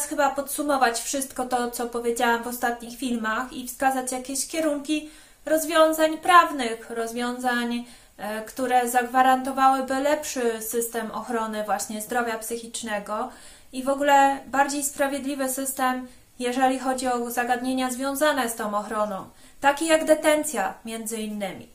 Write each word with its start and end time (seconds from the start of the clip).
teraz 0.00 0.10
chyba 0.10 0.30
podsumować 0.30 1.00
wszystko 1.00 1.44
to, 1.46 1.70
co 1.70 1.86
powiedziałam 1.86 2.42
w 2.42 2.46
ostatnich 2.46 2.98
filmach 2.98 3.52
i 3.52 3.68
wskazać 3.68 4.12
jakieś 4.12 4.46
kierunki 4.46 5.10
rozwiązań 5.46 6.18
prawnych, 6.18 6.90
rozwiązań, 6.90 7.84
e, 8.16 8.44
które 8.44 8.88
zagwarantowałyby 8.88 9.94
lepszy 9.94 10.62
system 10.62 11.10
ochrony 11.10 11.64
właśnie 11.64 12.02
zdrowia 12.02 12.38
psychicznego 12.38 13.30
i 13.72 13.82
w 13.82 13.88
ogóle 13.88 14.38
bardziej 14.46 14.84
sprawiedliwy 14.84 15.48
system, 15.48 16.08
jeżeli 16.38 16.78
chodzi 16.78 17.06
o 17.08 17.30
zagadnienia 17.30 17.90
związane 17.90 18.48
z 18.48 18.54
tą 18.54 18.74
ochroną, 18.74 19.30
takie 19.60 19.84
jak 19.84 20.04
detencja 20.04 20.74
między 20.84 21.16
innymi. 21.16 21.68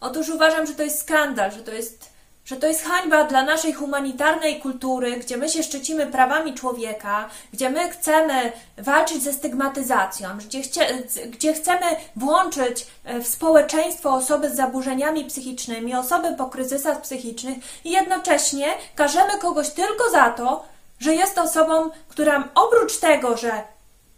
Otóż 0.00 0.28
uważam, 0.28 0.66
że 0.66 0.74
to 0.74 0.82
jest 0.82 1.00
skandal, 1.00 1.52
że 1.52 1.62
to 1.62 1.72
jest 1.72 2.09
że 2.50 2.56
to 2.56 2.66
jest 2.66 2.84
hańba 2.84 3.24
dla 3.24 3.42
naszej 3.42 3.72
humanitarnej 3.72 4.60
kultury, 4.60 5.16
gdzie 5.16 5.36
my 5.36 5.48
się 5.48 5.62
szczycimy 5.62 6.06
prawami 6.06 6.54
człowieka, 6.54 7.28
gdzie 7.52 7.70
my 7.70 7.90
chcemy 7.90 8.52
walczyć 8.78 9.22
ze 9.22 9.32
stygmatyzacją, 9.32 10.28
gdzie, 10.38 10.62
chcie, 10.62 10.86
gdzie 11.26 11.54
chcemy 11.54 11.86
włączyć 12.16 12.86
e, 13.04 13.20
w 13.20 13.26
społeczeństwo 13.26 14.14
osoby 14.14 14.50
z 14.50 14.56
zaburzeniami 14.56 15.24
psychicznymi, 15.24 15.94
osoby 15.94 16.34
po 16.38 16.46
kryzysach 16.46 17.00
psychicznych 17.00 17.58
i 17.84 17.90
jednocześnie 17.90 18.66
każemy 18.94 19.38
kogoś 19.38 19.70
tylko 19.70 20.10
za 20.10 20.30
to, 20.30 20.64
że 21.00 21.14
jest 21.14 21.38
osobą, 21.38 21.90
która 22.08 22.48
oprócz 22.54 22.96
tego, 22.96 23.36
że 23.36 23.62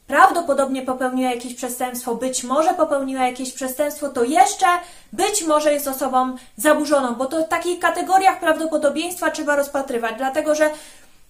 prawdopodobnie 0.06 0.83
popełniła 0.83 1.30
jakieś 1.30 1.55
przestępstwo, 1.55 2.15
być 2.15 2.45
może 2.45 2.74
popełniła 2.74 3.27
jakieś 3.27 3.52
przestępstwo, 3.52 4.09
to 4.09 4.25
jeszcze 4.25 4.66
być 5.12 5.47
może 5.47 5.73
jest 5.73 5.88
osobą 5.88 6.37
zaburzoną, 6.56 7.14
bo 7.14 7.27
to 7.27 7.44
w 7.44 7.48
takich 7.48 7.78
kategoriach 7.81 8.41
prawdopodobieństwa 8.41 9.31
trzeba 9.31 9.56
rozpatrywać, 9.56 10.14
dlatego 10.19 10.55
że 10.55 10.70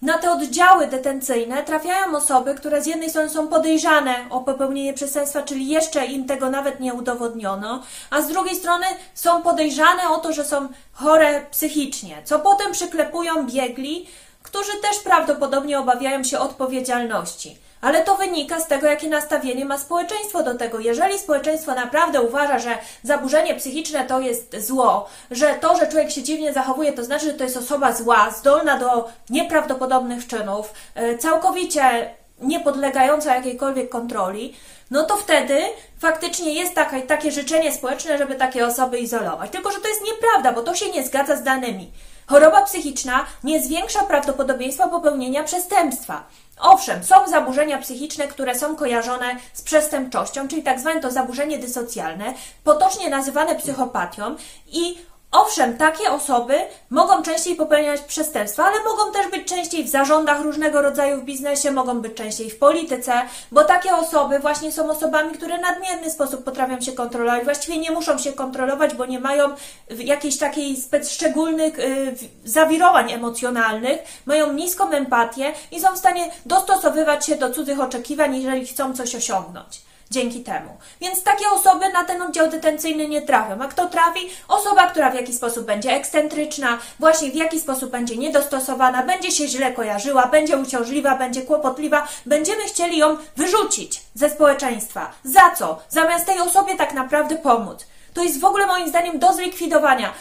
na 0.03 0.17
te 0.17 0.31
oddziały 0.31 0.87
detencyjne 0.87 1.63
trafiają 1.63 2.17
osoby, 2.17 2.55
które 2.55 2.81
z 2.81 2.85
jednej 2.85 3.09
strony 3.09 3.29
są 3.29 3.47
podejrzane 3.47 4.15
o 4.29 4.39
popełnienie 4.39 4.93
przestępstwa, 4.93 5.41
czyli 5.41 5.67
jeszcze 5.67 6.05
im 6.05 6.25
tego 6.25 6.49
nawet 6.49 6.79
nie 6.79 6.93
udowodniono, 6.93 7.83
a 8.09 8.21
z 8.21 8.27
drugiej 8.27 8.55
strony 8.55 8.85
są 9.13 9.41
podejrzane 9.41 10.09
o 10.09 10.17
to, 10.17 10.33
że 10.33 10.45
są 10.45 10.67
chore 10.93 11.45
psychicznie, 11.51 12.21
co 12.25 12.39
potem 12.39 12.71
przyklepują 12.71 13.47
biegli, 13.47 14.07
którzy 14.43 14.71
też 14.81 14.99
prawdopodobnie 15.03 15.79
obawiają 15.79 16.23
się 16.23 16.39
odpowiedzialności. 16.39 17.57
Ale 17.83 18.03
to 18.03 18.15
wynika 18.15 18.59
z 18.59 18.67
tego, 18.67 18.87
jakie 18.87 19.07
nastawienie 19.07 19.65
ma 19.65 19.77
społeczeństwo 19.77 20.43
do 20.43 20.55
tego. 20.55 20.79
Jeżeli 20.79 21.19
społeczeństwo 21.19 21.75
naprawdę 21.75 22.21
uważa, 22.21 22.59
że 22.59 22.77
zaburzenie 23.03 23.55
psychiczne 23.55 24.05
to 24.05 24.19
jest 24.19 24.55
zło, 24.67 25.09
że 25.31 25.53
to, 25.53 25.75
że 25.75 25.87
człowiek 25.87 26.11
się 26.11 26.23
dziwnie 26.23 26.53
zachowuje, 26.53 26.93
to 26.93 27.03
znaczy, 27.03 27.25
że 27.25 27.33
to 27.33 27.43
jest 27.43 27.57
osoba 27.57 27.93
zła, 27.93 28.31
zdolna 28.39 28.79
do 28.79 29.09
nieprawdopodobnych 29.29 30.27
czynów, 30.27 30.73
e, 30.95 31.17
całkowicie 31.17 32.09
niepodlegająca 32.41 33.35
jakiejkolwiek 33.35 33.89
kontroli, 33.89 34.55
no 34.91 35.03
to 35.03 35.17
wtedy 35.17 35.61
faktycznie 35.99 36.53
jest 36.53 36.75
takie, 36.75 37.01
takie 37.01 37.31
życzenie 37.31 37.71
społeczne, 37.71 38.17
żeby 38.17 38.35
takie 38.35 38.65
osoby 38.65 38.99
izolować. 38.99 39.51
Tylko, 39.51 39.71
że 39.71 39.79
to 39.79 39.87
jest 39.87 40.01
nieprawda, 40.05 40.51
bo 40.53 40.61
to 40.61 40.75
się 40.75 40.91
nie 40.91 41.05
zgadza 41.05 41.35
z 41.35 41.43
danymi. 41.43 41.91
Choroba 42.27 42.61
psychiczna 42.61 43.25
nie 43.43 43.63
zwiększa 43.63 44.03
prawdopodobieństwa 44.03 44.87
popełnienia 44.87 45.43
przestępstwa. 45.43 46.23
Owszem, 46.59 47.03
są 47.03 47.27
zaburzenia 47.27 47.77
psychiczne, 47.77 48.27
które 48.27 48.55
są 48.59 48.75
kojarzone 48.75 49.35
z 49.53 49.61
przestępczością, 49.61 50.47
czyli 50.47 50.63
tak 50.63 50.79
zwane 50.79 51.01
to 51.01 51.11
zaburzenie 51.11 51.59
dysocjalne, 51.59 52.33
potocznie 52.63 53.09
nazywane 53.09 53.55
psychopatią 53.55 54.35
i 54.67 54.97
Owszem, 55.33 55.77
takie 55.77 56.11
osoby 56.11 56.53
mogą 56.89 57.23
częściej 57.23 57.55
popełniać 57.55 58.01
przestępstwa, 58.01 58.65
ale 58.65 58.83
mogą 58.83 59.11
też 59.11 59.31
być 59.31 59.47
częściej 59.47 59.83
w 59.83 59.89
zarządach 59.89 60.41
różnego 60.41 60.81
rodzaju 60.81 61.21
w 61.21 61.23
biznesie, 61.23 61.71
mogą 61.71 62.01
być 62.01 62.13
częściej 62.13 62.49
w 62.49 62.59
polityce, 62.59 63.13
bo 63.51 63.63
takie 63.63 63.95
osoby 63.95 64.39
właśnie 64.39 64.71
są 64.71 64.89
osobami, 64.89 65.31
które 65.31 65.57
nadmierny 65.57 66.11
sposób 66.11 66.43
potrafią 66.43 66.81
się 66.81 66.91
kontrolować. 66.91 67.43
Właściwie 67.43 67.77
nie 67.77 67.91
muszą 67.91 68.17
się 68.17 68.33
kontrolować, 68.33 68.95
bo 68.95 69.05
nie 69.05 69.19
mają 69.19 69.49
jakichś 69.97 70.37
takich 70.37 70.77
szczególnych 71.09 71.79
y, 71.79 72.15
zawirowań 72.45 73.11
emocjonalnych, 73.11 73.99
mają 74.25 74.53
niską 74.53 74.91
empatię 74.91 75.53
i 75.71 75.79
są 75.79 75.93
w 75.95 75.97
stanie 75.97 76.31
dostosowywać 76.45 77.25
się 77.25 77.35
do 77.35 77.49
cudzych 77.49 77.79
oczekiwań, 77.79 78.35
jeżeli 78.35 78.67
chcą 78.67 78.95
coś 78.95 79.15
osiągnąć 79.15 79.92
dzięki 80.13 80.43
temu. 80.43 80.77
Więc 81.01 81.23
takie 81.23 81.49
osoby 81.49 81.89
na 81.93 82.03
ten 82.03 82.21
oddział 82.21 82.49
detencyjny 82.49 83.07
nie 83.07 83.21
trafią. 83.21 83.61
A 83.61 83.67
kto 83.67 83.85
trafi? 83.85 84.29
Osoba, 84.47 84.87
która 84.87 85.11
w 85.11 85.15
jakiś 85.15 85.35
sposób 85.35 85.65
będzie 85.65 85.91
ekscentryczna, 85.91 86.77
właśnie 86.99 87.31
w 87.31 87.35
jakiś 87.35 87.61
sposób 87.61 87.91
będzie 87.91 88.17
niedostosowana, 88.17 89.03
będzie 89.03 89.31
się 89.31 89.47
źle 89.47 89.71
kojarzyła, 89.71 90.27
będzie 90.27 90.57
uciążliwa, 90.57 91.17
będzie 91.17 91.41
kłopotliwa. 91.41 92.07
Będziemy 92.25 92.63
chcieli 92.63 92.97
ją 92.97 93.17
wyrzucić 93.37 94.01
ze 94.15 94.29
społeczeństwa. 94.29 95.11
Za 95.23 95.55
co? 95.55 95.79
Zamiast 95.89 96.25
tej 96.25 96.39
osobie 96.39 96.75
tak 96.75 96.93
naprawdę 96.93 97.35
pomóc. 97.35 97.85
To 98.13 98.23
jest 98.23 98.39
w 98.39 98.45
ogóle 98.45 98.67
moim 98.67 98.89
zdaniem 98.89 99.19
do 99.19 99.33
zlikwidowania. 99.33 100.13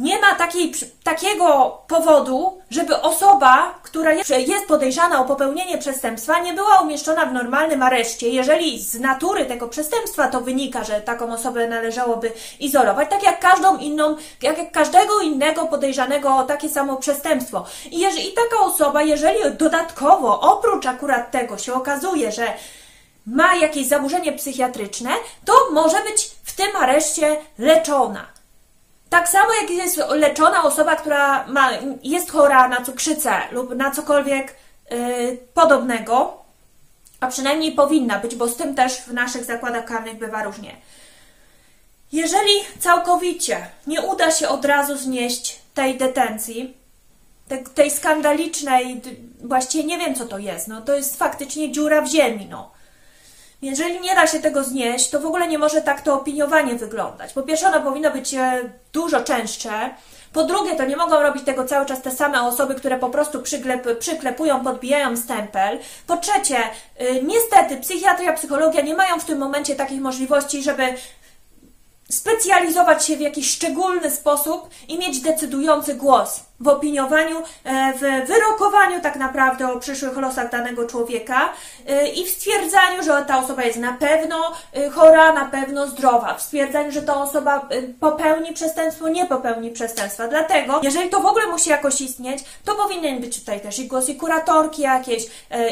Nie 0.00 0.20
ma 0.20 0.34
takiej, 0.34 0.72
takiego 1.04 1.78
powodu, 1.88 2.60
żeby 2.70 3.00
osoba, 3.00 3.74
która 3.82 4.12
jest 4.12 4.66
podejrzana 4.68 5.20
o 5.20 5.24
popełnienie 5.24 5.78
przestępstwa, 5.78 6.38
nie 6.38 6.52
była 6.52 6.80
umieszczona 6.80 7.26
w 7.26 7.32
normalnym 7.32 7.82
areszcie, 7.82 8.28
jeżeli 8.28 8.82
z 8.82 9.00
natury 9.00 9.46
tego 9.46 9.68
przestępstwa 9.68 10.28
to 10.28 10.40
wynika, 10.40 10.84
że 10.84 11.00
taką 11.00 11.32
osobę 11.32 11.68
należałoby 11.68 12.32
izolować, 12.60 13.10
tak 13.10 13.22
jak 13.22 13.40
każdą 13.40 13.76
inną, 13.76 14.16
jak, 14.42 14.72
każdego 14.72 15.20
innego 15.20 15.66
podejrzanego 15.66 16.36
o 16.36 16.42
takie 16.42 16.68
samo 16.68 16.96
przestępstwo. 16.96 17.64
I, 17.90 17.98
jeżeli, 17.98 18.28
I 18.28 18.32
taka 18.32 18.64
osoba, 18.64 19.02
jeżeli 19.02 19.38
dodatkowo, 19.56 20.40
oprócz 20.40 20.86
akurat 20.86 21.30
tego 21.30 21.58
się 21.58 21.74
okazuje, 21.74 22.32
że 22.32 22.46
ma 23.26 23.56
jakieś 23.56 23.86
zaburzenie 23.86 24.32
psychiatryczne, 24.32 25.10
to 25.44 25.52
może 25.72 26.02
być 26.02 26.30
w 26.44 26.56
tym 26.56 26.76
areszcie 26.76 27.36
leczona. 27.58 28.39
Tak 29.10 29.28
samo 29.28 29.48
jak 29.60 29.70
jest 29.70 29.96
leczona 29.96 30.62
osoba, 30.62 30.96
która 30.96 31.46
ma, 31.46 31.70
jest 32.02 32.30
chora 32.30 32.68
na 32.68 32.84
cukrzycę 32.84 33.32
lub 33.50 33.74
na 33.74 33.90
cokolwiek 33.90 34.56
yy, 34.90 35.38
podobnego, 35.54 36.42
a 37.20 37.26
przynajmniej 37.26 37.72
powinna 37.72 38.18
być, 38.18 38.34
bo 38.34 38.48
z 38.48 38.56
tym 38.56 38.74
też 38.74 38.96
w 38.96 39.12
naszych 39.12 39.44
zakładach 39.44 39.84
karnych 39.84 40.18
bywa 40.18 40.42
różnie. 40.42 40.76
Jeżeli 42.12 42.52
całkowicie 42.78 43.66
nie 43.86 44.02
uda 44.02 44.30
się 44.30 44.48
od 44.48 44.64
razu 44.64 44.96
znieść 44.96 45.58
tej 45.74 45.98
detencji, 45.98 46.76
tej, 47.74 47.90
skandalicznej, 47.90 49.00
właściwie 49.44 49.84
nie 49.84 49.98
wiem 49.98 50.14
co 50.14 50.26
to 50.26 50.38
jest, 50.38 50.68
no 50.68 50.80
to 50.80 50.94
jest 50.94 51.18
faktycznie 51.18 51.72
dziura 51.72 52.00
w 52.02 52.08
ziemi, 52.08 52.46
no 52.50 52.70
jeżeli 53.62 54.00
nie 54.00 54.14
da 54.14 54.26
się 54.26 54.38
tego 54.38 54.64
znieść, 54.64 55.10
to 55.10 55.20
w 55.20 55.26
ogóle 55.26 55.48
nie 55.48 55.58
może 55.58 55.82
tak 55.82 56.00
to 56.00 56.14
opiniowanie 56.14 56.74
wyglądać. 56.74 57.32
Po 57.32 57.42
pierwsze, 57.42 57.66
ono 57.66 57.80
powinno 57.80 58.10
być 58.10 58.34
e, 58.34 58.70
dużo 58.92 59.20
częstsze. 59.20 59.90
Po 60.32 60.44
drugie, 60.44 60.76
to 60.76 60.84
nie 60.84 60.96
mogą 60.96 61.22
robić 61.22 61.44
tego 61.44 61.64
cały 61.64 61.86
czas 61.86 62.02
te 62.02 62.10
same 62.10 62.42
osoby, 62.42 62.74
które 62.74 62.98
po 62.98 63.10
prostu 63.10 63.42
przyklep, 63.42 63.98
przyklepują, 63.98 64.64
podbijają 64.64 65.16
stempel. 65.16 65.78
Po 66.06 66.16
trzecie, 66.16 66.56
y, 67.00 67.22
niestety 67.22 67.76
psychiatria, 67.76 68.32
psychologia 68.32 68.80
nie 68.80 68.94
mają 68.94 69.20
w 69.20 69.24
tym 69.24 69.38
momencie 69.38 69.76
takich 69.76 70.00
możliwości, 70.00 70.62
żeby 70.62 70.94
specjalizować 72.10 73.04
się 73.04 73.16
w 73.16 73.20
jakiś 73.20 73.50
szczególny 73.50 74.10
sposób 74.10 74.70
i 74.88 74.98
mieć 74.98 75.20
decydujący 75.20 75.94
głos 75.94 76.40
w 76.60 76.68
opiniowaniu, 76.68 77.42
e, 77.64 77.92
w 77.92 78.28
wyrokowaniu 78.28 79.00
tak 79.00 79.16
naprawdę 79.16 79.72
o 79.72 79.80
przyszłych 79.80 80.16
losach 80.16 80.50
danego 80.50 80.86
człowieka 80.86 81.52
e, 81.86 82.08
i 82.08 82.26
w 82.26 82.30
stwierdzaniu, 82.30 83.02
że 83.02 83.24
ta 83.28 83.38
osoba 83.38 83.62
jest 83.62 83.78
na 83.78 83.92
pewno 83.92 84.52
e, 84.72 84.90
chora, 84.90 85.32
na 85.32 85.44
pewno 85.44 85.86
zdrowa, 85.86 86.34
w 86.34 86.42
stwierdzaniu, 86.42 86.92
że 86.92 87.02
ta 87.02 87.22
osoba 87.22 87.68
popełni 88.00 88.52
przestępstwo, 88.52 89.08
nie 89.08 89.26
popełni 89.26 89.70
przestępstwa. 89.70 90.28
Dlatego, 90.28 90.80
jeżeli 90.82 91.10
to 91.10 91.20
w 91.20 91.26
ogóle 91.26 91.46
musi 91.46 91.70
jakoś 91.70 92.00
istnieć, 92.00 92.44
to 92.64 92.74
powinien 92.74 93.20
być 93.20 93.38
tutaj 93.40 93.60
też 93.60 93.78
i 93.78 93.88
głos 93.88 94.08
i 94.08 94.16
kuratorki 94.16 94.82
jakieś, 94.82 95.26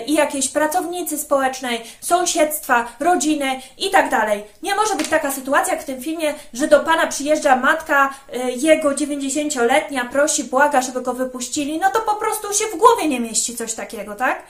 i 0.06 0.14
jakieś 0.14 0.48
pracownicy 0.48 1.18
społecznej, 1.18 1.84
sąsiedztwa, 2.00 2.86
rodziny 3.00 3.60
i 3.78 3.90
tak 3.90 4.10
dalej. 4.10 4.44
Nie 4.62 4.74
może 4.74 4.94
być 4.94 5.08
taka 5.08 5.30
sytuacja 5.30 5.74
jak 5.74 5.82
w 5.82 5.86
tym 5.86 6.02
filmie, 6.02 6.34
że 6.52 6.68
do 6.68 6.80
pana 6.80 7.06
przyjeżdża 7.06 7.56
matka 7.56 8.14
jego 8.56 8.90
90-letnia, 8.90 10.04
prosi, 10.04 10.44
błaga, 10.44 10.77
żeby 10.82 11.02
go 11.02 11.14
wypuścili, 11.14 11.78
no 11.78 11.90
to 11.90 12.00
po 12.00 12.14
prostu 12.14 12.54
się 12.54 12.66
w 12.66 12.76
głowie 12.76 13.08
nie 13.08 13.20
mieści 13.20 13.56
coś 13.56 13.74
takiego, 13.74 14.14
tak? 14.14 14.42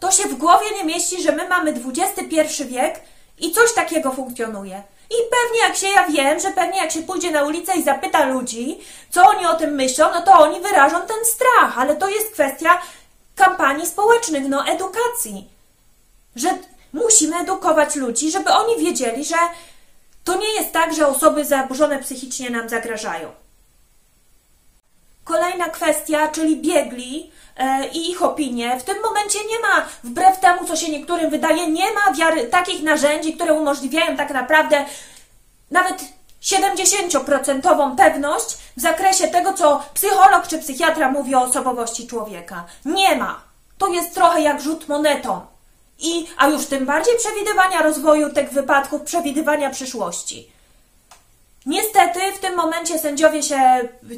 To 0.00 0.10
się 0.10 0.28
w 0.28 0.34
głowie 0.34 0.66
nie 0.76 0.84
mieści, 0.84 1.22
że 1.22 1.32
my 1.32 1.48
mamy 1.48 1.74
XXI 1.94 2.64
wiek 2.64 3.00
i 3.38 3.52
coś 3.52 3.72
takiego 3.72 4.12
funkcjonuje. 4.12 4.82
I 5.10 5.14
pewnie 5.30 5.60
jak 5.60 5.76
się, 5.76 5.86
ja 5.86 6.06
wiem, 6.06 6.40
że 6.40 6.50
pewnie 6.50 6.78
jak 6.78 6.90
się 6.90 7.02
pójdzie 7.02 7.30
na 7.30 7.42
ulicę 7.42 7.76
i 7.76 7.82
zapyta 7.82 8.26
ludzi, 8.26 8.80
co 9.10 9.28
oni 9.28 9.46
o 9.46 9.54
tym 9.54 9.74
myślą, 9.74 10.06
no 10.14 10.22
to 10.22 10.32
oni 10.32 10.60
wyrażą 10.60 11.00
ten 11.00 11.24
strach, 11.24 11.78
ale 11.78 11.96
to 11.96 12.08
jest 12.08 12.30
kwestia 12.32 12.82
kampanii 13.36 13.86
społecznych, 13.86 14.48
no 14.48 14.66
edukacji. 14.66 15.48
Że 16.36 16.48
musimy 16.92 17.36
edukować 17.36 17.96
ludzi, 17.96 18.30
żeby 18.30 18.50
oni 18.50 18.84
wiedzieli, 18.84 19.24
że 19.24 19.36
to 20.24 20.36
nie 20.36 20.54
jest 20.54 20.72
tak, 20.72 20.94
że 20.94 21.06
osoby 21.06 21.44
zaburzone 21.44 21.98
psychicznie 21.98 22.50
nam 22.50 22.68
zagrażają. 22.68 23.41
Kolejna 25.24 25.68
kwestia, 25.68 26.28
czyli 26.28 26.56
biegli 26.56 27.32
e, 27.56 27.88
i 27.88 28.10
ich 28.10 28.22
opinie. 28.22 28.80
W 28.80 28.82
tym 28.82 29.02
momencie 29.02 29.38
nie 29.50 29.60
ma, 29.60 29.86
wbrew 30.04 30.40
temu, 30.40 30.64
co 30.64 30.76
się 30.76 30.92
niektórym 30.92 31.30
wydaje, 31.30 31.66
nie 31.66 31.86
ma 31.92 32.12
wiary, 32.12 32.44
takich 32.44 32.82
narzędzi, 32.82 33.34
które 33.34 33.52
umożliwiają 33.52 34.16
tak 34.16 34.30
naprawdę 34.30 34.84
nawet 35.70 36.04
70% 36.42 37.96
pewność 37.96 38.56
w 38.76 38.80
zakresie 38.80 39.28
tego, 39.28 39.52
co 39.52 39.82
psycholog 39.94 40.46
czy 40.46 40.58
psychiatra 40.58 41.10
mówi 41.10 41.34
o 41.34 41.42
osobowości 41.42 42.06
człowieka. 42.06 42.64
Nie 42.84 43.16
ma. 43.16 43.40
To 43.78 43.88
jest 43.88 44.14
trochę 44.14 44.40
jak 44.40 44.60
rzut 44.60 44.88
monetą. 44.88 45.40
I, 45.98 46.26
a 46.36 46.48
już 46.48 46.66
tym 46.66 46.86
bardziej 46.86 47.14
przewidywania 47.18 47.82
rozwoju 47.82 48.32
tych 48.32 48.50
wypadków, 48.50 49.02
przewidywania 49.02 49.70
przyszłości. 49.70 50.51
Niestety 51.66 52.20
w 52.36 52.38
tym 52.38 52.56
momencie 52.56 52.98
sędziowie 52.98 53.42
się 53.42 53.60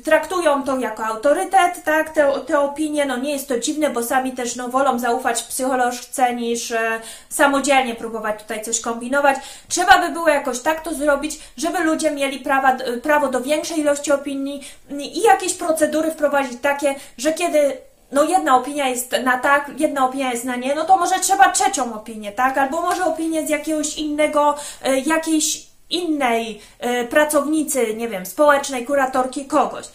traktują 0.05 0.63
to 0.63 0.79
jako 0.79 1.05
autorytet, 1.05 1.85
tak, 1.85 2.11
te, 2.11 2.33
te 2.47 2.61
opinie, 2.61 3.07
no 3.07 3.17
nie 3.17 3.33
jest 3.33 3.49
to 3.49 3.59
dziwne, 3.59 3.91
bo 3.91 4.03
sami 4.03 4.33
też 4.33 4.57
no, 4.57 4.69
wolą 4.69 4.99
zaufać 4.99 5.43
psycholożce 5.43 6.35
niż 6.35 6.71
e, 6.71 7.01
samodzielnie 7.29 7.95
próbować 7.95 8.43
tutaj 8.43 8.63
coś 8.63 8.81
kombinować. 8.81 9.37
Trzeba 9.69 9.99
by 9.99 10.13
było 10.13 10.29
jakoś 10.29 10.61
tak 10.61 10.81
to 10.81 10.95
zrobić, 10.95 11.39
żeby 11.57 11.79
ludzie 11.79 12.11
mieli 12.11 12.39
prawa, 12.39 12.77
prawo 13.03 13.29
do 13.29 13.41
większej 13.41 13.81
ilości 13.81 14.13
opinii 14.13 14.65
i 14.91 15.21
jakieś 15.21 15.55
procedury 15.55 16.11
wprowadzić 16.11 16.61
takie, 16.61 16.95
że 17.19 17.33
kiedy 17.33 17.77
no 18.13 18.23
jedna 18.23 18.57
opinia 18.57 18.89
jest 18.89 19.13
na 19.25 19.39
tak, 19.39 19.71
jedna 19.79 20.07
opinia 20.07 20.33
jest 20.33 20.45
na 20.45 20.57
nie, 20.57 20.75
no 20.75 20.85
to 20.85 20.97
może 20.97 21.21
trzeba 21.21 21.53
trzecią 21.53 21.95
opinię, 21.95 22.33
tak? 22.33 22.59
Albo 22.59 22.83
może 22.83 23.05
opinię 23.05 23.47
z 23.47 23.51
jakiegoś 23.51 23.99
innego, 23.99 24.55
e, 24.83 24.99
jakiejś 24.99 25.74
innej 25.95 26.61
y, 27.03 27.07
pracownicy, 27.07 27.95
nie 27.95 28.09
wiem, 28.09 28.27
społecznej, 28.27 28.85
kuratorki, 28.85 29.45
kogoś. 29.45 29.87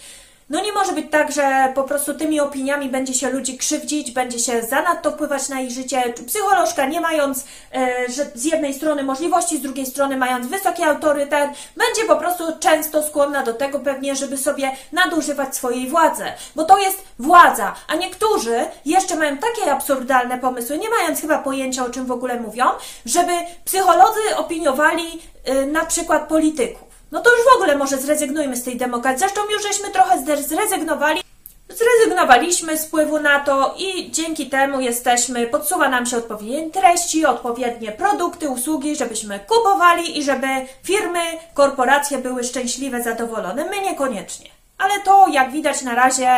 No 0.49 0.61
nie 0.61 0.73
może 0.73 0.91
być 0.91 1.11
tak, 1.11 1.31
że 1.31 1.71
po 1.75 1.83
prostu 1.83 2.13
tymi 2.13 2.39
opiniami 2.39 2.89
będzie 2.89 3.13
się 3.13 3.29
ludzi 3.29 3.57
krzywdzić, 3.57 4.11
będzie 4.11 4.39
się 4.39 4.61
zanadto 4.63 5.11
wpływać 5.11 5.49
na 5.49 5.61
ich 5.61 5.71
życie. 5.71 6.13
Psycholożka, 6.27 6.85
nie 6.85 7.01
mając 7.01 7.45
e, 7.73 8.11
że 8.11 8.25
z 8.35 8.45
jednej 8.45 8.73
strony 8.73 9.03
możliwości, 9.03 9.57
z 9.57 9.61
drugiej 9.61 9.85
strony 9.85 10.17
mając 10.17 10.47
wysoki 10.47 10.83
autorytet, 10.83 11.49
będzie 11.77 12.05
po 12.07 12.15
prostu 12.15 12.43
często 12.59 13.03
skłonna 13.03 13.43
do 13.43 13.53
tego 13.53 13.79
pewnie, 13.79 14.15
żeby 14.15 14.37
sobie 14.37 14.71
nadużywać 14.91 15.55
swojej 15.55 15.87
władzy. 15.87 16.23
Bo 16.55 16.65
to 16.65 16.77
jest 16.77 17.03
władza, 17.19 17.75
a 17.87 17.95
niektórzy 17.95 18.65
jeszcze 18.85 19.15
mają 19.15 19.37
takie 19.37 19.71
absurdalne 19.71 20.39
pomysły, 20.39 20.77
nie 20.77 20.89
mając 20.89 21.21
chyba 21.21 21.37
pojęcia 21.37 21.85
o 21.85 21.89
czym 21.89 22.05
w 22.05 22.11
ogóle 22.11 22.39
mówią, 22.39 22.65
żeby 23.05 23.31
psycholodzy 23.65 24.35
opiniowali 24.37 25.21
e, 25.45 25.65
na 25.65 25.85
przykład 25.85 26.27
polityków. 26.27 26.88
No 27.11 27.21
to 27.21 27.29
już 27.37 27.45
w 27.45 27.55
ogóle 27.55 27.75
może 27.75 27.97
zrezygnujmy 27.97 28.55
z 28.55 28.63
tej 28.63 28.77
demokracji. 28.77 29.19
Zresztą 29.19 29.41
już 29.51 29.63
żeśmy 29.63 29.89
trochę 29.89 30.23
zrezygnowali. 30.47 31.21
Zrezygnowaliśmy 31.69 32.77
z 32.77 32.85
wpływu 32.85 33.19
na 33.19 33.39
to 33.39 33.75
i 33.77 34.11
dzięki 34.11 34.49
temu 34.49 34.79
jesteśmy, 34.79 35.47
podsuwa 35.47 35.89
nam 35.89 36.05
się 36.05 36.17
odpowiednie 36.17 36.69
treści, 36.69 37.25
odpowiednie 37.25 37.91
produkty, 37.91 38.49
usługi, 38.49 38.95
żebyśmy 38.95 39.39
kupowali 39.39 40.19
i 40.19 40.23
żeby 40.23 40.47
firmy, 40.83 41.19
korporacje 41.53 42.17
były 42.17 42.43
szczęśliwe, 42.43 43.03
zadowolone. 43.03 43.65
My 43.65 43.81
niekoniecznie. 43.81 44.49
Ale 44.77 44.99
to, 44.99 45.27
jak 45.31 45.51
widać 45.51 45.81
na 45.81 45.95
razie, 45.95 46.29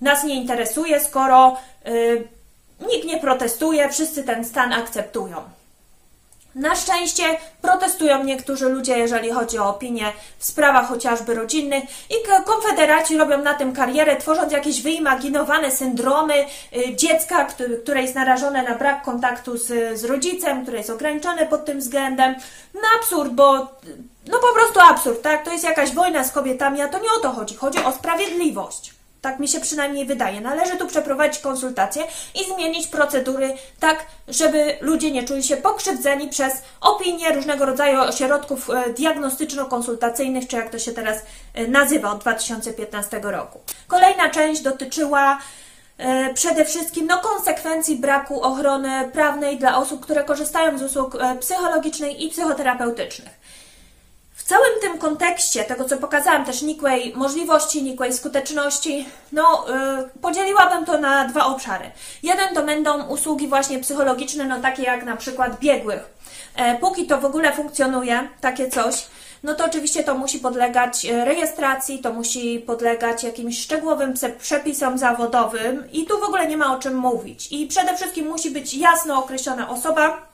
nas 0.00 0.24
nie 0.24 0.34
interesuje, 0.34 1.00
skoro 1.00 1.56
yy, 1.84 2.28
nikt 2.92 3.06
nie 3.06 3.18
protestuje, 3.18 3.88
wszyscy 3.88 4.24
ten 4.24 4.44
stan 4.44 4.72
akceptują. 4.72 5.36
Na 6.54 6.76
szczęście 6.76 7.24
protestują 7.62 8.24
niektórzy 8.24 8.68
ludzie, 8.68 8.98
jeżeli 8.98 9.32
chodzi 9.32 9.58
o 9.58 9.68
opinie 9.68 10.12
w 10.38 10.44
sprawach 10.44 10.88
chociażby 10.88 11.34
rodzinnych 11.34 11.84
i 12.10 12.14
konfederaci 12.44 13.16
robią 13.16 13.42
na 13.42 13.54
tym 13.54 13.72
karierę, 13.72 14.16
tworząc 14.16 14.52
jakieś 14.52 14.82
wyimaginowane 14.82 15.70
syndromy 15.70 16.34
y, 16.76 16.96
dziecka, 16.96 17.46
które 17.82 18.02
jest 18.02 18.14
narażone 18.14 18.62
na 18.62 18.74
brak 18.74 19.02
kontaktu 19.02 19.58
z, 19.58 19.98
z 20.00 20.04
rodzicem, 20.04 20.62
które 20.62 20.78
jest 20.78 20.90
ograniczone 20.90 21.46
pod 21.46 21.64
tym 21.64 21.78
względem. 21.78 22.34
No 22.74 22.80
absurd, 22.98 23.32
bo 23.32 23.54
no 24.26 24.38
po 24.38 24.54
prostu 24.54 24.80
absurd, 24.80 25.22
tak? 25.22 25.44
To 25.44 25.52
jest 25.52 25.64
jakaś 25.64 25.92
wojna 25.92 26.24
z 26.24 26.32
kobietami, 26.32 26.80
a 26.80 26.88
to 26.88 26.98
nie 26.98 27.12
o 27.18 27.20
to 27.22 27.32
chodzi. 27.32 27.54
Chodzi 27.54 27.78
o 27.78 27.92
sprawiedliwość. 27.92 28.94
Tak 29.24 29.38
mi 29.38 29.48
się 29.48 29.60
przynajmniej 29.60 30.06
wydaje. 30.06 30.40
Należy 30.40 30.76
tu 30.76 30.86
przeprowadzić 30.86 31.42
konsultacje 31.42 32.02
i 32.34 32.54
zmienić 32.54 32.86
procedury 32.86 33.54
tak, 33.80 34.06
żeby 34.28 34.76
ludzie 34.80 35.10
nie 35.10 35.22
czuli 35.22 35.42
się 35.42 35.56
pokrzywdzeni 35.56 36.28
przez 36.28 36.52
opinie 36.80 37.32
różnego 37.32 37.66
rodzaju 37.66 38.00
ośrodków 38.00 38.70
e, 38.70 38.92
diagnostyczno-konsultacyjnych, 38.92 40.48
czy 40.48 40.56
jak 40.56 40.70
to 40.70 40.78
się 40.78 40.92
teraz 40.92 41.18
e, 41.54 41.68
nazywa 41.68 42.10
od 42.10 42.20
2015 42.20 43.20
roku. 43.22 43.60
Kolejna 43.86 44.30
część 44.30 44.62
dotyczyła 44.62 45.38
e, 45.98 46.34
przede 46.34 46.64
wszystkim 46.64 47.06
no, 47.06 47.18
konsekwencji 47.18 47.96
braku 47.96 48.42
ochrony 48.42 49.10
prawnej 49.12 49.58
dla 49.58 49.76
osób, 49.76 50.00
które 50.00 50.24
korzystają 50.24 50.78
z 50.78 50.82
usług 50.82 51.18
psychologicznych 51.40 52.20
i 52.20 52.28
psychoterapeutycznych. 52.28 53.43
W 54.44 54.46
całym 54.46 54.80
tym 54.80 54.98
kontekście 54.98 55.64
tego, 55.64 55.84
co 55.84 55.96
pokazałam, 55.96 56.44
też 56.44 56.62
nikłej 56.62 57.12
możliwości, 57.16 57.82
nikłej 57.82 58.12
skuteczności, 58.12 59.06
no 59.32 59.66
yy, 59.68 60.08
podzieliłabym 60.20 60.84
to 60.84 60.98
na 60.98 61.24
dwa 61.24 61.46
obszary. 61.46 61.90
Jeden 62.22 62.54
to 62.54 62.62
będą 62.62 63.06
usługi 63.06 63.48
właśnie 63.48 63.78
psychologiczne, 63.78 64.44
no 64.44 64.60
takie 64.60 64.82
jak 64.82 65.04
na 65.04 65.16
przykład 65.16 65.58
biegłych. 65.58 66.00
E, 66.56 66.78
póki 66.78 67.06
to 67.06 67.20
w 67.20 67.24
ogóle 67.24 67.52
funkcjonuje, 67.52 68.28
takie 68.40 68.70
coś, 68.70 69.06
no 69.42 69.54
to 69.54 69.64
oczywiście 69.64 70.04
to 70.04 70.14
musi 70.14 70.38
podlegać 70.38 71.06
e, 71.06 71.24
rejestracji, 71.24 71.98
to 71.98 72.12
musi 72.12 72.58
podlegać 72.66 73.24
jakimś 73.24 73.62
szczegółowym 73.62 74.14
przepisom 74.38 74.98
zawodowym 74.98 75.92
i 75.92 76.06
tu 76.06 76.20
w 76.20 76.24
ogóle 76.24 76.46
nie 76.46 76.56
ma 76.56 76.76
o 76.76 76.78
czym 76.78 76.94
mówić. 76.94 77.48
I 77.52 77.66
przede 77.66 77.96
wszystkim 77.96 78.26
musi 78.26 78.50
być 78.50 78.74
jasno 78.74 79.18
określona 79.18 79.70
osoba, 79.70 80.33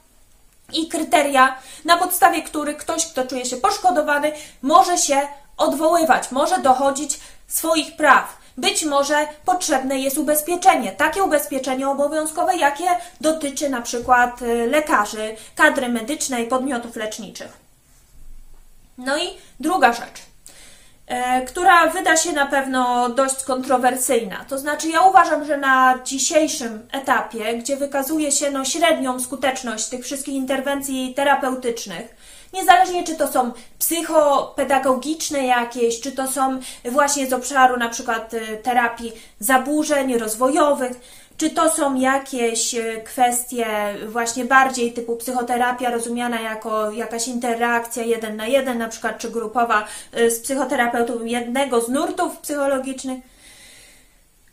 i 0.72 0.88
kryteria, 0.88 1.58
na 1.84 1.96
podstawie 1.96 2.42
których 2.42 2.76
ktoś, 2.76 3.06
kto 3.06 3.26
czuje 3.26 3.46
się 3.46 3.56
poszkodowany, 3.56 4.32
może 4.62 4.98
się 4.98 5.20
odwoływać, 5.56 6.30
może 6.30 6.58
dochodzić 6.58 7.20
swoich 7.46 7.96
praw. 7.96 8.40
Być 8.56 8.84
może 8.84 9.28
potrzebne 9.44 9.98
jest 9.98 10.18
ubezpieczenie, 10.18 10.92
takie 10.92 11.22
ubezpieczenie 11.22 11.88
obowiązkowe, 11.88 12.56
jakie 12.56 12.84
dotyczy 13.20 13.68
na 13.68 13.82
przykład 13.82 14.42
y, 14.42 14.66
lekarzy, 14.66 15.36
kadry 15.54 15.88
medycznej, 15.88 16.46
podmiotów 16.46 16.96
leczniczych. 16.96 17.58
No 18.98 19.18
i 19.18 19.28
druga 19.60 19.92
rzecz. 19.92 20.29
E, 21.10 21.42
która 21.42 21.86
wyda 21.86 22.16
się 22.16 22.32
na 22.32 22.46
pewno 22.46 23.08
dość 23.08 23.44
kontrowersyjna. 23.44 24.44
To 24.48 24.58
znaczy, 24.58 24.88
ja 24.88 25.00
uważam, 25.00 25.44
że 25.44 25.56
na 25.56 25.98
dzisiejszym 26.04 26.88
etapie, 26.92 27.58
gdzie 27.58 27.76
wykazuje 27.76 28.32
się 28.32 28.50
no, 28.50 28.64
średnią 28.64 29.20
skuteczność 29.20 29.86
tych 29.86 30.04
wszystkich 30.04 30.34
interwencji 30.34 31.14
terapeutycznych, 31.14 32.16
niezależnie 32.52 33.04
czy 33.04 33.14
to 33.14 33.28
są 33.28 33.52
psychopedagogiczne 33.78 35.46
jakieś, 35.46 36.00
czy 36.00 36.12
to 36.12 36.28
są 36.28 36.60
właśnie 36.84 37.26
z 37.26 37.32
obszaru 37.32 37.76
na 37.76 37.88
przykład 37.88 38.34
y, 38.34 38.60
terapii 38.62 39.12
zaburzeń 39.40 40.18
rozwojowych, 40.18 40.92
czy 41.40 41.50
to 41.50 41.70
są 41.70 41.94
jakieś 41.94 42.74
e, 42.74 43.00
kwestie 43.00 43.66
właśnie 44.08 44.44
bardziej 44.44 44.92
typu 44.92 45.16
psychoterapia 45.16 45.90
rozumiana 45.90 46.40
jako 46.40 46.90
jakaś 46.90 47.28
interakcja 47.28 48.02
jeden 48.02 48.36
na 48.36 48.46
jeden, 48.46 48.78
na 48.78 48.88
przykład, 48.88 49.18
czy 49.18 49.30
grupowa 49.30 49.86
e, 50.12 50.30
z 50.30 50.40
psychoterapeutą 50.40 51.24
jednego 51.24 51.80
z 51.80 51.88
nurtów 51.88 52.38
psychologicznych? 52.38 53.20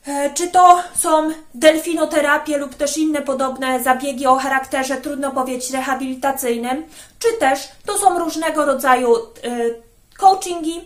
E, 0.08 0.34
czy 0.34 0.48
to 0.48 0.84
są 0.96 1.30
delfinoterapie 1.54 2.58
lub 2.58 2.76
też 2.76 2.98
inne 2.98 3.22
podobne 3.22 3.84
zabiegi 3.84 4.28
o 4.28 4.36
charakterze, 4.36 4.98
trudno 4.98 5.32
powiedzieć, 5.32 5.72
rehabilitacyjnym, 5.72 6.84
czy 7.20 7.28
też 7.40 7.60
to 7.86 7.98
są 7.98 8.20
różnego 8.20 8.66
rodzaju 8.66 9.16
coachingi, 10.18 10.82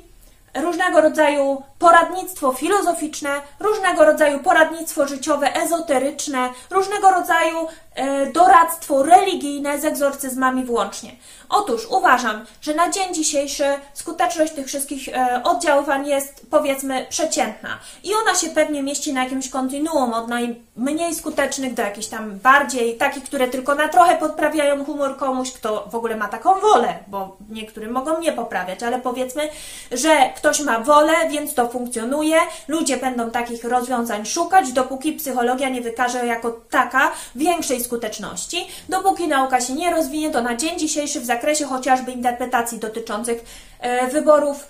różnego 0.55 1.01
rodzaju 1.01 1.63
poradnictwo 1.81 2.53
filozoficzne, 2.53 3.41
różnego 3.59 4.05
rodzaju 4.05 4.39
poradnictwo 4.39 5.07
życiowe, 5.07 5.55
ezoteryczne, 5.55 6.50
różnego 6.69 7.11
rodzaju 7.11 7.67
e, 7.95 8.25
doradztwo 8.31 9.03
religijne 9.03 9.81
z 9.81 9.85
egzorcyzmami 9.85 10.65
włącznie. 10.65 11.11
Otóż 11.51 11.88
uważam, 11.89 12.45
że 12.61 12.73
na 12.73 12.89
dzień 12.89 13.13
dzisiejszy 13.13 13.63
skuteczność 13.93 14.53
tych 14.53 14.67
wszystkich 14.67 15.09
e, 15.09 15.41
oddziaływań 15.43 16.07
jest 16.07 16.45
powiedzmy 16.50 17.05
przeciętna 17.09 17.69
i 18.03 18.09
ona 18.13 18.35
się 18.35 18.50
pewnie 18.50 18.83
mieści 18.83 19.13
na 19.13 19.23
jakimś 19.23 19.50
kontinuum 19.50 20.13
od 20.13 20.27
najmniej 20.27 21.15
skutecznych 21.15 21.73
do 21.73 21.81
jakichś 21.81 22.07
tam 22.07 22.39
bardziej 22.39 22.97
takich, 22.97 23.23
które 23.23 23.47
tylko 23.47 23.75
na 23.75 23.88
trochę 23.88 24.17
podprawiają 24.17 24.85
humor 24.85 25.17
komuś, 25.17 25.51
kto 25.51 25.88
w 25.91 25.95
ogóle 25.95 26.15
ma 26.15 26.27
taką 26.27 26.59
wolę, 26.59 26.93
bo 27.07 27.38
niektórym 27.50 27.91
mogą 27.91 28.19
nie 28.19 28.33
poprawiać, 28.33 28.83
ale 28.83 29.00
powiedzmy, 29.00 29.50
że 29.91 30.29
ktoś 30.35 30.59
ma 30.59 30.79
wolę, 30.79 31.13
więc 31.29 31.53
to 31.53 31.67
funkcjonuje, 31.72 32.38
ludzie 32.68 32.98
będą 32.98 33.32
takich 33.32 33.63
rozwiązań 33.63 34.25
szukać, 34.25 34.72
dopóki 34.72 35.13
psychologia 35.13 35.70
nie 35.70 35.82
wykaże 35.82 36.25
jako 36.25 36.62
taka 36.70 37.12
większej 37.36 37.84
skuteczności, 37.84 38.68
dopóki 38.90 39.28
nauka 39.28 39.62
się 39.62 39.74
nie 39.74 39.92
rozwinie, 39.92 40.30
to 40.30 40.42
na 40.42 40.56
dzień 40.56 40.80
dzisiejszy 40.80 41.20
w 41.20 41.25
zakresie 41.25 41.66
chociażby 41.66 42.12
interpretacji 42.12 42.80
dotyczących 42.80 43.46
e, 43.80 44.08
wyborów 44.08 44.68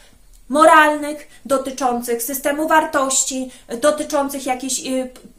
moralnych, 0.50 1.28
dotyczących 1.46 2.24
systemu 2.24 2.68
wartości, 2.68 3.52
dotyczących 3.82 4.46
jakichś. 4.46 4.82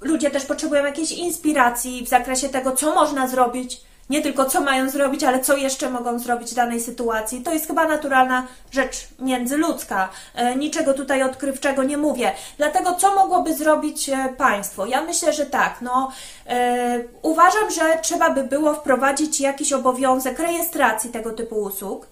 Ludzie 0.01 0.31
też 0.31 0.45
potrzebują 0.45 0.85
jakiejś 0.85 1.13
inspiracji 1.13 2.05
w 2.05 2.09
zakresie 2.09 2.49
tego, 2.49 2.73
co 2.73 2.95
można 2.95 3.29
zrobić 3.29 3.81
nie 4.11 4.23
tylko 4.23 4.45
co 4.45 4.61
mają 4.61 4.91
zrobić, 4.91 5.25
ale 5.25 5.41
co 5.41 5.57
jeszcze 5.57 5.91
mogą 5.91 6.19
zrobić 6.19 6.51
w 6.51 6.55
danej 6.55 6.81
sytuacji. 6.81 7.43
To 7.43 7.53
jest 7.53 7.67
chyba 7.67 7.85
naturalna 7.89 8.47
rzecz 8.71 9.09
międzyludzka. 9.19 10.09
E, 10.35 10.57
niczego 10.57 10.95
tutaj 10.95 11.23
odkrywczego 11.23 11.83
nie 11.83 11.99
mówię. 11.99 12.33
Dlatego 12.59 12.95
co 12.95 13.15
mogłoby 13.15 13.55
zrobić 13.55 14.09
e, 14.09 14.29
państwo? 14.39 14.87
Ja 14.87 15.03
myślę, 15.03 15.33
że 15.33 15.47
tak. 15.47 15.77
No, 15.81 16.13
e, 16.47 17.01
uważam, 17.23 17.71
że 17.71 17.99
trzeba 18.03 18.31
by 18.31 18.45
było 18.45 18.75
wprowadzić 18.75 19.41
jakiś 19.41 19.73
obowiązek 19.73 20.39
rejestracji 20.39 21.11
tego 21.11 21.31
typu 21.31 21.57
usług. 21.57 22.07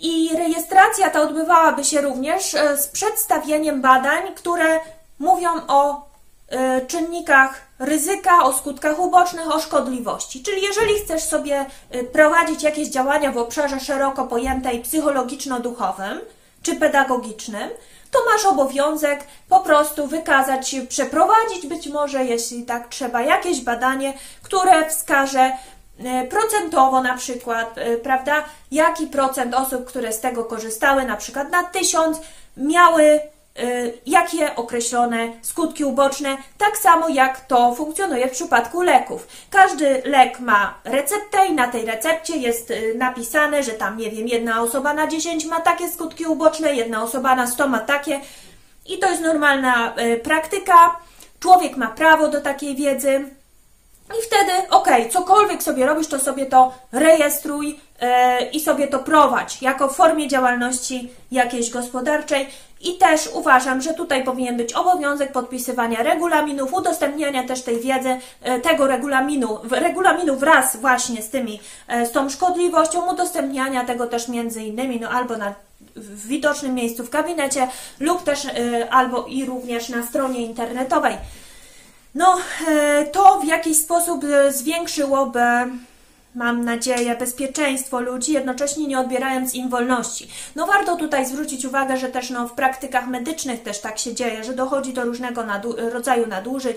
I 0.00 0.30
rejestracja 0.36 1.10
ta 1.10 1.20
odbywałaby 1.20 1.84
się 1.84 2.00
również 2.00 2.56
z 2.76 2.86
przedstawieniem 2.86 3.80
badań, 3.80 4.34
które 4.34 4.80
mówią 5.18 5.50
o 5.68 6.08
czynnikach 6.86 7.63
ryzyka, 7.78 8.44
o 8.44 8.52
skutkach 8.52 8.98
ubocznych, 8.98 9.54
o 9.54 9.60
szkodliwości. 9.60 10.42
Czyli 10.42 10.62
jeżeli 10.62 10.94
chcesz 10.94 11.22
sobie 11.22 11.66
y, 11.94 12.04
prowadzić 12.04 12.62
jakieś 12.62 12.88
działania 12.88 13.32
w 13.32 13.38
obszarze 13.38 13.80
szeroko 13.80 14.24
pojętej 14.24 14.82
psychologiczno-duchowym 14.82 16.20
czy 16.62 16.76
pedagogicznym, 16.76 17.70
to 18.10 18.18
masz 18.32 18.44
obowiązek 18.44 19.24
po 19.48 19.60
prostu 19.60 20.06
wykazać, 20.06 20.76
przeprowadzić 20.88 21.66
być 21.66 21.86
może, 21.88 22.24
jeśli 22.24 22.64
tak 22.64 22.88
trzeba, 22.88 23.22
jakieś 23.22 23.60
badanie, 23.60 24.14
które 24.42 24.90
wskaże 24.90 25.52
y, 26.00 26.28
procentowo 26.28 27.02
na 27.02 27.16
przykład, 27.16 27.78
y, 27.78 28.00
prawda, 28.02 28.44
jaki 28.70 29.06
procent 29.06 29.54
osób, 29.54 29.84
które 29.84 30.12
z 30.12 30.20
tego 30.20 30.44
korzystały, 30.44 31.04
na 31.04 31.16
przykład 31.16 31.50
na 31.50 31.64
tysiąc, 31.64 32.18
miały 32.56 33.20
jakie 34.06 34.56
określone 34.56 35.32
skutki 35.42 35.84
uboczne, 35.84 36.36
tak 36.58 36.78
samo 36.78 37.08
jak 37.08 37.40
to 37.40 37.74
funkcjonuje 37.74 38.28
w 38.28 38.32
przypadku 38.32 38.82
leków. 38.82 39.26
Każdy 39.50 40.02
lek 40.04 40.40
ma 40.40 40.74
receptę 40.84 41.46
i 41.46 41.52
na 41.52 41.68
tej 41.68 41.86
recepcie 41.86 42.36
jest 42.36 42.70
y, 42.70 42.94
napisane, 42.98 43.62
że 43.62 43.72
tam, 43.72 43.96
nie 43.96 44.10
wiem, 44.10 44.28
jedna 44.28 44.62
osoba 44.62 44.94
na 44.94 45.06
10 45.06 45.44
ma 45.44 45.60
takie 45.60 45.88
skutki 45.88 46.26
uboczne, 46.26 46.74
jedna 46.74 47.02
osoba 47.02 47.34
na 47.34 47.46
100 47.46 47.68
ma 47.68 47.78
takie 47.78 48.20
i 48.86 48.98
to 48.98 49.10
jest 49.10 49.22
normalna 49.22 49.94
y, 49.98 50.16
praktyka. 50.16 50.96
Człowiek 51.40 51.76
ma 51.76 51.86
prawo 51.86 52.28
do 52.28 52.40
takiej 52.40 52.76
wiedzy. 52.76 53.24
I 54.18 54.26
wtedy, 54.26 54.52
ok, 54.70 54.88
cokolwiek 55.10 55.62
sobie 55.62 55.86
robisz, 55.86 56.06
to 56.06 56.18
sobie 56.18 56.46
to 56.46 56.74
rejestruj 56.92 57.80
i 58.52 58.60
sobie 58.60 58.88
to 58.88 58.98
prowadź 58.98 59.62
jako 59.62 59.88
formie 59.88 60.28
działalności 60.28 61.10
jakiejś 61.30 61.70
gospodarczej. 61.70 62.48
I 62.84 62.98
też 62.98 63.30
uważam, 63.34 63.82
że 63.82 63.94
tutaj 63.94 64.24
powinien 64.24 64.56
być 64.56 64.72
obowiązek 64.72 65.32
podpisywania 65.32 66.02
regulaminów, 66.02 66.72
udostępniania 66.72 67.42
też 67.42 67.62
tej 67.62 67.80
wiedzy, 67.80 68.16
e, 68.42 68.60
tego 68.60 68.86
regulaminu, 68.86 69.58
regulaminu 69.70 70.36
wraz 70.36 70.76
właśnie 70.76 71.22
z 71.22 71.30
tymi, 71.30 71.60
e, 71.88 72.06
z 72.06 72.12
tą 72.12 72.30
szkodliwością, 72.30 73.12
udostępniania 73.12 73.84
tego 73.84 74.06
też 74.06 74.28
między 74.28 74.62
innymi, 74.62 75.00
no 75.00 75.08
albo 75.08 75.36
na 75.36 75.54
w 75.96 76.26
widocznym 76.26 76.74
miejscu 76.74 77.04
w 77.04 77.10
gabinecie 77.10 77.68
lub 78.00 78.22
też 78.22 78.44
e, 78.44 78.50
albo 78.90 79.26
i 79.26 79.44
również 79.44 79.88
na 79.88 80.06
stronie 80.06 80.40
internetowej. 80.40 81.16
No, 82.14 82.36
to 83.12 83.40
w 83.40 83.44
jakiś 83.44 83.76
sposób 83.78 84.24
zwiększyłoby 84.50 85.40
mam 86.34 86.64
nadzieję, 86.64 87.16
bezpieczeństwo 87.16 88.00
ludzi, 88.00 88.32
jednocześnie 88.32 88.86
nie 88.86 88.98
odbierając 88.98 89.54
im 89.54 89.68
wolności. 89.68 90.28
No 90.56 90.66
warto 90.66 90.96
tutaj 90.96 91.26
zwrócić 91.26 91.64
uwagę, 91.64 91.96
że 91.96 92.08
też 92.08 92.30
no, 92.30 92.48
w 92.48 92.52
praktykach 92.52 93.06
medycznych 93.06 93.62
też 93.62 93.80
tak 93.80 93.98
się 93.98 94.14
dzieje, 94.14 94.44
że 94.44 94.52
dochodzi 94.52 94.92
do 94.92 95.04
różnego 95.04 95.44
nadu 95.44 95.74
rodzaju 95.92 96.26
nadużyć. 96.26 96.76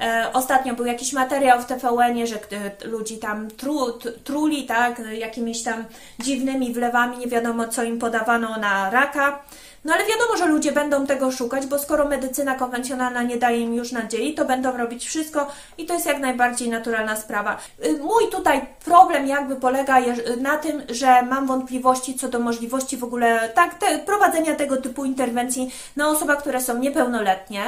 E, 0.00 0.30
ostatnio 0.32 0.74
był 0.74 0.86
jakiś 0.86 1.12
materiał 1.12 1.62
w 1.62 1.66
TVN-ie, 1.66 2.26
że 2.26 2.38
ludzi 2.84 3.18
tam 3.18 3.50
tru, 3.50 3.92
truli, 4.24 4.66
tak, 4.66 5.02
jakimiś 5.18 5.62
tam 5.62 5.84
dziwnymi 6.18 6.74
wlewami, 6.74 7.18
nie 7.18 7.26
wiadomo 7.26 7.68
co 7.68 7.82
im 7.82 7.98
podawano 7.98 8.58
na 8.58 8.90
raka. 8.90 9.42
No 9.84 9.94
ale 9.94 10.04
wiadomo, 10.06 10.36
że 10.36 10.46
ludzie 10.46 10.72
będą 10.72 11.06
tego 11.06 11.30
szukać, 11.30 11.66
bo 11.66 11.78
skoro 11.78 12.08
medycyna 12.08 12.54
konwencjonalna 12.54 13.22
nie 13.22 13.36
daje 13.36 13.60
im 13.60 13.74
już 13.74 13.92
nadziei, 13.92 14.34
to 14.34 14.44
będą 14.44 14.76
robić 14.76 15.06
wszystko 15.06 15.46
i 15.78 15.86
to 15.86 15.94
jest 15.94 16.06
jak 16.06 16.18
najbardziej 16.18 16.68
naturalna 16.68 17.16
sprawa. 17.16 17.58
Y, 17.84 17.98
mój 17.98 18.28
tutaj 18.30 18.66
problem 18.84 19.26
jakby 19.26 19.56
polega 19.56 19.96
na 20.40 20.58
tym, 20.58 20.82
że 20.88 21.22
mam 21.22 21.46
wątpliwości 21.46 22.14
co 22.14 22.28
do 22.28 22.38
możliwości 22.38 22.96
w 22.96 23.04
ogóle 23.04 23.48
tak, 23.48 23.74
te, 23.74 23.98
prowadzenia 23.98 24.54
tego 24.54 24.76
typu 24.76 25.04
interwencji 25.04 25.70
na 25.96 26.08
osobach, 26.08 26.38
które 26.38 26.60
są 26.60 26.78
niepełnoletnie. 26.78 27.62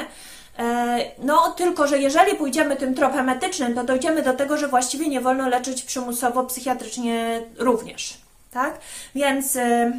E, 0.59 0.99
no, 1.19 1.55
tylko 1.57 1.87
że 1.87 1.99
jeżeli 1.99 2.37
pójdziemy 2.37 2.77
tym 2.77 2.95
tropem 2.95 3.29
etycznym, 3.29 3.75
to 3.75 3.85
dojdziemy 3.85 4.23
do 4.23 4.33
tego, 4.33 4.57
że 4.57 4.69
właściwie 4.69 5.09
nie 5.09 5.21
wolno 5.21 5.49
leczyć 5.49 5.83
przymusowo 5.83 6.45
psychiatrycznie 6.45 7.43
również. 7.59 8.19
Tak? 8.51 8.79
Więc 9.15 9.57
y, 9.57 9.93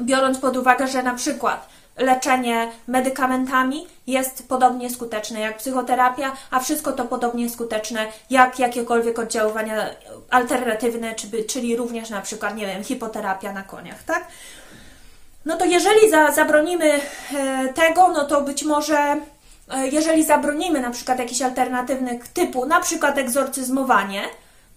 biorąc 0.00 0.38
pod 0.38 0.56
uwagę, 0.56 0.88
że 0.88 1.02
na 1.02 1.14
przykład 1.14 1.68
leczenie 1.98 2.68
medykamentami 2.86 3.86
jest 4.06 4.48
podobnie 4.48 4.90
skuteczne 4.90 5.40
jak 5.40 5.58
psychoterapia, 5.58 6.32
a 6.50 6.60
wszystko 6.60 6.92
to 6.92 7.04
podobnie 7.04 7.50
skuteczne 7.50 8.06
jak 8.30 8.58
jakiekolwiek 8.58 9.18
oddziaływania 9.18 9.90
alternatywne, 10.30 11.14
czyli 11.48 11.76
również 11.76 12.10
na 12.10 12.20
przykład, 12.20 12.56
nie 12.56 12.66
wiem, 12.66 12.84
hipoterapia 12.84 13.52
na 13.52 13.62
koniach, 13.62 14.02
tak? 14.02 14.26
No 15.44 15.56
to 15.56 15.64
jeżeli 15.64 16.10
za, 16.10 16.32
zabronimy 16.32 16.92
e, 17.34 17.68
tego, 17.74 18.08
no 18.08 18.24
to 18.24 18.40
być 18.40 18.62
może 18.62 18.98
e, 18.98 19.88
jeżeli 19.88 20.24
zabronimy 20.24 20.80
na 20.80 20.90
przykład 20.90 21.18
jakichś 21.18 21.42
alternatywnych 21.42 22.28
typu, 22.28 22.66
na 22.66 22.80
przykład 22.80 23.18
egzorcyzmowanie, 23.18 24.22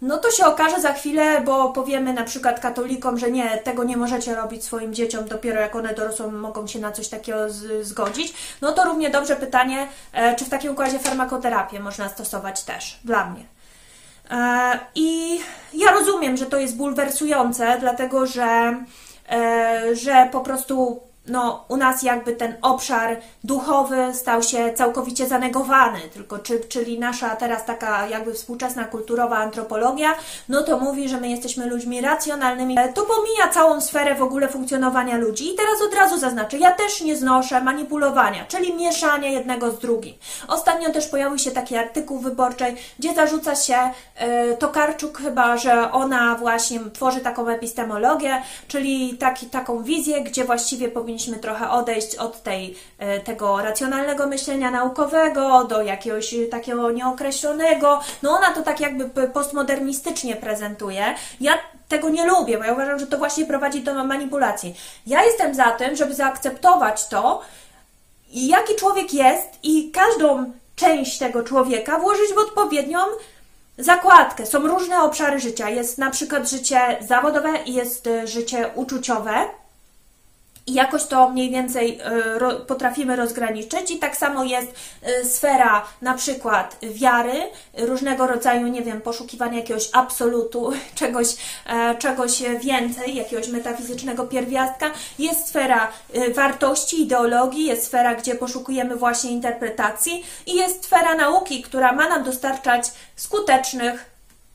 no 0.01 0.17
to 0.17 0.31
się 0.31 0.45
okaże 0.45 0.81
za 0.81 0.93
chwilę, 0.93 1.41
bo 1.41 1.69
powiemy 1.69 2.13
na 2.13 2.23
przykład 2.23 2.59
katolikom, 2.59 3.17
że 3.19 3.31
nie, 3.31 3.57
tego 3.57 3.83
nie 3.83 3.97
możecie 3.97 4.35
robić 4.35 4.63
swoim 4.63 4.93
dzieciom, 4.93 5.25
dopiero 5.25 5.61
jak 5.61 5.75
one 5.75 5.93
dorosłą 5.93 6.31
mogą 6.31 6.67
się 6.67 6.79
na 6.79 6.91
coś 6.91 7.07
takiego 7.07 7.49
z, 7.49 7.87
zgodzić. 7.87 8.33
No 8.61 8.71
to 8.71 8.83
równie 8.83 9.09
dobrze 9.09 9.35
pytanie, 9.35 9.87
e, 10.13 10.35
czy 10.35 10.45
w 10.45 10.49
takim 10.49 10.71
układzie 10.71 10.99
farmakoterapię 10.99 11.79
można 11.79 12.09
stosować 12.09 12.63
też, 12.63 12.99
dla 13.05 13.29
mnie. 13.29 13.43
E, 14.31 14.79
I 14.95 15.39
ja 15.73 15.91
rozumiem, 15.91 16.37
że 16.37 16.45
to 16.45 16.57
jest 16.57 16.77
bulwersujące, 16.77 17.77
dlatego 17.79 18.25
że, 18.25 18.83
e, 19.29 19.95
że 19.95 20.29
po 20.31 20.41
prostu 20.41 21.01
no, 21.31 21.65
u 21.67 21.77
nas 21.77 22.03
jakby 22.03 22.33
ten 22.33 22.55
obszar 22.61 23.17
duchowy 23.43 24.13
stał 24.13 24.43
się 24.43 24.73
całkowicie 24.73 25.27
zanegowany, 25.27 25.99
tylko 26.13 26.39
czy, 26.39 26.59
czyli 26.59 26.99
nasza 26.99 27.35
teraz 27.35 27.65
taka 27.65 28.07
jakby 28.07 28.33
współczesna 28.33 28.83
kulturowa 28.85 29.37
antropologia, 29.37 30.15
no 30.49 30.63
to 30.63 30.79
mówi, 30.79 31.09
że 31.09 31.17
my 31.17 31.29
jesteśmy 31.29 31.65
ludźmi 31.65 32.01
racjonalnymi. 32.01 32.75
To 32.95 33.01
pomija 33.01 33.47
całą 33.53 33.81
sferę 33.81 34.15
w 34.15 34.21
ogóle 34.21 34.47
funkcjonowania 34.47 35.17
ludzi 35.17 35.53
i 35.53 35.55
teraz 35.55 35.81
od 35.87 35.93
razu 35.93 36.17
zaznaczę, 36.19 36.57
ja 36.57 36.71
też 36.71 37.01
nie 37.01 37.15
znoszę 37.15 37.61
manipulowania, 37.61 38.45
czyli 38.45 38.73
mieszania 38.73 39.29
jednego 39.29 39.71
z 39.71 39.79
drugim. 39.79 40.13
Ostatnio 40.47 40.91
też 40.91 41.07
pojawił 41.07 41.37
się 41.37 41.51
taki 41.51 41.77
artykuł 41.77 42.19
wyborczy, 42.19 42.65
gdzie 42.99 43.13
zarzuca 43.13 43.55
się 43.55 43.77
e, 44.15 44.57
Tokarczuk 44.57 45.17
chyba, 45.17 45.57
że 45.57 45.91
ona 45.91 46.35
właśnie 46.35 46.79
tworzy 46.93 47.19
taką 47.19 47.47
epistemologię, 47.47 48.41
czyli 48.67 49.17
taki, 49.17 49.45
taką 49.45 49.83
wizję, 49.83 50.21
gdzie 50.21 50.45
właściwie 50.45 50.89
powinniśmy 50.89 51.20
powinniśmy 51.21 51.43
trochę 51.43 51.69
odejść 51.69 52.15
od 52.15 52.43
tej, 52.43 52.75
e, 52.97 53.19
tego 53.19 53.61
racjonalnego 53.61 54.27
myślenia 54.27 54.71
naukowego 54.71 55.63
do 55.63 55.81
jakiegoś 55.81 56.35
takiego 56.51 56.91
nieokreślonego. 56.91 58.01
No 58.23 58.31
ona 58.31 58.53
to 58.53 58.61
tak 58.61 58.79
jakby 58.79 59.27
postmodernistycznie 59.27 60.35
prezentuje. 60.35 61.15
Ja 61.41 61.53
tego 61.87 62.09
nie 62.09 62.25
lubię, 62.25 62.57
bo 62.57 62.63
ja 62.63 62.73
uważam, 62.73 62.99
że 62.99 63.07
to 63.07 63.17
właśnie 63.17 63.45
prowadzi 63.45 63.81
do 63.83 64.03
manipulacji. 64.03 64.75
Ja 65.07 65.23
jestem 65.23 65.55
za 65.55 65.71
tym, 65.71 65.95
żeby 65.95 66.13
zaakceptować 66.13 67.07
to, 67.07 67.41
jaki 68.31 68.75
człowiek 68.75 69.13
jest 69.13 69.47
i 69.63 69.91
każdą 69.91 70.51
część 70.75 71.19
tego 71.19 71.43
człowieka 71.43 71.99
włożyć 71.99 72.33
w 72.33 72.37
odpowiednią 72.37 72.99
zakładkę. 73.77 74.45
Są 74.45 74.67
różne 74.67 75.03
obszary 75.03 75.39
życia. 75.39 75.69
Jest 75.69 75.97
na 75.97 76.09
przykład 76.09 76.49
życie 76.49 76.79
zawodowe 77.07 77.49
i 77.65 77.73
jest 77.73 78.07
e, 78.07 78.27
życie 78.27 78.69
uczuciowe. 78.75 79.60
I 80.67 80.73
jakoś 80.73 81.03
to 81.03 81.29
mniej 81.29 81.49
więcej 81.49 81.99
y, 82.61 82.65
potrafimy 82.67 83.15
rozgraniczyć, 83.15 83.91
i 83.91 83.99
tak 83.99 84.17
samo 84.17 84.43
jest 84.43 84.67
y, 85.21 85.25
sfera 85.25 85.85
na 86.01 86.13
przykład 86.13 86.77
wiary, 86.81 87.33
różnego 87.77 88.27
rodzaju, 88.27 88.67
nie 88.67 88.81
wiem, 88.81 89.01
poszukiwania 89.01 89.57
jakiegoś 89.57 89.89
absolutu, 89.93 90.71
czegoś, 90.95 91.27
e, 91.65 91.95
czegoś 91.95 92.43
więcej, 92.61 93.15
jakiegoś 93.15 93.47
metafizycznego 93.47 94.27
pierwiastka. 94.27 94.91
Jest 95.19 95.47
sfera 95.47 95.91
y, 96.15 96.33
wartości, 96.33 97.01
ideologii, 97.01 97.65
jest 97.65 97.85
sfera, 97.85 98.15
gdzie 98.15 98.35
poszukujemy 98.35 98.95
właśnie 98.95 99.31
interpretacji, 99.31 100.23
i 100.45 100.55
jest 100.55 100.85
sfera 100.85 101.15
nauki, 101.15 101.61
która 101.61 101.91
ma 101.93 102.09
nam 102.09 102.23
dostarczać 102.23 102.91
skutecznych 103.15 104.10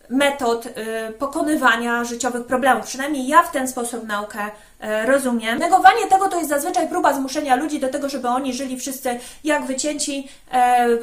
metod 0.08 0.66
y, 0.66 0.72
pokonywania 1.18 2.04
życiowych 2.04 2.46
problemów. 2.46 2.86
Przynajmniej 2.86 3.28
ja 3.28 3.42
w 3.42 3.52
ten 3.52 3.68
sposób 3.68 4.06
naukę 4.06 4.38
y, 4.46 5.06
rozumiem. 5.06 5.58
Negowanie 5.58 6.06
tego 6.06 6.28
to 6.28 6.36
jest 6.36 6.50
zazwyczaj 6.50 6.88
próba 6.88 7.14
zmuszenia 7.14 7.56
ludzi 7.56 7.80
do 7.80 7.88
tego, 7.88 8.08
żeby 8.08 8.28
oni 8.28 8.54
żyli 8.54 8.78
wszyscy 8.78 9.20
jak 9.44 9.66
wycięci 9.66 10.28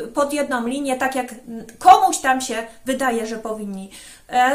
y, 0.03 0.07
pod 0.07 0.33
jedną 0.33 0.67
linię, 0.67 0.95
tak 0.95 1.15
jak 1.15 1.27
komuś 1.79 2.17
tam 2.17 2.41
się 2.41 2.67
wydaje, 2.85 3.27
że 3.27 3.37
powinni. 3.37 3.91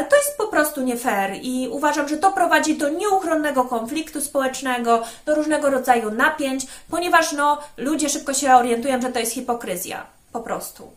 To 0.09 0.15
jest 0.15 0.37
po 0.37 0.47
prostu 0.47 0.81
nie 0.81 0.97
fair 0.97 1.31
i 1.41 1.67
uważam, 1.71 2.07
że 2.07 2.17
to 2.17 2.31
prowadzi 2.31 2.77
do 2.77 2.89
nieuchronnego 2.89 3.63
konfliktu 3.63 4.21
społecznego, 4.21 5.03
do 5.25 5.35
różnego 5.35 5.69
rodzaju 5.69 6.11
napięć, 6.11 6.67
ponieważ 6.89 7.31
no, 7.31 7.57
ludzie 7.77 8.09
szybko 8.09 8.33
się 8.33 8.55
orientują, 8.55 9.01
że 9.01 9.09
to 9.09 9.19
jest 9.19 9.33
hipokryzja. 9.33 10.05
Po 10.31 10.39
prostu. 10.39 10.91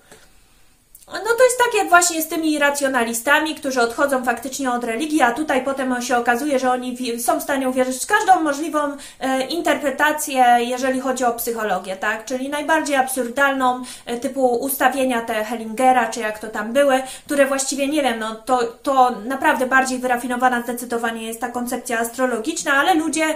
No 1.12 1.36
to 1.38 1.44
jest 1.44 1.58
tak 1.58 1.74
jak 1.74 1.88
właśnie 1.88 2.22
z 2.22 2.28
tymi 2.28 2.58
racjonalistami, 2.58 3.54
którzy 3.54 3.80
odchodzą 3.80 4.24
faktycznie 4.24 4.70
od 4.70 4.84
religii, 4.84 5.22
a 5.22 5.32
tutaj 5.32 5.64
potem 5.64 6.02
się 6.02 6.16
okazuje, 6.16 6.58
że 6.58 6.70
oni 6.70 7.20
są 7.20 7.40
w 7.40 7.42
stanie 7.42 7.68
uwierzyć 7.68 8.04
w 8.04 8.06
każdą 8.06 8.40
możliwą 8.40 8.96
e, 9.20 9.46
interpretację, 9.46 10.44
jeżeli 10.58 11.00
chodzi 11.00 11.24
o 11.24 11.32
psychologię, 11.32 11.96
tak? 11.96 12.24
Czyli 12.24 12.48
najbardziej 12.48 12.96
absurdalną, 12.96 13.82
e, 14.06 14.16
typu 14.16 14.46
ustawienia 14.46 15.20
te 15.20 15.44
Hellingera, 15.44 16.08
czy 16.08 16.20
jak 16.20 16.38
to 16.38 16.48
tam 16.48 16.72
były, 16.72 17.02
które 17.24 17.46
właściwie, 17.46 17.88
nie 17.88 18.02
wiem, 18.02 18.18
no 18.18 18.34
to, 18.34 18.62
to 18.82 19.10
naprawdę 19.10 19.66
bardziej 19.66 19.98
wyrafinowana 19.98 20.62
zdecydowanie 20.62 21.26
jest 21.26 21.40
ta 21.40 21.48
koncepcja 21.48 21.98
astrologiczna, 21.98 22.72
ale 22.72 22.94
ludzie 22.94 23.24
e, 23.24 23.34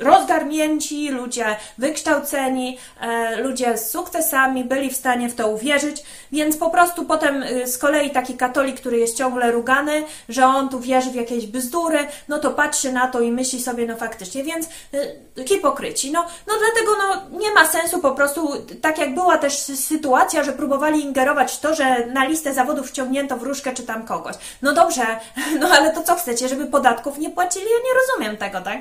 rozgarnięci, 0.00 1.10
ludzie 1.10 1.56
wykształceni, 1.78 2.78
e, 3.00 3.36
ludzie 3.36 3.78
z 3.78 3.90
sukcesami 3.90 4.64
byli 4.64 4.90
w 4.90 4.96
stanie 4.96 5.28
w 5.28 5.34
to 5.34 5.48
uwierzyć, 5.48 6.02
więc 6.32 6.56
po 6.56 6.70
prostu 6.70 7.04
potem 7.04 7.42
y, 7.42 7.66
z 7.66 7.78
kolei 7.78 8.10
taki 8.10 8.34
katolik, 8.34 8.80
który 8.80 8.98
jest 8.98 9.16
ciągle 9.16 9.50
rugany, 9.50 10.04
że 10.28 10.46
on 10.46 10.68
tu 10.68 10.80
wierzy 10.80 11.10
w 11.10 11.14
jakieś 11.14 11.46
bzdury, 11.46 11.98
no 12.28 12.38
to 12.38 12.50
patrzy 12.50 12.92
na 12.92 13.08
to 13.08 13.20
i 13.20 13.32
myśli 13.32 13.62
sobie, 13.62 13.86
no 13.86 13.96
faktycznie, 13.96 14.44
więc 14.44 14.66
y, 14.94 15.44
hipokryci. 15.48 16.12
No, 16.12 16.26
no 16.46 16.54
dlatego 16.58 16.92
no, 16.98 17.38
nie 17.38 17.54
ma 17.54 17.68
sensu 17.68 17.98
po 17.98 18.10
prostu, 18.10 18.52
tak 18.80 18.98
jak 18.98 19.14
była 19.14 19.38
też 19.38 19.58
sytuacja, 19.58 20.44
że 20.44 20.52
próbowali 20.52 21.04
ingerować 21.04 21.52
w 21.52 21.60
to, 21.60 21.74
że 21.74 22.06
na 22.06 22.24
listę 22.24 22.54
zawodów 22.54 22.88
wciągnięto 22.88 23.36
wróżkę 23.36 23.72
czy 23.72 23.82
tam 23.82 24.06
kogoś. 24.06 24.36
No 24.62 24.72
dobrze, 24.72 25.06
no 25.60 25.68
ale 25.68 25.90
to 25.90 26.02
co 26.02 26.14
chcecie, 26.14 26.48
żeby 26.48 26.66
podatków 26.66 27.18
nie 27.18 27.30
płacili? 27.30 27.64
Ja 27.64 27.78
nie 27.84 28.00
rozumiem 28.00 28.36
tego, 28.36 28.60
tak? 28.60 28.80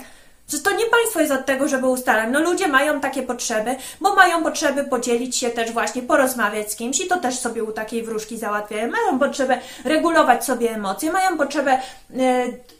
Że 0.54 0.60
to 0.60 0.72
nie 0.72 0.86
państwo 0.86 1.20
jest 1.20 1.32
od 1.32 1.46
tego, 1.46 1.68
żeby 1.68 1.88
ustalać. 1.88 2.30
No 2.32 2.40
ludzie 2.40 2.68
mają 2.68 3.00
takie 3.00 3.24
potrzeby, 3.24 3.76
bo 4.02 4.16
mają 4.16 4.44
potrzeby 4.44 4.84
podzielić 4.84 5.38
się 5.38 5.50
też 5.50 5.72
właśnie, 5.72 6.02
porozmawiać 6.02 6.72
z 6.72 6.76
kimś 6.76 7.00
i 7.00 7.08
to 7.08 7.18
też 7.18 7.40
sobie 7.40 7.64
u 7.64 7.72
takiej 7.72 8.04
wróżki 8.04 8.38
załatwiają. 8.38 8.92
Mają 8.92 9.20
potrzebę 9.20 9.60
regulować 9.86 10.46
sobie 10.46 10.76
emocje, 10.76 11.12
mają 11.12 11.38
potrzebę 11.38 11.80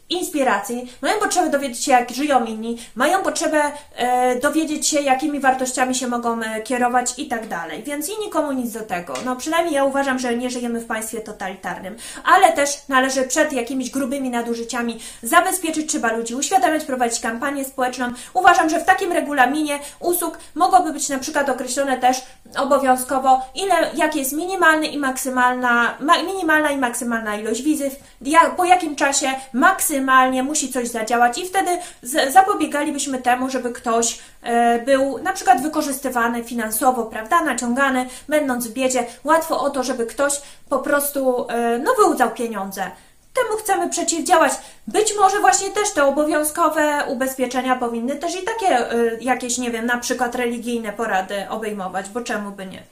inspiracji, 0.08 0.92
mają 1.02 1.18
potrzebę 1.18 1.50
dowiedzieć 1.50 1.84
się, 1.84 1.92
jak 1.92 2.10
żyją 2.10 2.44
inni, 2.44 2.78
mają 2.94 3.22
potrzebę 3.22 3.62
e, 3.96 4.40
dowiedzieć 4.40 4.88
się, 4.88 5.00
jakimi 5.00 5.40
wartościami 5.40 5.94
się 5.94 6.06
mogą 6.06 6.42
e, 6.42 6.62
kierować 6.62 7.18
i 7.18 7.28
tak 7.28 7.48
dalej. 7.48 7.82
Więc 7.82 8.08
i 8.08 8.12
nikomu 8.24 8.52
nic 8.52 8.72
do 8.72 8.80
tego. 8.80 9.14
No 9.24 9.36
przynajmniej 9.36 9.74
ja 9.74 9.84
uważam, 9.84 10.18
że 10.18 10.36
nie 10.36 10.50
żyjemy 10.50 10.80
w 10.80 10.86
państwie 10.86 11.20
totalitarnym, 11.20 11.96
ale 12.24 12.52
też 12.52 12.88
należy 12.88 13.22
przed 13.22 13.52
jakimiś 13.52 13.90
grubymi 13.90 14.30
nadużyciami 14.30 15.00
zabezpieczyć 15.22 15.90
trzeba 15.90 16.12
ludzi, 16.12 16.34
uświadamiać, 16.34 16.84
prowadzić 16.84 17.20
kampanię 17.20 17.64
społeczną. 17.64 18.12
Uważam, 18.34 18.70
że 18.70 18.80
w 18.80 18.84
takim 18.84 19.12
regulaminie 19.12 19.78
usług 20.00 20.38
mogłoby 20.54 20.92
być 20.92 21.08
na 21.08 21.18
przykład 21.18 21.48
określone 21.48 21.98
też 21.98 22.22
obowiązkowo, 22.56 23.40
ile, 23.54 23.74
jak 23.94 24.16
jest 24.16 24.32
minimalny 24.32 24.86
i 24.86 24.98
maksymalna, 24.98 25.94
ma, 26.00 26.22
minimalna 26.22 26.70
i 26.70 26.76
maksymalna 26.76 27.36
ilość 27.36 27.62
wizyt, 27.62 28.00
po 28.56 28.64
jakim 28.64 28.96
czasie 28.96 29.28
maksymalnie 30.00 30.42
musi 30.42 30.72
coś 30.72 30.88
zadziałać 30.88 31.38
i 31.38 31.46
wtedy 31.46 31.70
zapobiegalibyśmy 32.32 33.18
temu, 33.18 33.50
żeby 33.50 33.72
ktoś 33.72 34.18
e, 34.42 34.78
był 34.78 35.18
na 35.18 35.32
przykład 35.32 35.62
wykorzystywany 35.62 36.44
finansowo, 36.44 37.04
prawda, 37.04 37.44
naciągany, 37.44 38.06
będąc 38.28 38.68
w 38.68 38.72
biedzie. 38.72 39.06
Łatwo 39.24 39.60
o 39.60 39.70
to, 39.70 39.82
żeby 39.82 40.06
ktoś 40.06 40.40
po 40.68 40.78
prostu 40.78 41.46
e, 41.48 41.78
no, 41.78 41.94
wyłudzał 41.98 42.30
pieniądze. 42.30 42.90
Temu 43.34 43.58
chcemy 43.58 43.90
przeciwdziałać. 43.90 44.52
Być 44.86 45.14
może 45.20 45.40
właśnie 45.40 45.70
też 45.70 45.90
te 45.90 46.04
obowiązkowe 46.04 47.04
ubezpieczenia 47.08 47.76
powinny 47.76 48.16
też 48.16 48.36
i 48.36 48.42
takie 48.42 48.92
y, 48.92 49.18
jakieś, 49.20 49.58
nie 49.58 49.70
wiem, 49.70 49.86
na 49.86 49.98
przykład 49.98 50.34
religijne 50.34 50.92
porady 50.92 51.46
obejmować, 51.48 52.08
bo 52.08 52.20
czemu 52.20 52.50
by 52.50 52.66
nie? 52.66 52.82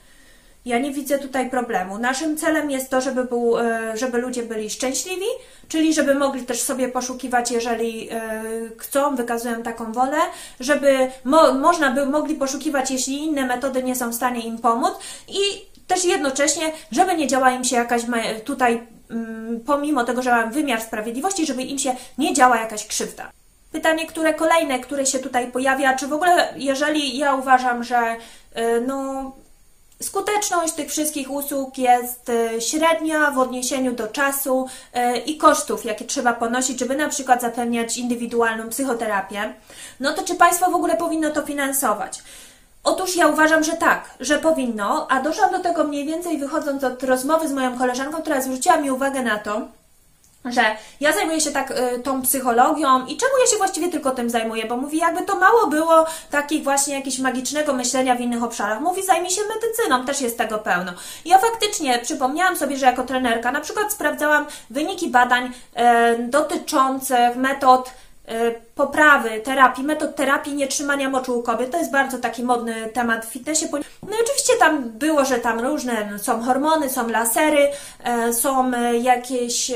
Ja 0.65 0.79
nie 0.79 0.91
widzę 0.91 1.19
tutaj 1.19 1.49
problemu. 1.49 1.97
Naszym 1.97 2.37
celem 2.37 2.71
jest 2.71 2.89
to, 2.89 3.01
żeby, 3.01 3.25
był, 3.25 3.57
y, 3.57 3.97
żeby 3.97 4.17
ludzie 4.17 4.43
byli 4.43 4.69
szczęśliwi, 4.69 5.25
czyli 5.67 5.93
żeby 5.93 6.15
mogli 6.15 6.43
też 6.43 6.61
sobie 6.61 6.87
poszukiwać, 6.87 7.51
jeżeli 7.51 8.09
y, 8.11 8.15
chcą, 8.77 9.15
wykazują 9.15 9.63
taką 9.63 9.93
wolę, 9.93 10.17
żeby 10.59 11.11
mo 11.23 11.53
można 11.53 11.91
by 11.91 12.05
mogli 12.05 12.35
poszukiwać, 12.35 12.91
jeśli 12.91 13.17
inne 13.17 13.45
metody 13.45 13.83
nie 13.83 13.95
są 13.95 14.09
w 14.09 14.15
stanie 14.15 14.41
im 14.41 14.57
pomóc 14.57 14.93
i 15.27 15.39
też 15.87 16.05
jednocześnie, 16.05 16.71
żeby 16.91 17.15
nie 17.15 17.27
działa 17.27 17.51
im 17.51 17.63
się 17.63 17.75
jakaś 17.75 18.01
tutaj 18.45 18.87
Mm, 19.13 19.59
pomimo 19.59 20.03
tego, 20.03 20.21
że 20.21 20.31
mam 20.31 20.51
wymiar 20.51 20.81
sprawiedliwości, 20.81 21.45
żeby 21.45 21.63
im 21.63 21.79
się 21.79 21.95
nie 22.17 22.33
działa 22.33 22.57
jakaś 22.57 22.87
krzywda. 22.87 23.31
Pytanie, 23.71 24.07
które 24.07 24.33
kolejne, 24.33 24.79
które 24.79 25.05
się 25.05 25.19
tutaj 25.19 25.51
pojawia, 25.51 25.95
czy 25.95 26.07
w 26.07 26.13
ogóle, 26.13 26.53
jeżeli 26.57 27.17
ja 27.17 27.35
uważam, 27.35 27.83
że 27.83 28.15
y, 28.57 28.81
no, 28.87 29.31
skuteczność 30.03 30.73
tych 30.73 30.89
wszystkich 30.89 31.31
usług 31.31 31.77
jest 31.77 32.29
y, 32.29 32.61
średnia 32.61 33.31
w 33.31 33.39
odniesieniu 33.39 33.91
do 33.91 34.07
czasu 34.07 34.67
y, 34.95 35.17
i 35.17 35.37
kosztów, 35.37 35.85
jakie 35.85 36.05
trzeba 36.05 36.33
ponosić, 36.33 36.79
żeby 36.79 36.95
na 36.95 37.09
przykład 37.09 37.41
zapewniać 37.41 37.97
indywidualną 37.97 38.69
psychoterapię, 38.69 39.53
no 39.99 40.13
to 40.13 40.23
czy 40.23 40.35
państwo 40.35 40.71
w 40.71 40.75
ogóle 40.75 40.97
powinno 40.97 41.29
to 41.29 41.41
finansować? 41.41 42.23
Otóż 42.83 43.15
ja 43.15 43.27
uważam, 43.27 43.63
że 43.63 43.71
tak, 43.71 44.09
że 44.19 44.39
powinno, 44.39 45.07
a 45.09 45.21
doszłam 45.21 45.51
do 45.51 45.59
tego 45.59 45.83
mniej 45.83 46.05
więcej 46.05 46.37
wychodząc 46.37 46.83
od 46.83 47.03
rozmowy 47.03 47.47
z 47.47 47.51
moją 47.51 47.77
koleżanką, 47.77 48.21
która 48.21 48.41
zwróciła 48.41 48.77
mi 48.77 48.91
uwagę 48.91 49.21
na 49.21 49.37
to, 49.37 49.61
że 50.45 50.61
ja 50.99 51.13
zajmuję 51.13 51.41
się 51.41 51.51
tak 51.51 51.71
y, 51.71 51.99
tą 51.99 52.21
psychologią 52.21 53.05
i 53.05 53.17
czemu 53.17 53.31
ja 53.45 53.51
się 53.51 53.57
właściwie 53.57 53.89
tylko 53.89 54.11
tym 54.11 54.29
zajmuję, 54.29 54.65
bo 54.65 54.77
mówi, 54.77 54.97
jakby 54.97 55.25
to 55.25 55.35
mało 55.35 55.67
było 55.67 56.05
takich 56.31 56.63
właśnie 56.63 56.95
jakiegoś 56.95 57.19
magicznego 57.19 57.73
myślenia 57.73 58.15
w 58.15 58.21
innych 58.21 58.43
obszarach. 58.43 58.81
Mówi, 58.81 59.03
zajmij 59.03 59.31
się 59.31 59.41
medycyną, 59.55 60.05
też 60.05 60.21
jest 60.21 60.37
tego 60.37 60.57
pełno. 60.59 60.91
Ja 61.25 61.39
faktycznie 61.39 61.99
przypomniałam 61.99 62.57
sobie, 62.57 62.77
że 62.77 62.85
jako 62.85 63.03
trenerka 63.03 63.51
na 63.51 63.61
przykład 63.61 63.93
sprawdzałam 63.93 64.45
wyniki 64.69 65.09
badań 65.09 65.45
y, 65.45 65.51
dotyczących 66.27 67.35
metod 67.35 67.91
y, 68.31 68.61
poprawy 68.75 69.41
terapii, 69.41 69.83
metod 69.83 70.15
terapii 70.15 70.55
nietrzymania 70.55 71.09
moczu 71.09 71.39
u 71.39 71.43
kobiet. 71.43 71.71
To 71.71 71.77
jest 71.77 71.91
bardzo 71.91 72.17
taki 72.17 72.43
modny 72.43 72.89
temat 72.93 73.25
w 73.25 73.29
fitnessie. 73.29 73.67
No 74.03 74.17
i 74.17 74.21
oczywiście 74.23 74.53
tam 74.59 74.89
było, 74.89 75.25
że 75.25 75.35
tam 75.35 75.59
różne 75.59 76.19
są 76.19 76.43
hormony, 76.43 76.89
są 76.89 77.07
lasery, 77.09 77.69
e, 78.03 78.33
są 78.33 78.71
e, 78.73 78.97
jakieś 78.97 79.71
e, 79.71 79.75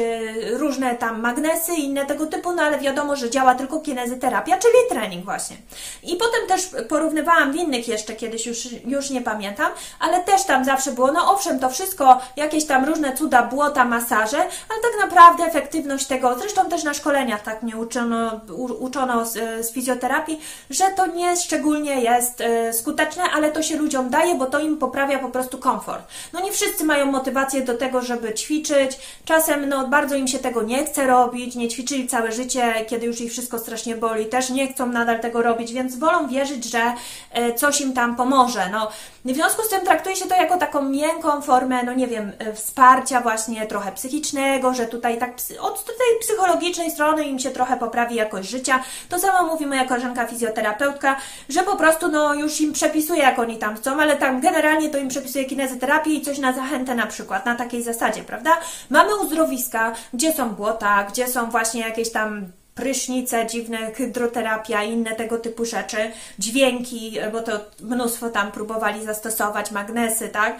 różne 0.52 0.96
tam 0.96 1.22
magnesy 1.22 1.74
i 1.74 1.86
inne 1.86 2.06
tego 2.06 2.26
typu, 2.26 2.52
no 2.52 2.64
ale 2.64 2.80
wiadomo, 2.80 3.16
że 3.16 3.30
działa 3.30 3.56
tylko 3.56 3.80
kinezyterapia, 3.80 4.58
czyli 4.58 4.74
trening 4.90 5.26
właśnie. 5.26 5.58
I 6.04 6.16
potem 6.16 6.48
też 6.48 6.70
porównywałam 6.90 7.52
w 7.52 7.56
innych 7.56 7.88
jeszcze 7.88 8.14
kiedyś, 8.14 8.46
już, 8.46 8.68
już 8.86 9.10
nie 9.10 9.22
pamiętam, 9.22 9.72
ale 10.00 10.24
też 10.24 10.44
tam 10.44 10.66
zawsze 10.66 10.92
było, 10.92 11.12
no 11.12 11.34
owszem, 11.34 11.60
to 11.60 11.70
wszystko, 11.70 12.20
jakieś 12.36 12.66
tam 12.66 12.86
różne 12.86 13.18
cuda, 13.18 13.44
błota, 13.44 13.86
masaże, 13.86 14.38
ale 14.38 14.82
tak 14.82 15.02
naprawdę 15.02 15.44
efektywność 15.44 16.08
tego, 16.08 16.40
zresztą 16.40 16.70
też 16.70 16.84
na 16.84 16.94
szkoleniach 16.94 17.42
tak 17.42 17.64
mnie 17.64 17.78
uczono, 17.78 18.40
uczono 18.88 19.26
z, 19.26 19.34
z 19.66 19.72
fizjoterapii, 19.72 20.40
że 20.70 20.84
to 20.96 21.08
nie 21.08 21.38
szczególnie 21.38 22.02
jest 22.02 22.42
e, 22.42 22.74
skuteczne, 22.74 23.24
ale 23.34 23.52
to 23.52 23.64
się 23.64 23.78
ludziom 23.78 24.10
daje, 24.10 24.36
bo 24.36 24.46
to 24.46 24.60
im 24.60 24.78
poprawia 24.78 25.20
po 25.20 25.30
prostu 25.30 25.58
komfort. 25.58 26.08
No 26.34 26.42
nie 26.42 26.52
wszyscy 26.52 26.84
mają 26.84 27.06
motywację 27.06 27.62
do 27.62 27.74
tego, 27.74 28.02
żeby 28.02 28.34
ćwiczyć. 28.34 29.00
Czasem 29.26 29.70
no, 29.70 29.88
bardzo 29.88 30.16
im 30.16 30.28
się 30.28 30.40
tego 30.40 30.64
nie 30.64 30.86
chce 30.86 31.08
robić, 31.08 31.56
nie 31.56 31.68
ćwiczyli 31.68 32.08
całe 32.08 32.32
życie, 32.32 32.86
kiedy 32.88 33.06
już 33.06 33.22
ich 33.22 33.32
wszystko 33.32 33.60
strasznie 33.60 33.96
boli, 33.96 34.26
też 34.26 34.50
nie 34.50 34.68
chcą 34.68 34.86
nadal 34.86 35.20
tego 35.20 35.42
robić, 35.42 35.74
więc 35.74 35.96
wolą 35.96 36.28
wierzyć, 36.28 36.66
że 36.66 36.94
e, 37.32 37.54
coś 37.54 37.82
im 37.82 37.94
tam 37.94 38.16
pomoże. 38.16 38.70
No, 38.72 38.92
w 39.26 39.34
związku 39.34 39.64
z 39.64 39.70
tym 39.70 39.82
traktuje 39.86 40.16
się 40.16 40.26
to 40.26 40.36
jako 40.36 40.58
taką 40.58 40.82
miękką 40.82 41.42
formę, 41.42 41.84
no 41.84 41.94
nie 41.94 42.08
wiem, 42.08 42.32
e, 42.40 42.54
wsparcia 42.54 43.22
właśnie 43.22 43.66
trochę 43.66 43.92
psychicznego, 43.92 44.74
że 44.74 44.86
tutaj 44.86 45.18
tak 45.18 45.32
od 45.60 45.86
tej 45.86 46.20
psychologicznej 46.22 46.92
strony 46.92 47.24
im 47.24 47.40
się 47.40 47.50
trochę 47.50 47.78
poprawi 47.78 48.16
jakość 48.16 48.50
życia. 48.50 48.77
To 49.10 49.20
samo 49.20 49.54
mówi 49.54 49.66
moja 49.66 49.86
koleżanka 49.86 50.28
fizjoterapeutka, 50.28 51.16
że 51.50 51.64
po 51.64 51.76
prostu 51.76 52.08
no 52.08 52.34
już 52.34 52.62
im 52.62 52.74
przepisuje, 52.74 53.22
jak 53.22 53.40
oni 53.40 53.58
tam 53.58 53.76
chcą, 53.76 54.02
ale 54.02 54.16
tam 54.16 54.42
generalnie 54.42 54.90
to 54.90 54.98
im 54.98 55.08
przepisuje 55.08 55.46
kinezyterapię 55.46 56.14
i 56.14 56.22
coś 56.22 56.38
na 56.38 56.54
zachętę 56.54 56.96
na 56.96 57.08
przykład, 57.08 57.46
na 57.46 57.56
takiej 57.56 57.84
zasadzie, 57.84 58.24
prawda? 58.24 58.58
Mamy 58.90 59.16
uzdrowiska, 59.16 59.94
gdzie 60.14 60.34
są 60.34 60.50
błota, 60.50 61.04
gdzie 61.04 61.28
są 61.28 61.50
właśnie 61.50 61.82
jakieś 61.82 62.12
tam 62.12 62.52
prysznice, 62.78 63.48
dziwne 63.48 63.92
hydroterapia 63.92 64.84
i 64.84 64.92
inne 64.92 65.16
tego 65.16 65.38
typu 65.38 65.66
rzeczy, 65.66 65.98
dźwięki, 66.40 67.18
bo 67.32 67.42
to 67.42 67.60
mnóstwo 67.82 68.30
tam 68.30 68.52
próbowali 68.52 69.06
zastosować, 69.06 69.72
magnesy, 69.72 70.30
tak? 70.30 70.58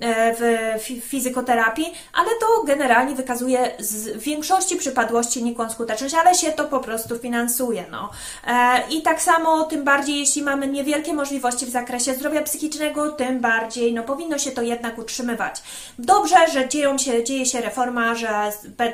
E, 0.00 0.34
w 0.78 1.02
fizykoterapii, 1.02 1.92
ale 2.12 2.28
to 2.40 2.62
generalnie 2.66 3.14
wykazuje 3.14 3.70
w 4.14 4.22
większości 4.22 4.76
przypadłości 4.76 5.44
nikłą 5.44 5.70
skuteczność, 5.70 6.14
ale 6.14 6.34
się 6.34 6.52
to 6.52 6.64
po 6.64 6.80
prostu 6.80 7.18
finansuje. 7.18 7.84
No. 7.90 8.10
E, 8.46 8.82
I 8.90 9.02
tak 9.02 9.22
samo, 9.22 9.64
tym 9.64 9.84
bardziej, 9.84 10.18
jeśli 10.18 10.42
mamy 10.42 10.66
niewielkie 10.66 11.12
możliwości 11.12 11.66
w 11.66 11.70
zakresie 11.70 12.14
zdrowia 12.14 12.42
psychicznego, 12.42 13.12
tym 13.12 13.40
bardziej 13.40 13.94
no, 13.94 14.02
powinno 14.02 14.38
się 14.38 14.50
to 14.50 14.62
jednak 14.62 14.98
utrzymywać. 14.98 15.62
Dobrze, 15.98 16.36
że 16.52 16.68
dzieją 16.68 16.98
się, 16.98 17.24
dzieje 17.24 17.46
się 17.46 17.60
reforma, 17.60 18.14
że 18.14 18.28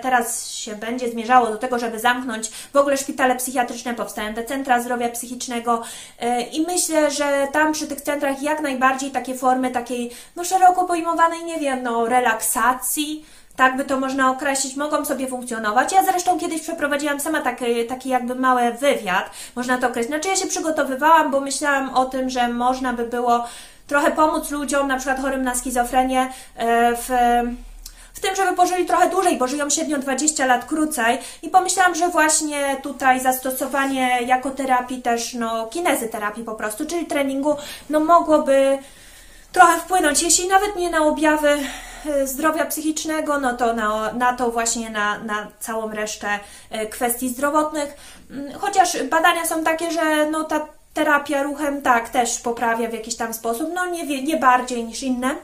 teraz 0.02 0.50
się 0.50 0.76
będzie 0.76 1.10
zmierzało 1.10 1.46
do 1.46 1.56
tego, 1.56 1.78
żeby 1.78 1.98
zamknąć 1.98 2.50
w 2.72 2.76
ogóle 2.76 2.96
szpitale 2.96 3.36
psychiatryczne, 3.36 3.94
powstają 3.94 4.34
te 4.34 4.44
centra 4.44 4.82
zdrowia 4.82 5.08
psychicznego 5.08 5.82
e, 6.20 6.42
i 6.42 6.66
myślę, 6.66 7.10
że 7.10 7.48
tam 7.52 7.72
przy 7.72 7.86
tych 7.86 8.00
centrach 8.00 8.42
jak 8.42 8.60
najbardziej 8.60 9.10
takie 9.10 9.34
formy 9.34 9.70
takiej 9.70 10.10
no, 10.36 10.44
szeroko 10.44 10.86
pojmowanej, 10.94 11.44
nie 11.44 11.58
wiem, 11.58 11.82
no, 11.82 12.06
relaksacji, 12.06 13.26
tak 13.56 13.76
by 13.76 13.84
to 13.84 14.00
można 14.00 14.30
określić, 14.30 14.76
mogą 14.76 15.04
sobie 15.04 15.26
funkcjonować. 15.26 15.92
Ja 15.92 16.04
zresztą 16.04 16.38
kiedyś 16.38 16.62
przeprowadziłam 16.62 17.20
sama 17.20 17.40
taki, 17.40 17.86
taki 17.86 18.08
jakby 18.08 18.34
mały 18.34 18.72
wywiad, 18.72 19.30
można 19.56 19.78
to 19.78 19.86
określić. 19.86 20.10
Znaczy 20.10 20.28
ja 20.28 20.36
się 20.36 20.46
przygotowywałam, 20.46 21.30
bo 21.30 21.40
myślałam 21.40 21.94
o 21.94 22.04
tym, 22.04 22.30
że 22.30 22.48
można 22.48 22.92
by 22.92 23.04
było 23.06 23.44
trochę 23.86 24.10
pomóc 24.10 24.50
ludziom, 24.50 24.88
na 24.88 24.96
przykład 24.96 25.20
chorym 25.20 25.42
na 25.42 25.54
schizofrenię 25.54 26.30
e, 26.56 26.96
w 26.96 27.08
w 28.14 28.20
tym, 28.20 28.36
żeby 28.36 28.56
pożyli 28.56 28.86
trochę 28.86 29.10
dłużej, 29.10 29.38
bo 29.38 29.48
żyją 29.48 29.70
średnio 29.70 29.98
20 29.98 30.46
lat 30.46 30.64
krócej 30.64 31.18
i 31.42 31.48
pomyślałam, 31.48 31.94
że 31.94 32.08
właśnie 32.08 32.76
tutaj 32.82 33.20
zastosowanie 33.20 34.18
jako 34.26 34.50
terapii 34.50 35.02
też, 35.02 35.34
no, 35.34 35.66
kinezyterapii 35.66 36.44
po 36.44 36.54
prostu, 36.54 36.86
czyli 36.86 37.06
treningu, 37.06 37.56
no 37.90 38.00
mogłoby 38.00 38.78
trochę 39.54 39.80
wpłynąć, 39.80 40.22
jeśli 40.22 40.48
nawet 40.48 40.76
nie 40.76 40.90
na 40.90 41.04
objawy 41.04 41.58
e, 42.06 42.26
zdrowia 42.26 42.66
psychicznego, 42.66 43.40
no 43.40 43.56
to 43.56 43.74
na, 43.74 44.12
na 44.12 44.32
to 44.32 44.50
właśnie 44.50 44.90
na, 44.90 45.18
na 45.18 45.48
całą 45.60 45.90
resztę 45.90 46.28
e, 46.70 46.86
kwestii 46.86 47.28
zdrowotnych. 47.28 47.96
Mm, 48.30 48.52
chociaż 48.52 49.02
badania 49.02 49.46
są 49.46 49.64
takie, 49.64 49.90
że 49.90 50.30
no 50.30 50.44
ta 50.44 50.66
terapia 50.94 51.42
ruchem 51.42 51.82
tak 51.82 52.08
też 52.08 52.38
poprawia 52.38 52.88
w 52.88 52.92
jakiś 52.92 53.16
tam 53.16 53.34
sposób, 53.34 53.70
no 53.74 53.86
nie, 53.86 54.22
nie 54.22 54.36
bardziej 54.36 54.84
niż 54.84 55.02
inne. 55.02 55.34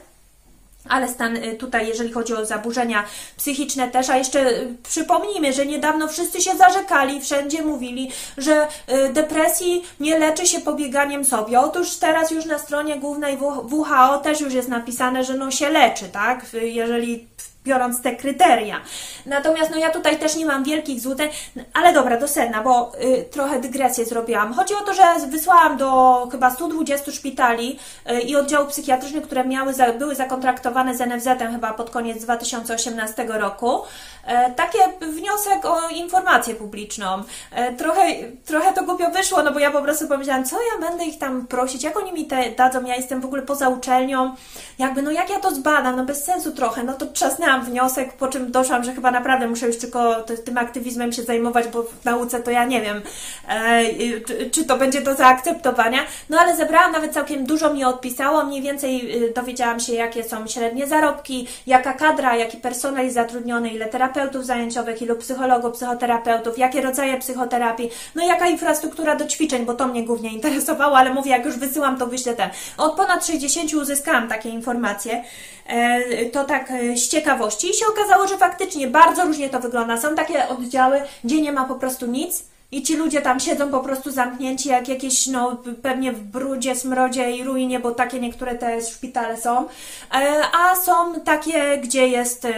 Ale 0.89 1.07
stan 1.07 1.37
y, 1.37 1.55
tutaj, 1.55 1.87
jeżeli 1.87 2.11
chodzi 2.11 2.33
o 2.33 2.45
zaburzenia 2.45 3.03
psychiczne 3.37 3.91
też, 3.91 4.09
a 4.09 4.17
jeszcze 4.17 4.49
y, 4.49 4.75
przypomnijmy, 4.83 5.53
że 5.53 5.65
niedawno 5.65 6.07
wszyscy 6.07 6.41
się 6.41 6.57
zarzekali, 6.57 7.21
wszędzie 7.21 7.61
mówili, 7.61 8.11
że 8.37 8.67
y, 9.07 9.13
depresji 9.13 9.83
nie 9.99 10.19
leczy 10.19 10.47
się 10.47 10.59
pobieganiem 10.59 11.25
sobie. 11.25 11.59
Otóż 11.59 11.95
teraz 11.95 12.31
już 12.31 12.45
na 12.45 12.59
stronie 12.59 12.95
głównej 12.99 13.37
WHO 13.71 14.17
też 14.17 14.41
już 14.41 14.53
jest 14.53 14.69
napisane, 14.69 15.23
że 15.23 15.33
no 15.33 15.51
się 15.51 15.69
leczy, 15.69 16.09
tak? 16.09 16.45
Jeżeli 16.61 17.27
biorąc 17.63 18.01
te 18.01 18.15
kryteria. 18.15 18.81
Natomiast 19.25 19.71
no 19.71 19.77
ja 19.77 19.89
tutaj 19.89 20.19
też 20.19 20.35
nie 20.35 20.45
mam 20.45 20.63
wielkich 20.63 21.01
złudzeń, 21.01 21.29
ale 21.73 21.93
dobra, 21.93 22.17
do 22.17 22.27
sedna, 22.27 22.61
bo 22.63 22.91
y, 23.03 23.25
trochę 23.31 23.59
dygresję 23.59 24.05
zrobiłam. 24.05 24.53
Chodzi 24.53 24.73
o 24.75 24.81
to, 24.81 24.93
że 24.93 25.03
wysłałam 25.27 25.77
do 25.77 26.27
chyba 26.31 26.49
120 26.49 27.11
szpitali 27.11 27.79
y, 28.11 28.21
i 28.21 28.35
oddziałów 28.35 28.69
psychiatrycznych, 28.69 29.23
które 29.23 29.45
miały, 29.45 29.73
za, 29.73 29.93
były 29.93 30.15
zakontraktowane 30.15 30.95
z 30.95 31.01
NFZ-em 31.01 31.51
chyba 31.51 31.73
pod 31.73 31.89
koniec 31.89 32.23
2018 32.23 33.25
roku, 33.27 33.79
y, 33.79 34.53
takie 34.55 34.79
wniosek 35.01 35.65
o 35.65 35.89
informację 35.89 36.55
publiczną. 36.55 37.19
Y, 37.19 37.73
trochę, 37.77 38.01
trochę 38.45 38.73
to 38.73 38.83
głupio 38.83 39.09
wyszło, 39.09 39.43
no 39.43 39.51
bo 39.51 39.59
ja 39.59 39.71
po 39.71 39.81
prostu 39.81 40.07
pomyślałam, 40.07 40.45
co 40.45 40.55
ja 40.55 40.89
będę 40.89 41.05
ich 41.05 41.17
tam 41.17 41.47
prosić, 41.47 41.83
jak 41.83 41.97
oni 41.97 42.13
mi 42.13 42.25
te 42.25 42.51
dadzą, 42.51 42.85
ja 42.85 42.95
jestem 42.95 43.21
w 43.21 43.25
ogóle 43.25 43.41
poza 43.41 43.69
uczelnią, 43.69 44.35
jakby, 44.79 45.01
no 45.01 45.11
jak 45.11 45.29
ja 45.29 45.39
to 45.39 45.51
zbadam, 45.51 45.95
no 45.95 46.05
bez 46.05 46.23
sensu 46.23 46.51
trochę, 46.51 46.83
no 46.83 46.93
to 46.93 47.05
trzasnęłam 47.05 47.50
miałam 47.51 47.65
wniosek, 47.65 48.13
po 48.13 48.27
czym 48.27 48.51
doszłam, 48.51 48.83
że 48.83 48.93
chyba 48.93 49.11
naprawdę 49.11 49.47
muszę 49.47 49.67
już 49.67 49.77
tylko 49.77 50.15
tym 50.45 50.57
aktywizmem 50.57 51.13
się 51.13 51.23
zajmować, 51.23 51.67
bo 51.67 51.83
w 51.83 52.05
nauce 52.05 52.39
to 52.39 52.51
ja 52.51 52.65
nie 52.65 52.81
wiem, 52.81 53.01
e, 53.49 54.49
czy, 54.51 54.65
to 54.65 54.77
będzie 54.77 55.01
do 55.01 55.15
zaakceptowania. 55.15 55.99
No 56.29 56.39
ale 56.39 56.55
zebrałam 56.55 56.91
nawet 56.91 57.13
całkiem 57.13 57.45
dużo 57.45 57.73
mi 57.73 57.83
odpisało, 57.83 58.43
mniej 58.43 58.61
więcej 58.61 59.23
y, 59.23 59.33
dowiedziałam 59.33 59.79
się, 59.79 59.93
jakie 59.93 60.23
są 60.23 60.47
średnie 60.47 60.87
zarobki, 60.87 61.47
jaka 61.67 61.93
kadra, 61.93 62.35
jaki 62.35 62.57
personel 62.57 63.03
jest 63.03 63.15
zatrudniony, 63.15 63.69
ile 63.69 63.85
terapeutów 63.85 64.45
zajęciowych, 64.45 65.01
ilu 65.01 65.15
psychologów, 65.15 65.73
psychoterapeutów, 65.73 66.57
jakie 66.57 66.81
rodzaje 66.81 67.19
psychoterapii, 67.19 67.89
no 68.15 68.25
jaka 68.25 68.47
infrastruktura 68.47 69.15
do 69.15 69.27
ćwiczeń, 69.27 69.65
bo 69.65 69.73
to 69.73 69.87
mnie 69.87 70.03
głównie 70.03 70.33
interesowało, 70.33 70.97
ale 70.97 71.13
mówię, 71.13 71.31
jak 71.31 71.45
już 71.45 71.57
wysyłam, 71.57 71.97
to 71.97 72.07
wyślę 72.07 72.33
ten. 72.33 72.49
Od 72.77 72.95
ponad 72.95 73.25
60 73.25 73.73
uzyskałam 73.73 74.27
takie 74.27 74.49
informacje. 74.49 75.23
E, 75.71 76.25
to 76.25 76.43
tak 76.43 76.71
e, 76.71 76.97
z 76.97 77.09
ciekawości. 77.09 77.40
I 77.69 77.73
się 77.73 77.85
okazało, 77.87 78.27
że 78.27 78.37
faktycznie 78.37 78.87
bardzo 78.87 79.25
różnie 79.25 79.49
to 79.49 79.59
wygląda. 79.59 79.97
Są 79.97 80.15
takie 80.15 80.47
oddziały, 80.47 81.01
gdzie 81.23 81.41
nie 81.41 81.51
ma 81.51 81.65
po 81.65 81.75
prostu 81.75 82.05
nic, 82.05 82.43
i 82.71 82.83
ci 82.83 82.95
ludzie 82.95 83.21
tam 83.21 83.39
siedzą 83.39 83.69
po 83.69 83.79
prostu 83.79 84.11
zamknięci 84.11 84.69
jak 84.69 84.87
jakieś, 84.87 85.27
no 85.27 85.57
pewnie 85.81 86.11
w 86.11 86.23
brudzie, 86.23 86.75
smrodzie 86.75 87.31
i 87.31 87.43
ruinie, 87.43 87.79
bo 87.79 87.91
takie 87.91 88.19
niektóre 88.19 88.55
te 88.55 88.81
szpitale 88.81 89.37
są. 89.37 89.67
E, 90.13 90.41
a 90.53 90.75
są 90.75 91.21
takie, 91.21 91.77
gdzie 91.77 92.07
jest 92.07 92.45
e, 92.45 92.51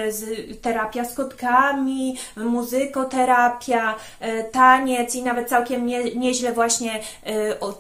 terapia 0.62 1.06
z 1.06 1.14
kotkami, 1.14 2.18
muzykoterapia, 2.36 3.96
e, 4.20 4.44
taniec 4.44 5.16
i 5.16 5.24
nawet 5.24 5.50
całkiem 5.50 5.86
nie, 5.86 6.16
nieźle 6.16 6.54
właśnie 6.54 7.00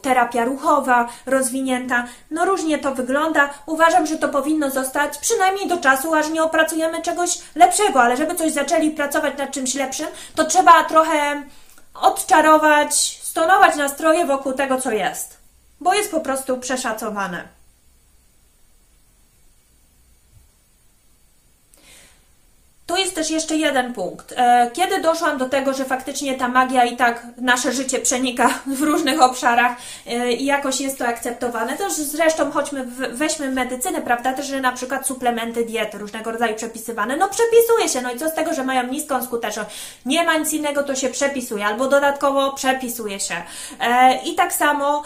terapia 0.02 0.46
ruchowa 0.46 1.10
rozwinięta. 1.26 2.08
No 2.32 2.46
różnie 2.46 2.78
to 2.78 2.96
wygląda. 2.96 3.50
Uważam, 3.65 4.06
że 4.06 4.17
to 4.17 4.30
powinno 4.30 4.69
zostać 4.69 5.17
przynajmniej 5.17 5.67
do 5.67 5.78
czasu, 5.78 6.13
aż 6.13 6.30
nie 6.30 6.43
opracujemy 6.43 7.02
czegoś 7.02 7.39
lepszego, 7.56 8.02
ale 8.02 8.17
żeby 8.17 8.36
coś 8.36 8.52
zaczęli 8.52 8.91
pracować 8.91 9.38
nad 9.38 9.52
czymś 9.52 9.76
lepszym, 9.76 10.08
to 10.36 10.46
trzeba 10.46 10.84
trochę 10.84 11.43
odczarować, 11.93 13.19
stonować 13.23 13.75
nastroje 13.75 14.25
wokół 14.25 14.53
tego, 14.53 14.82
co 14.82 14.91
jest, 14.91 15.38
bo 15.79 15.93
jest 15.93 16.12
po 16.12 16.19
prostu 16.19 16.58
przeszacowane. 16.58 17.47
Tu 22.93 22.99
jest 22.99 23.15
też 23.15 23.29
jeszcze 23.29 23.56
jeden 23.56 23.93
punkt. 23.93 24.34
E, 24.38 24.71
kiedy 24.73 25.01
doszłam 25.01 25.38
do 25.38 25.49
tego, 25.49 25.73
że 25.73 25.86
faktycznie 25.86 26.36
ta 26.36 26.47
magia 26.47 26.86
i 26.86 26.97
tak 26.97 27.27
nasze 27.38 27.71
życie 27.71 27.99
przenika 27.99 28.49
w 28.77 28.82
różnych 28.82 29.21
obszarach 29.21 29.77
e, 30.08 30.32
i 30.34 30.45
jakoś 30.45 30.82
jest 30.82 30.97
to 30.97 31.08
akceptowane, 31.08 31.77
to 31.77 31.89
zresztą 31.89 32.51
choćmy 32.51 32.86
weźmy 33.12 33.51
medycynę, 33.51 34.01
prawda, 34.01 34.34
też, 34.34 34.47
że 34.47 34.62
na 34.62 34.71
przykład 34.71 35.08
suplementy 35.08 35.65
diety 35.65 35.97
różnego 35.97 36.32
rodzaju 36.32 36.56
przepisywane, 36.56 37.17
no 37.17 37.29
przepisuje 37.29 37.89
się, 37.89 38.01
no 38.01 38.13
i 38.13 38.19
co 38.19 38.29
z 38.29 38.34
tego, 38.34 38.53
że 38.53 38.63
mają 38.63 38.88
niską 38.88 39.23
skuteczność? 39.23 39.69
Nie 40.06 40.23
ma 40.23 40.38
nic 40.38 40.53
innego, 40.53 40.84
to 40.84 40.95
się 40.95 41.10
przepisuje, 41.10 41.65
albo 41.65 41.88
dodatkowo 41.88 42.53
przepisuje 42.53 43.19
się. 43.19 43.36
E, 43.79 44.19
I 44.25 44.36
tak 44.36 44.53
samo 44.53 45.03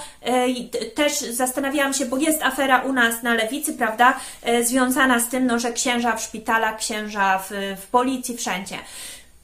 też 0.96 1.20
zastanawiałam 1.20 1.94
się, 1.94 2.06
bo 2.06 2.18
jest 2.18 2.44
afera 2.44 2.82
u 2.82 2.94
nas 2.94 3.24
na 3.24 3.34
lewicy, 3.34 3.74
prawda, 3.74 4.14
związana 4.62 5.20
z 5.20 5.28
tym, 5.28 5.46
no, 5.46 5.60
że 5.60 5.72
księża 5.72 6.16
w 6.16 6.22
szpitalach, 6.22 6.78
księża 6.78 7.40
w 7.50 7.77
w 7.78 7.88
policji, 7.88 8.38
wszędzie. 8.38 8.80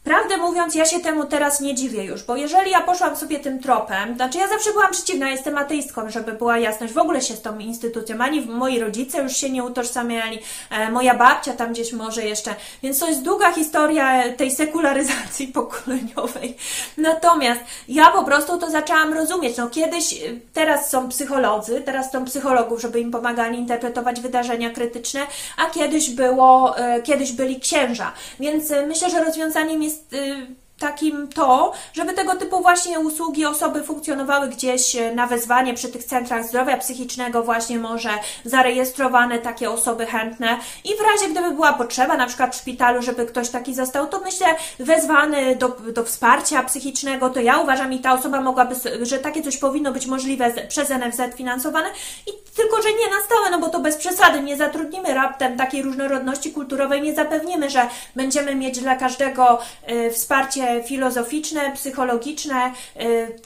Prawdę 0.03 0.37
mówiąc, 0.37 0.75
ja 0.75 0.85
się 0.85 0.99
temu 0.99 1.25
teraz 1.25 1.59
nie 1.59 1.75
dziwię 1.75 2.03
już, 2.03 2.23
bo 2.23 2.35
jeżeli 2.35 2.71
ja 2.71 2.81
poszłam 2.81 3.15
sobie 3.15 3.39
tym 3.39 3.59
tropem, 3.59 4.15
znaczy 4.15 4.37
ja 4.37 4.47
zawsze 4.47 4.71
byłam 4.71 4.91
przeciwna, 4.91 5.29
jestem 5.29 5.57
ateistką, 5.57 6.09
żeby 6.09 6.31
była 6.31 6.57
jasność, 6.57 6.93
w 6.93 6.97
ogóle 6.97 7.21
się 7.21 7.33
z 7.33 7.41
tą 7.41 7.59
instytucją, 7.59 8.17
ani 8.19 8.41
moi 8.41 8.79
rodzice 8.79 9.21
już 9.23 9.37
się 9.37 9.49
nie 9.49 9.63
utożsamiali, 9.63 10.39
e, 10.69 10.91
moja 10.91 11.15
babcia 11.15 11.53
tam 11.53 11.73
gdzieś 11.73 11.93
może 11.93 12.25
jeszcze, 12.25 12.55
więc 12.83 12.99
to 12.99 13.07
jest 13.07 13.21
długa 13.21 13.51
historia 13.51 14.33
tej 14.33 14.51
sekularyzacji 14.51 15.47
pokoleniowej. 15.57 16.57
Natomiast 16.97 17.61
ja 17.87 18.09
po 18.09 18.23
prostu 18.23 18.57
to 18.57 18.71
zaczęłam 18.71 19.13
rozumieć, 19.13 19.57
no 19.57 19.69
kiedyś, 19.69 20.13
e, 20.13 20.17
teraz 20.53 20.89
są 20.89 21.09
psycholodzy, 21.09 21.81
teraz 21.81 22.11
są 22.11 22.25
psychologów, 22.25 22.81
żeby 22.81 22.99
im 22.99 23.11
pomagali 23.11 23.59
interpretować 23.59 24.21
wydarzenia 24.21 24.69
krytyczne, 24.69 25.19
a 25.57 25.69
kiedyś 25.69 26.09
było, 26.09 26.77
e, 26.77 27.01
kiedyś 27.01 27.31
byli 27.31 27.59
księża, 27.59 28.11
więc 28.39 28.71
e, 28.71 28.85
myślę, 28.87 29.09
że 29.09 29.23
rozwiązaniem 29.23 29.83
jest 29.83 29.92
jest 29.93 30.13
y, 30.13 30.55
takim 30.83 31.27
to, 31.27 31.73
żeby 31.93 32.13
tego 32.13 32.35
typu 32.35 32.61
właśnie 32.61 32.99
usługi 32.99 33.45
osoby 33.45 33.83
funkcjonowały 33.83 34.47
gdzieś 34.47 34.95
e, 34.95 35.15
na 35.15 35.27
wezwanie 35.27 35.73
przy 35.73 35.89
tych 35.89 36.03
centrach 36.03 36.45
zdrowia 36.45 36.77
psychicznego, 36.77 37.43
właśnie 37.43 37.79
może 37.79 38.09
zarejestrowane 38.45 39.39
takie 39.39 39.69
osoby 39.69 40.05
chętne. 40.05 40.57
I 40.83 40.89
w 40.97 41.01
razie 41.01 41.31
gdyby 41.31 41.51
była 41.51 41.73
potrzeba, 41.73 42.17
na 42.17 42.27
przykład 42.27 42.55
w 42.55 42.59
szpitalu, 42.59 43.01
żeby 43.01 43.25
ktoś 43.25 43.49
taki 43.49 43.75
został, 43.75 44.07
to 44.07 44.19
myślę 44.19 44.47
wezwany 44.79 45.55
do, 45.55 45.69
do 45.69 46.03
wsparcia 46.03 46.63
psychicznego, 46.63 47.29
to 47.29 47.39
ja 47.39 47.57
uważam 47.57 47.93
i 47.93 47.99
ta 47.99 48.13
osoba 48.13 48.41
mogłaby, 48.41 48.75
że 49.01 49.19
takie 49.19 49.41
coś 49.41 49.57
powinno 49.57 49.91
być 49.91 50.05
możliwe 50.05 50.51
przez 50.67 50.89
NFZ 50.89 51.35
finansowane. 51.35 51.89
I 52.27 52.31
tylko, 52.55 52.81
że 52.81 52.89
nie 52.89 53.17
na 53.17 53.25
stałe, 53.25 53.49
no 53.51 53.59
bo 53.59 53.69
to 53.69 53.79
bez 53.79 53.97
przesady, 53.97 54.41
nie 54.41 54.57
zatrudnimy 54.57 55.13
raptem 55.13 55.57
takiej 55.57 55.81
różnorodności 55.81 56.51
kulturowej, 56.51 57.01
nie 57.01 57.15
zapewnimy, 57.15 57.69
że 57.69 57.87
będziemy 58.15 58.55
mieć 58.55 58.79
dla 58.79 58.95
każdego 58.95 59.59
y, 59.89 60.11
wsparcie 60.11 60.72
filozoficzne, 60.87 61.71
psychologiczne, 61.71 62.71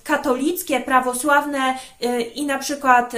katolickie, 0.04 0.80
prawosławne 0.80 1.60
i 2.36 2.46
na 2.46 2.60
przykład 2.60 3.14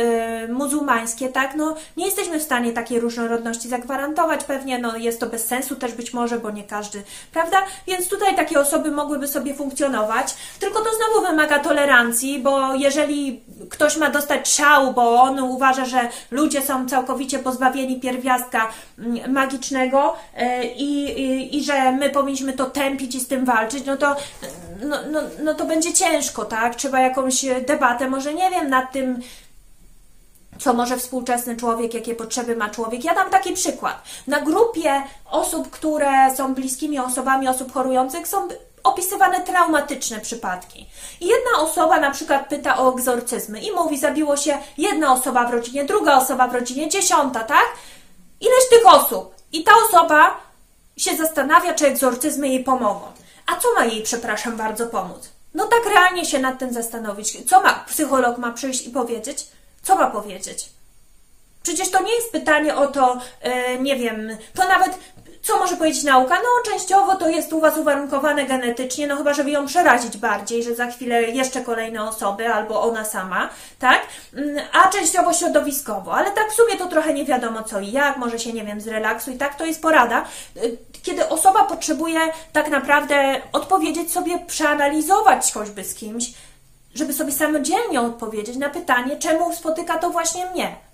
muzułmańskie, 0.49 1.29
tak? 1.29 1.55
No, 1.55 1.75
nie 1.97 2.05
jesteśmy 2.05 2.39
w 2.39 2.43
stanie 2.43 2.71
takiej 2.71 2.99
różnorodności 2.99 3.69
zagwarantować 3.69 4.43
pewnie, 4.43 4.79
no 4.79 4.97
jest 4.97 5.19
to 5.19 5.25
bez 5.25 5.45
sensu 5.45 5.75
też 5.75 5.91
być 5.93 6.13
może, 6.13 6.39
bo 6.39 6.51
nie 6.51 6.63
każdy, 6.63 7.03
prawda? 7.31 7.57
Więc 7.87 8.07
tutaj 8.09 8.35
takie 8.35 8.59
osoby 8.59 8.91
mogłyby 8.91 9.27
sobie 9.27 9.53
funkcjonować, 9.53 10.35
tylko 10.59 10.79
to 10.79 10.89
znowu 10.95 11.27
wymaga 11.27 11.59
tolerancji, 11.59 12.39
bo 12.39 12.73
jeżeli 12.75 13.41
ktoś 13.69 13.97
ma 13.97 14.09
dostać 14.09 14.49
szału, 14.49 14.93
bo 14.93 15.21
on 15.21 15.39
uważa, 15.39 15.85
że 15.85 16.09
ludzie 16.31 16.61
są 16.61 16.89
całkowicie 16.89 17.39
pozbawieni 17.39 17.99
pierwiastka 17.99 18.69
mm, 18.99 19.33
magicznego 19.33 20.15
i, 20.75 21.03
i, 21.03 21.57
i 21.57 21.63
że 21.63 21.91
my 21.91 22.09
powinniśmy 22.09 22.53
to 22.53 22.65
tępić 22.65 23.15
i 23.15 23.19
z 23.19 23.27
tym 23.27 23.45
walczyć, 23.45 23.83
no 23.89 23.97
to, 23.97 24.15
no, 24.81 24.97
no, 25.11 25.21
no 25.43 25.53
to 25.53 25.65
będzie 25.65 25.93
ciężko, 25.93 26.45
tak? 26.45 26.75
Trzeba 26.75 26.99
jakąś 26.99 27.45
debatę, 27.67 28.09
może 28.09 28.33
nie 28.33 28.49
wiem, 28.49 28.69
nad 28.69 28.91
tym, 28.91 29.21
co 30.59 30.73
może 30.73 30.97
współczesny 30.97 31.55
człowiek, 31.55 31.93
jakie 31.93 32.15
potrzeby 32.15 32.55
ma 32.55 32.69
człowiek. 32.69 33.03
Ja 33.03 33.15
dam 33.15 33.29
taki 33.29 33.53
przykład. 33.53 34.03
Na 34.27 34.41
grupie 34.41 35.03
osób, 35.25 35.69
które 35.69 36.35
są 36.35 36.53
bliskimi 36.53 36.99
osobami 36.99 37.47
osób 37.47 37.73
chorujących, 37.73 38.27
są 38.27 38.47
opisywane 38.83 39.41
traumatyczne 39.41 40.19
przypadki. 40.19 40.89
I 41.21 41.27
jedna 41.27 41.51
osoba 41.61 41.99
na 41.99 42.11
przykład 42.11 42.47
pyta 42.49 42.77
o 42.77 42.93
egzorcyzmy 42.93 43.59
i 43.61 43.71
mówi, 43.71 43.97
zabiło 43.97 44.37
się 44.37 44.57
jedna 44.77 45.13
osoba 45.13 45.45
w 45.45 45.51
rodzinie, 45.51 45.85
druga 45.85 46.17
osoba 46.17 46.47
w 46.47 46.53
rodzinie, 46.53 46.89
dziesiąta, 46.89 47.43
tak? 47.43 47.65
Ileś 48.41 48.69
tych 48.69 48.87
osób? 48.87 49.35
I 49.51 49.63
ta 49.63 49.71
osoba 49.89 50.37
się 50.97 51.17
zastanawia, 51.17 51.73
czy 51.73 51.87
egzorcyzmy 51.87 52.47
jej 52.47 52.63
pomogą. 52.63 53.18
A 53.49 53.55
co 53.55 53.67
ma 53.77 53.85
jej, 53.85 54.03
przepraszam 54.03 54.57
bardzo, 54.57 54.87
pomóc? 54.87 55.29
No 55.53 55.67
tak 55.67 55.85
realnie 55.85 56.25
się 56.25 56.39
nad 56.39 56.59
tym 56.59 56.73
zastanowić. 56.73 57.49
Co 57.49 57.61
ma 57.61 57.73
psycholog 57.73 58.37
ma 58.37 58.51
przyjść 58.51 58.87
i 58.87 58.89
powiedzieć? 58.89 59.47
Co 59.83 59.95
ma 59.95 60.07
powiedzieć? 60.07 60.69
Przecież 61.63 61.91
to 61.91 62.03
nie 62.03 62.15
jest 62.15 62.31
pytanie 62.31 62.75
o 62.75 62.87
to, 62.87 63.21
yy, 63.43 63.79
nie 63.79 63.95
wiem, 63.95 64.37
to 64.53 64.67
nawet 64.67 64.97
co 65.41 65.57
może 65.57 65.77
powiedzieć 65.77 66.03
nauka? 66.03 66.35
No, 66.35 66.71
częściowo 66.71 67.15
to 67.15 67.29
jest 67.29 67.53
u 67.53 67.59
Was 67.59 67.77
uwarunkowane 67.77 68.45
genetycznie, 68.45 69.07
no 69.07 69.15
chyba, 69.15 69.33
żeby 69.33 69.51
ją 69.51 69.65
przerazić 69.65 70.17
bardziej, 70.17 70.63
że 70.63 70.75
za 70.75 70.87
chwilę 70.87 71.23
jeszcze 71.23 71.61
kolejne 71.61 72.03
osoby 72.03 72.53
albo 72.53 72.81
ona 72.81 73.05
sama, 73.05 73.49
tak? 73.79 74.01
Mm, 74.33 74.65
a 74.73 74.89
częściowo 74.89 75.33
środowiskowo, 75.33 76.13
ale 76.13 76.31
tak 76.31 76.51
w 76.51 76.55
sumie 76.55 76.77
to 76.77 76.87
trochę 76.87 77.13
nie 77.13 77.25
wiadomo 77.25 77.63
co 77.63 77.79
i 77.79 77.91
jak, 77.91 78.17
może 78.17 78.39
się, 78.39 78.53
nie 78.53 78.63
wiem, 78.63 78.81
zrelaksuj, 78.81 79.37
tak? 79.37 79.55
To 79.55 79.65
jest 79.65 79.81
porada, 79.81 80.25
y, 80.57 80.77
kiedy 81.03 81.29
osoba 81.29 81.63
potrzebuje 81.63 82.19
tak 82.53 82.69
naprawdę 82.69 83.41
odpowiedzieć 83.53 84.13
sobie, 84.13 84.39
przeanalizować 84.39 85.53
choćby 85.53 85.83
z 85.83 85.95
kimś, 85.95 86.33
żeby 86.95 87.13
sobie 87.13 87.31
samodzielnie 87.31 88.01
odpowiedzieć 88.01 88.57
na 88.57 88.69
pytanie, 88.69 89.17
czemu 89.19 89.53
spotyka 89.53 89.97
to 89.97 90.09
właśnie 90.09 90.45
mnie. 90.45 90.88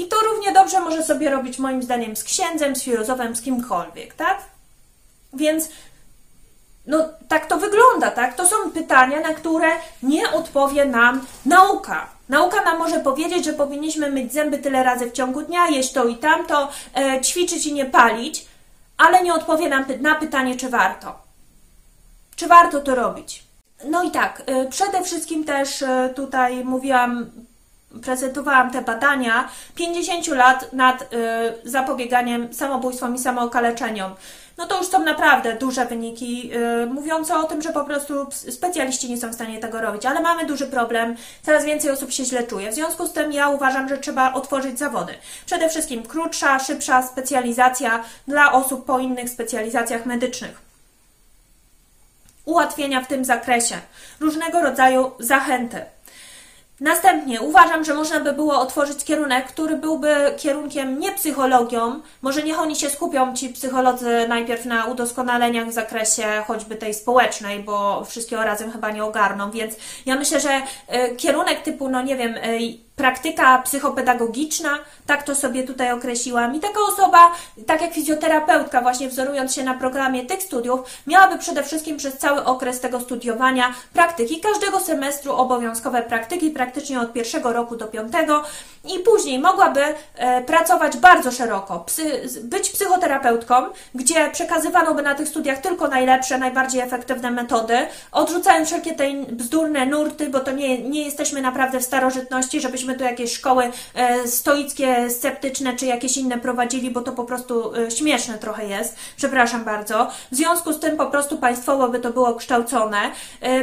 I 0.00 0.06
to 0.06 0.16
równie 0.20 0.52
dobrze 0.52 0.80
może 0.80 1.02
sobie 1.02 1.30
robić 1.30 1.58
moim 1.58 1.82
zdaniem 1.82 2.16
z 2.16 2.24
księdzem, 2.24 2.76
z 2.76 2.82
filozofem, 2.82 3.36
z 3.36 3.42
kimkolwiek, 3.42 4.14
tak? 4.14 4.38
Więc 5.32 5.68
no 6.86 7.08
tak 7.28 7.46
to 7.46 7.58
wygląda, 7.58 8.10
tak? 8.10 8.34
To 8.34 8.46
są 8.46 8.56
pytania, 8.74 9.20
na 9.20 9.34
które 9.34 9.68
nie 10.02 10.30
odpowie 10.30 10.84
nam 10.84 11.26
nauka. 11.46 12.06
Nauka 12.28 12.64
nam 12.64 12.78
może 12.78 13.00
powiedzieć, 13.00 13.44
że 13.44 13.52
powinniśmy 13.52 14.10
myć 14.10 14.32
zęby 14.32 14.58
tyle 14.58 14.82
razy 14.82 15.06
w 15.10 15.12
ciągu 15.12 15.42
dnia, 15.42 15.68
jeść 15.68 15.92
to 15.92 16.04
i 16.04 16.16
tamto, 16.16 16.68
e, 16.94 17.20
ćwiczyć 17.20 17.66
i 17.66 17.72
nie 17.72 17.86
palić, 17.86 18.46
ale 18.96 19.22
nie 19.22 19.34
odpowie 19.34 19.68
nam 19.68 19.84
na 20.00 20.14
pytanie, 20.14 20.56
czy 20.56 20.68
warto. 20.68 21.18
Czy 22.36 22.46
warto 22.46 22.80
to 22.80 22.94
robić? 22.94 23.44
No 23.84 24.02
i 24.02 24.10
tak, 24.10 24.42
e, 24.46 24.66
przede 24.66 25.02
wszystkim 25.02 25.44
też 25.44 25.82
e, 25.82 26.12
tutaj 26.16 26.64
mówiłam 26.64 27.30
prezentowałam 28.02 28.70
te 28.70 28.82
badania 28.82 29.48
50 29.74 30.26
lat 30.26 30.72
nad 30.72 31.02
y, 31.02 31.06
zapobieganiem 31.64 32.54
samobójstwom 32.54 33.14
i 33.14 33.18
samookaleczeniom. 33.18 34.14
No 34.58 34.66
to 34.66 34.78
już 34.78 34.86
są 34.86 35.04
naprawdę 35.04 35.56
duże 35.56 35.86
wyniki, 35.86 36.50
y, 36.82 36.86
mówiące 36.86 37.34
o 37.34 37.44
tym, 37.44 37.62
że 37.62 37.72
po 37.72 37.84
prostu 37.84 38.26
specjaliści 38.30 39.10
nie 39.10 39.18
są 39.18 39.30
w 39.30 39.34
stanie 39.34 39.58
tego 39.58 39.80
robić, 39.80 40.06
ale 40.06 40.20
mamy 40.20 40.46
duży 40.46 40.66
problem, 40.66 41.16
coraz 41.42 41.64
więcej 41.64 41.90
osób 41.90 42.12
się 42.12 42.24
źle 42.24 42.42
czuje. 42.42 42.70
W 42.70 42.74
związku 42.74 43.06
z 43.06 43.12
tym 43.12 43.32
ja 43.32 43.48
uważam, 43.48 43.88
że 43.88 43.98
trzeba 43.98 44.32
otworzyć 44.32 44.78
zawody. 44.78 45.14
Przede 45.46 45.68
wszystkim 45.68 46.02
krótsza, 46.02 46.58
szybsza 46.58 47.02
specjalizacja 47.02 48.04
dla 48.28 48.52
osób 48.52 48.84
po 48.84 48.98
innych 48.98 49.30
specjalizacjach 49.30 50.06
medycznych 50.06 50.70
ułatwienia 52.50 53.00
w 53.00 53.06
tym 53.06 53.24
zakresie, 53.24 53.78
różnego 54.20 54.62
rodzaju 54.62 55.10
zachęty. 55.18 55.84
Następnie 56.80 57.40
uważam, 57.40 57.84
że 57.84 57.94
można 57.94 58.20
by 58.20 58.32
było 58.32 58.60
otworzyć 58.60 59.04
kierunek, 59.04 59.46
który 59.46 59.76
byłby 59.76 60.14
kierunkiem 60.38 61.00
nie 61.00 61.12
psychologią. 61.12 62.00
Może 62.22 62.42
niech 62.42 62.60
oni 62.60 62.76
się 62.76 62.90
skupią, 62.90 63.34
ci 63.34 63.48
psycholodzy, 63.48 64.26
najpierw 64.28 64.64
na 64.64 64.84
udoskonaleniach 64.84 65.68
w 65.68 65.72
zakresie 65.72 66.42
choćby 66.46 66.76
tej 66.76 66.94
społecznej, 66.94 67.62
bo 67.62 68.04
wszystkiego 68.04 68.44
razem 68.44 68.72
chyba 68.72 68.90
nie 68.90 69.04
ogarną. 69.04 69.50
Więc 69.50 69.74
ja 70.06 70.16
myślę, 70.16 70.40
że 70.40 70.56
y, 70.58 71.16
kierunek 71.16 71.62
typu, 71.62 71.88
no 71.88 72.02
nie 72.02 72.16
wiem, 72.16 72.36
y, 72.36 72.90
praktyka 73.00 73.58
psychopedagogiczna, 73.58 74.78
tak 75.06 75.22
to 75.22 75.34
sobie 75.34 75.62
tutaj 75.62 75.92
określiłam. 75.92 76.54
I 76.54 76.60
taka 76.60 76.80
osoba, 76.88 77.32
tak 77.66 77.82
jak 77.82 77.92
fizjoterapeutka, 77.92 78.80
właśnie 78.80 79.08
wzorując 79.08 79.54
się 79.54 79.64
na 79.64 79.74
programie 79.74 80.26
tych 80.26 80.42
studiów, 80.42 80.80
miałaby 81.06 81.38
przede 81.38 81.62
wszystkim 81.62 81.96
przez 81.96 82.18
cały 82.18 82.44
okres 82.44 82.80
tego 82.80 83.00
studiowania 83.00 83.74
praktyki, 83.92 84.40
każdego 84.40 84.80
semestru 84.80 85.32
obowiązkowe 85.32 86.02
praktyki, 86.02 86.50
praktycznie 86.70 87.00
od 87.00 87.12
pierwszego 87.12 87.52
roku 87.52 87.76
do 87.76 87.86
piątego 87.86 88.44
i 88.84 88.98
później 88.98 89.38
mogłaby 89.38 89.80
e, 90.14 90.42
pracować 90.42 90.96
bardzo 90.96 91.30
szeroko, 91.30 91.84
być 92.42 92.70
psychoterapeutką, 92.70 93.54
gdzie 93.94 94.30
przekazywano 94.30 94.94
by 94.94 95.02
na 95.02 95.14
tych 95.14 95.28
studiach 95.28 95.58
tylko 95.58 95.88
najlepsze, 95.88 96.38
najbardziej 96.38 96.80
efektywne 96.80 97.30
metody, 97.30 97.78
odrzucając 98.12 98.68
wszelkie 98.68 98.94
te 98.94 99.04
bzdurne 99.28 99.86
nurty, 99.86 100.28
bo 100.28 100.40
to 100.40 100.50
nie, 100.50 100.82
nie 100.82 101.04
jesteśmy 101.04 101.42
naprawdę 101.42 101.80
w 101.80 101.84
starożytności, 101.84 102.60
żebyśmy 102.60 102.94
tu 102.94 103.04
jakieś 103.04 103.32
szkoły 103.32 103.70
e, 103.94 104.28
stoickie, 104.28 105.10
sceptyczne 105.10 105.76
czy 105.76 105.86
jakieś 105.86 106.16
inne 106.16 106.38
prowadzili, 106.38 106.90
bo 106.90 107.00
to 107.00 107.12
po 107.12 107.24
prostu 107.24 107.74
e, 107.74 107.90
śmieszne 107.90 108.38
trochę 108.38 108.66
jest. 108.66 108.96
Przepraszam 109.16 109.64
bardzo. 109.64 110.10
W 110.32 110.36
związku 110.36 110.72
z 110.72 110.80
tym 110.80 110.96
po 110.96 111.06
prostu 111.06 111.38
państwowo 111.38 111.88
by 111.88 111.98
to 111.98 112.10
było 112.10 112.34
kształcone. 112.34 112.98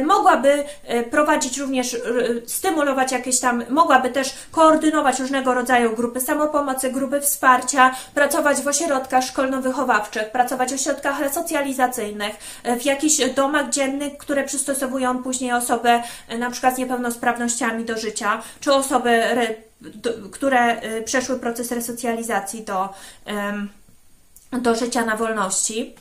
Mogłaby 0.04 0.64
prowadzić 1.10 1.58
również, 1.58 1.96
stymulować 2.46 2.97
jakieś 3.12 3.40
tam, 3.40 3.64
mogłaby 3.70 4.10
też 4.10 4.34
koordynować 4.50 5.20
różnego 5.20 5.54
rodzaju 5.54 5.96
grupy 5.96 6.20
samopomocy, 6.20 6.92
grupy 6.92 7.20
wsparcia, 7.20 7.94
pracować 8.14 8.60
w 8.60 8.68
ośrodkach 8.68 9.24
szkolno-wychowawczych, 9.24 10.30
pracować 10.32 10.70
w 10.70 10.74
ośrodkach 10.74 11.20
resocjalizacyjnych, 11.20 12.36
w 12.80 12.84
jakichś 12.84 13.30
domach 13.34 13.70
dziennych, 13.70 14.18
które 14.18 14.44
przystosowują 14.44 15.22
później 15.22 15.52
osoby 15.52 15.88
na 16.38 16.50
przykład 16.50 16.74
z 16.74 16.78
niepełnosprawnościami 16.78 17.84
do 17.84 17.98
życia, 17.98 18.42
czy 18.60 18.72
osoby 18.72 19.22
które 20.32 20.82
y, 20.84 21.02
przeszły 21.02 21.38
proces 21.38 21.72
resocjalizacji 21.72 22.64
do, 22.64 22.88
do 24.52 24.74
życia 24.74 25.04
na 25.04 25.16
wolności. 25.16 25.94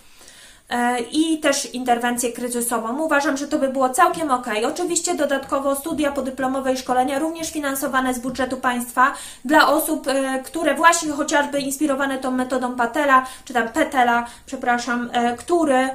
E, 0.69 0.99
i 0.99 1.39
też 1.39 1.73
interwencję 1.73 2.31
kryzysową. 2.31 2.99
Uważam, 2.99 3.37
że 3.37 3.47
to 3.47 3.59
by 3.59 3.69
było 3.69 3.89
całkiem 3.89 4.31
ok. 4.31 4.47
Oczywiście 4.67 5.15
dodatkowo 5.15 5.75
studia 5.75 6.11
podyplomowe 6.11 6.73
i 6.73 6.77
szkolenia 6.77 7.19
również 7.19 7.51
finansowane 7.51 8.13
z 8.13 8.19
budżetu 8.19 8.57
państwa 8.57 9.13
dla 9.45 9.67
osób, 9.67 10.07
e, 10.07 10.39
które 10.43 10.75
właśnie 10.75 11.11
chociażby 11.11 11.59
inspirowane 11.59 12.17
tą 12.17 12.31
metodą 12.31 12.75
Patela, 12.75 13.25
czy 13.45 13.53
tam 13.53 13.69
Petela, 13.69 14.25
przepraszam, 14.45 15.09
e, 15.13 15.37
który, 15.37 15.89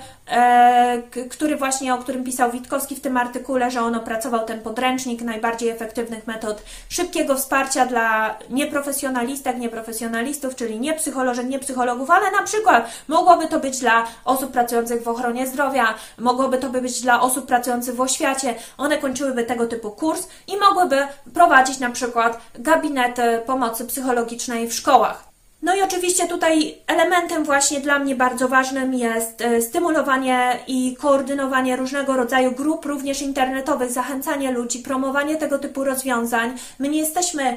który 1.30 1.56
właśnie, 1.56 1.94
o 1.94 1.98
którym 1.98 2.24
pisał 2.24 2.50
Witkowski 2.50 2.96
w 2.96 3.00
tym 3.00 3.16
artykule, 3.16 3.70
że 3.70 3.80
on 3.80 3.94
opracował 3.94 4.46
ten 4.46 4.60
podręcznik 4.60 5.22
najbardziej 5.22 5.68
efektywnych 5.68 6.26
metod 6.26 6.62
szybkiego 6.88 7.34
wsparcia 7.34 7.86
dla 7.86 8.38
nieprofesjonalistek, 8.50 9.58
nieprofesjonalistów, 9.58 10.56
czyli 10.56 10.80
nie 10.80 10.94
psycholożek, 10.94 11.46
nie 11.46 11.58
psychologów, 11.58 12.10
ale 12.10 12.30
na 12.30 12.42
przykład 12.42 12.90
mogłoby 13.08 13.46
to 13.46 13.60
być 13.60 13.78
dla 13.78 14.06
osób 14.24 14.52
pracujących 14.52 15.02
w 15.02 15.08
ochronie 15.08 15.46
zdrowia, 15.46 15.94
mogłoby 16.18 16.58
to 16.58 16.70
być 16.70 17.00
dla 17.00 17.20
osób 17.20 17.46
pracujących 17.46 17.94
w 17.94 18.00
oświacie. 18.00 18.54
One 18.78 18.98
kończyłyby 18.98 19.44
tego 19.44 19.66
typu 19.66 19.90
kurs 19.90 20.28
i 20.46 20.56
mogłyby 20.56 21.06
prowadzić 21.34 21.78
na 21.78 21.90
przykład 21.90 22.40
gabinety 22.54 23.42
pomocy 23.46 23.86
psychologicznej 23.86 24.68
w 24.68 24.74
szkołach. 24.74 25.31
No 25.62 25.74
i 25.74 25.82
oczywiście 25.82 26.28
tutaj 26.28 26.74
elementem 26.86 27.44
właśnie 27.44 27.80
dla 27.80 27.98
mnie 27.98 28.14
bardzo 28.14 28.48
ważnym 28.48 28.94
jest 28.94 29.40
e, 29.40 29.62
stymulowanie 29.62 30.58
i 30.66 30.96
koordynowanie 31.00 31.76
różnego 31.76 32.16
rodzaju 32.16 32.52
grup, 32.52 32.84
również 32.84 33.22
internetowych, 33.22 33.90
zachęcanie 33.90 34.52
ludzi, 34.52 34.78
promowanie 34.78 35.36
tego 35.36 35.58
typu 35.58 35.84
rozwiązań. 35.84 36.54
My 36.78 36.88
nie 36.88 36.98
jesteśmy 36.98 37.42
e, 37.42 37.56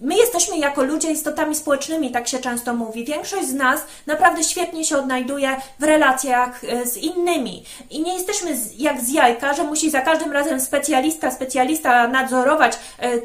My 0.00 0.16
jesteśmy 0.16 0.58
jako 0.58 0.82
ludzie 0.82 1.10
istotami 1.10 1.54
społecznymi, 1.54 2.10
tak 2.10 2.28
się 2.28 2.38
często 2.38 2.74
mówi. 2.74 3.04
Większość 3.04 3.48
z 3.48 3.54
nas 3.54 3.80
naprawdę 4.06 4.44
świetnie 4.44 4.84
się 4.84 4.98
odnajduje 4.98 5.56
w 5.78 5.82
relacjach 5.82 6.64
e, 6.64 6.86
z 6.86 6.96
innymi. 6.96 7.64
I 7.90 8.00
nie 8.00 8.14
jesteśmy 8.14 8.56
jak 8.78 9.00
z 9.00 9.12
jajka, 9.12 9.54
że 9.54 9.64
musi 9.64 9.90
za 9.90 10.00
każdym 10.00 10.32
razem 10.32 10.60
specjalista, 10.60 11.30
specjalista 11.30 12.08
nadzorować, 12.08 12.78
e, 13.02 13.18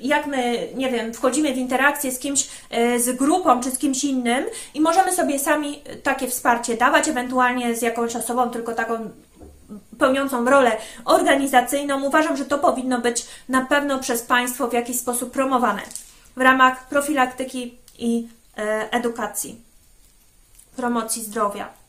jak 0.00 0.26
my, 0.26 0.68
nie 0.74 0.90
wiem, 0.90 1.14
wchodzimy 1.14 1.54
w 1.54 1.58
interakcję 1.58 2.12
z 2.12 2.18
kimś, 2.18 2.48
e, 2.70 2.98
z 2.98 3.16
grupą 3.16 3.60
czy 3.60 3.70
z 3.70 3.78
kimś 3.78 4.04
innym 4.04 4.44
i 4.74 4.80
możemy 4.80 5.12
sobie 5.12 5.38
sami 5.38 5.82
takie 6.02 6.28
wsparcie 6.28 6.76
dawać, 6.76 7.08
ewentualnie 7.08 7.76
z 7.76 7.82
jakąś 7.82 8.16
osobą, 8.16 8.50
tylko 8.50 8.72
taką 8.72 9.10
pełniącą 9.98 10.44
rolę 10.44 10.76
organizacyjną. 11.04 12.04
Uważam, 12.04 12.36
że 12.36 12.44
to 12.44 12.58
powinno 12.58 13.00
być 13.00 13.26
na 13.48 13.66
pewno 13.66 13.98
przez 13.98 14.22
państwo 14.22 14.68
w 14.68 14.72
jakiś 14.72 14.98
sposób 14.98 15.30
promowane 15.30 15.82
w 16.36 16.40
ramach 16.40 16.88
profilaktyki 16.88 17.78
i 17.98 18.28
e, 18.56 18.90
edukacji, 18.92 19.60
promocji 20.76 21.22
zdrowia. 21.22 21.83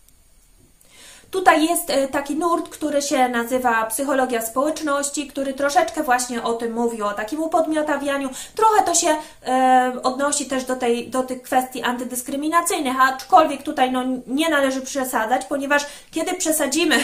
Tutaj 1.36 1.66
jest 1.66 1.90
e, 1.90 2.08
taki 2.08 2.36
nurt, 2.36 2.70
który 2.70 3.02
się 3.02 3.30
nazywa 3.30 3.86
psychologia 3.86 4.42
społeczności, 4.42 5.28
który 5.28 5.54
troszeczkę 5.54 6.04
właśnie 6.04 6.44
o 6.44 6.54
tym 6.54 6.74
mówi, 6.74 7.02
o 7.02 7.14
takim 7.14 7.44
upodmiotawianiu. 7.44 8.30
Trochę 8.56 8.84
to 8.84 8.96
się 8.96 9.08
e, 9.46 9.94
odnosi 10.04 10.46
też 10.46 10.64
do, 10.64 10.76
tej, 10.76 11.10
do 11.10 11.24
tych 11.24 11.42
kwestii 11.42 11.84
antydyskryminacyjnych, 11.84 13.02
aczkolwiek 13.02 13.64
tutaj 13.64 13.92
no, 13.92 14.04
nie 14.28 14.50
należy 14.50 14.82
przesadzać, 14.82 15.46
ponieważ 15.46 15.86
kiedy 16.12 16.34
przesadzimy 16.34 16.96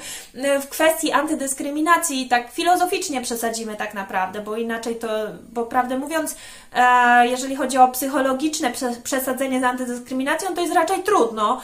w 0.62 0.68
kwestii 0.68 1.12
antydyskryminacji, 1.12 2.28
tak 2.28 2.50
filozoficznie 2.50 3.20
przesadzimy 3.20 3.76
tak 3.76 3.94
naprawdę, 3.94 4.40
bo 4.40 4.56
inaczej 4.56 4.96
to, 4.96 5.08
bo 5.52 5.66
prawdę 5.66 5.98
mówiąc, 5.98 6.36
e, 6.74 7.26
jeżeli 7.26 7.56
chodzi 7.56 7.78
o 7.78 7.88
psychologiczne 7.88 8.72
przesadzenie 9.04 9.60
z 9.60 9.64
antydyskryminacją, 9.64 10.54
to 10.54 10.60
jest 10.60 10.74
raczej 10.74 11.02
trudno. 11.02 11.60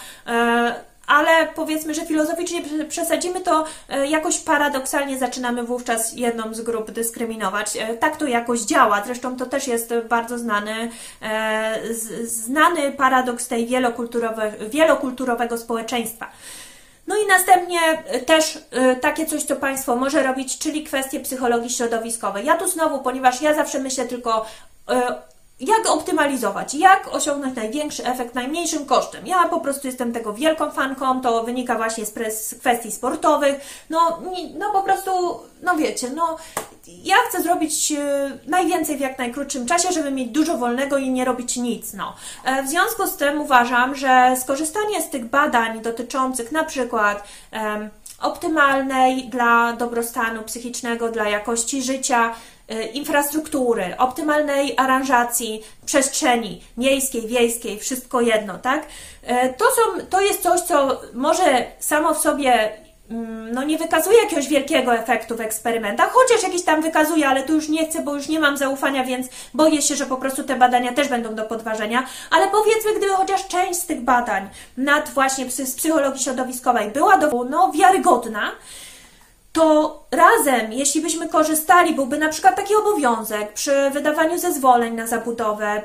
Ale 1.06 1.46
powiedzmy, 1.54 1.94
że 1.94 2.06
filozoficznie 2.06 2.62
przesadzimy, 2.88 3.40
to 3.40 3.64
e, 3.88 4.06
jakoś 4.06 4.38
paradoksalnie 4.38 5.18
zaczynamy 5.18 5.62
wówczas 5.62 6.12
jedną 6.12 6.54
z 6.54 6.60
grup 6.60 6.90
dyskryminować. 6.90 7.76
E, 7.76 7.94
tak 7.94 8.16
to 8.16 8.26
jakoś 8.26 8.60
działa. 8.60 9.02
Zresztą 9.06 9.36
to 9.36 9.46
też 9.46 9.66
jest 9.66 9.94
bardzo 10.08 10.38
znany, 10.38 10.90
e, 11.22 11.94
znany 12.24 12.92
paradoks 12.92 13.48
tej 13.48 13.66
wielokulturowe, 13.66 14.52
wielokulturowego 14.70 15.58
społeczeństwa. 15.58 16.30
No 17.06 17.16
i 17.16 17.26
następnie 17.26 17.78
też 18.26 18.58
takie 19.00 19.26
coś, 19.26 19.42
co 19.42 19.56
Państwo 19.56 19.96
może 19.96 20.22
robić, 20.22 20.58
czyli 20.58 20.84
kwestie 20.84 21.20
psychologii 21.20 21.70
środowiskowej. 21.70 22.46
Ja 22.46 22.56
tu 22.56 22.68
znowu, 22.68 22.98
ponieważ 22.98 23.42
ja 23.42 23.54
zawsze 23.54 23.78
myślę 23.78 24.04
tylko 24.04 24.46
jak 25.60 25.86
optymalizować, 25.88 26.74
jak 26.74 27.08
osiągnąć 27.14 27.56
największy 27.56 28.06
efekt 28.06 28.34
najmniejszym 28.34 28.86
kosztem. 28.86 29.26
Ja 29.26 29.48
po 29.48 29.60
prostu 29.60 29.86
jestem 29.86 30.12
tego 30.12 30.32
wielką 30.32 30.70
fanką, 30.70 31.20
to 31.20 31.42
wynika 31.42 31.74
właśnie 31.74 32.06
z 32.06 32.54
kwestii 32.60 32.92
sportowych. 32.92 33.84
No, 33.90 34.22
no 34.58 34.70
po 34.72 34.82
prostu, 34.82 35.10
no 35.62 35.76
wiecie, 35.76 36.10
no 36.10 36.36
ja 36.86 37.16
chcę 37.28 37.42
zrobić 37.42 37.92
e, 37.92 38.30
najwięcej 38.46 38.96
w 38.96 39.00
jak 39.00 39.18
najkrótszym 39.18 39.66
czasie, 39.66 39.92
żeby 39.92 40.10
mieć 40.10 40.28
dużo 40.28 40.58
wolnego 40.58 40.98
i 40.98 41.10
nie 41.10 41.24
robić 41.24 41.56
nic. 41.56 41.92
No. 41.92 42.14
E, 42.44 42.62
w 42.62 42.68
związku 42.68 43.06
z 43.06 43.16
tym 43.16 43.40
uważam, 43.40 43.94
że 43.94 44.36
skorzystanie 44.42 45.02
z 45.02 45.10
tych 45.10 45.24
badań 45.24 45.80
dotyczących 45.80 46.52
na 46.52 46.64
przykład 46.64 47.24
optymalnej 48.20 49.28
dla 49.28 49.72
dobrostanu 49.72 50.42
psychicznego, 50.42 51.08
dla 51.08 51.28
jakości 51.28 51.82
życia, 51.82 52.34
infrastruktury, 52.68 53.96
optymalnej 53.98 54.74
aranżacji 54.76 55.62
przestrzeni 55.86 56.62
miejskiej, 56.76 57.26
wiejskiej, 57.26 57.78
wszystko 57.80 58.20
jedno, 58.20 58.58
tak? 58.58 58.86
E, 59.22 59.52
to, 59.52 59.64
są, 59.64 60.06
to 60.10 60.20
jest 60.20 60.42
coś, 60.42 60.60
co 60.60 61.00
może 61.14 61.64
samo 61.78 62.14
w 62.14 62.18
sobie 62.18 62.72
mm, 63.10 63.52
no 63.52 63.64
nie 63.64 63.78
wykazuje 63.78 64.18
jakiegoś 64.22 64.48
wielkiego 64.48 64.94
efektu 64.94 65.36
w 65.36 65.40
eksperymentach, 65.40 66.10
chociaż 66.12 66.42
jakiś 66.42 66.62
tam 66.62 66.82
wykazuje, 66.82 67.28
ale 67.28 67.42
tu 67.42 67.54
już 67.54 67.68
nie 67.68 67.88
chcę, 67.88 68.02
bo 68.02 68.14
już 68.14 68.28
nie 68.28 68.40
mam 68.40 68.56
zaufania, 68.56 69.04
więc 69.04 69.26
boję 69.54 69.82
się, 69.82 69.96
że 69.96 70.06
po 70.06 70.16
prostu 70.16 70.44
te 70.44 70.56
badania 70.56 70.92
też 70.92 71.08
będą 71.08 71.34
do 71.34 71.44
podważenia, 71.44 72.06
ale 72.30 72.48
powiedzmy, 72.48 72.90
gdyby 72.96 73.12
chociaż 73.12 73.48
część 73.48 73.80
z 73.80 73.86
tych 73.86 74.00
badań 74.00 74.48
nad 74.76 75.08
właśnie 75.08 75.50
z 75.50 75.74
psychologii 75.74 76.24
środowiskowej 76.24 76.90
była 76.90 77.18
do, 77.18 77.44
no, 77.50 77.72
wiarygodna, 77.72 78.52
to 79.54 80.00
razem, 80.10 80.72
jeśli 80.72 81.00
byśmy 81.00 81.28
korzystali, 81.28 81.94
byłby 81.94 82.18
na 82.18 82.28
przykład 82.28 82.56
taki 82.56 82.74
obowiązek 82.74 83.52
przy 83.52 83.90
wydawaniu 83.90 84.38
zezwoleń 84.38 84.94
na 84.94 85.06
zabudowę, 85.06 85.82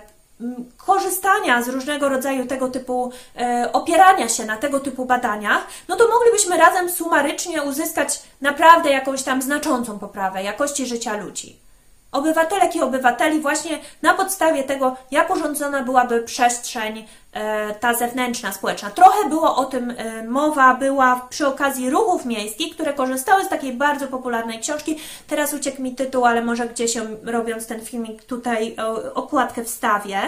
korzystania 0.77 1.61
z 1.61 1.69
różnego 1.69 2.09
rodzaju 2.09 2.45
tego 2.45 2.67
typu, 2.67 3.11
e, 3.37 3.69
opierania 3.73 4.29
się 4.29 4.45
na 4.45 4.57
tego 4.57 4.79
typu 4.79 5.05
badaniach, 5.05 5.67
no 5.87 5.95
to 5.95 6.07
moglibyśmy 6.07 6.57
razem 6.57 6.89
sumarycznie 6.89 7.63
uzyskać 7.63 8.21
naprawdę 8.41 8.89
jakąś 8.89 9.23
tam 9.23 9.41
znaczącą 9.41 9.99
poprawę 9.99 10.43
jakości 10.43 10.85
życia 10.85 11.17
ludzi 11.17 11.68
obywatelek 12.11 12.75
i 12.75 12.81
obywateli 12.81 13.39
właśnie 13.39 13.79
na 14.01 14.13
podstawie 14.13 14.63
tego, 14.63 14.95
jak 15.11 15.29
urządzona 15.29 15.83
byłaby 15.83 16.21
przestrzeń 16.21 17.07
e, 17.33 17.73
ta 17.75 17.93
zewnętrzna, 17.93 18.51
społeczna. 18.51 18.89
Trochę 18.89 19.29
było 19.29 19.55
o 19.55 19.65
tym 19.65 19.93
e, 19.97 20.23
mowa, 20.23 20.73
była 20.73 21.27
przy 21.29 21.47
okazji 21.47 21.89
ruchów 21.89 22.25
miejskich, 22.25 22.73
które 22.73 22.93
korzystały 22.93 23.45
z 23.45 23.49
takiej 23.49 23.73
bardzo 23.73 24.07
popularnej 24.07 24.59
książki. 24.59 24.99
Teraz 25.27 25.53
uciekł 25.53 25.81
mi 25.81 25.95
tytuł, 25.95 26.25
ale 26.25 26.41
może 26.41 26.67
gdzieś 26.67 26.93
robiąc 27.23 27.67
ten 27.67 27.85
filmik 27.85 28.23
tutaj 28.23 28.75
okładkę 29.13 29.63
wstawię. 29.63 30.21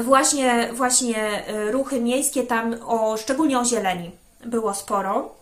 Właśnie, 0.00 0.68
właśnie 0.72 1.46
e, 1.46 1.72
ruchy 1.72 2.00
miejskie 2.00 2.42
tam, 2.42 2.76
o, 2.86 3.16
szczególnie 3.16 3.58
o 3.58 3.64
zieleni, 3.64 4.10
było 4.44 4.74
sporo. 4.74 5.34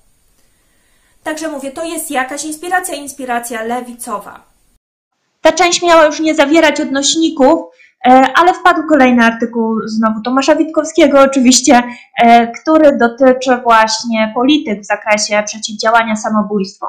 Także 1.23 1.49
mówię, 1.49 1.71
to 1.71 1.85
jest 1.85 2.11
jakaś 2.11 2.45
inspiracja, 2.45 2.95
inspiracja 2.95 3.63
lewicowa. 3.63 4.54
Ta 5.45 5.53
część 5.53 5.83
miała 5.83 6.05
już 6.05 6.21
nie 6.21 6.35
zawierać 6.35 6.81
odnośników, 6.81 7.61
e, 8.07 8.11
ale 8.35 8.55
wpadł 8.55 8.83
kolejny 8.89 9.25
artykuł 9.25 9.77
znowu 9.87 10.23
Tomasza 10.23 10.57
Witkowskiego 10.57 11.21
oczywiście, 11.21 11.83
e, 12.23 12.53
który 12.53 12.97
dotyczy 12.97 13.57
właśnie 13.63 14.33
polityk 14.35 14.81
w 14.81 14.87
zakresie 14.87 15.43
przeciwdziałania 15.47 16.17
samobójstwom. 16.17 16.89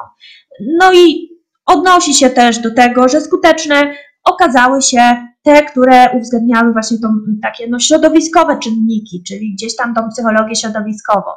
No 0.78 0.92
i 0.92 1.28
odnosi 1.66 2.14
się 2.14 2.30
też 2.30 2.58
do 2.58 2.74
tego, 2.74 3.08
że 3.08 3.20
skuteczne 3.20 3.94
okazały 4.24 4.82
się 4.82 5.26
te, 5.42 5.62
które 5.62 6.10
uwzględniały 6.10 6.72
właśnie 6.72 6.98
tą, 6.98 7.08
takie 7.42 7.66
no, 7.68 7.78
środowiskowe 7.78 8.58
czynniki, 8.58 9.22
czyli 9.28 9.54
gdzieś 9.54 9.76
tam 9.76 9.94
tą 9.94 10.08
psychologię 10.08 10.56
środowiskową. 10.56 11.30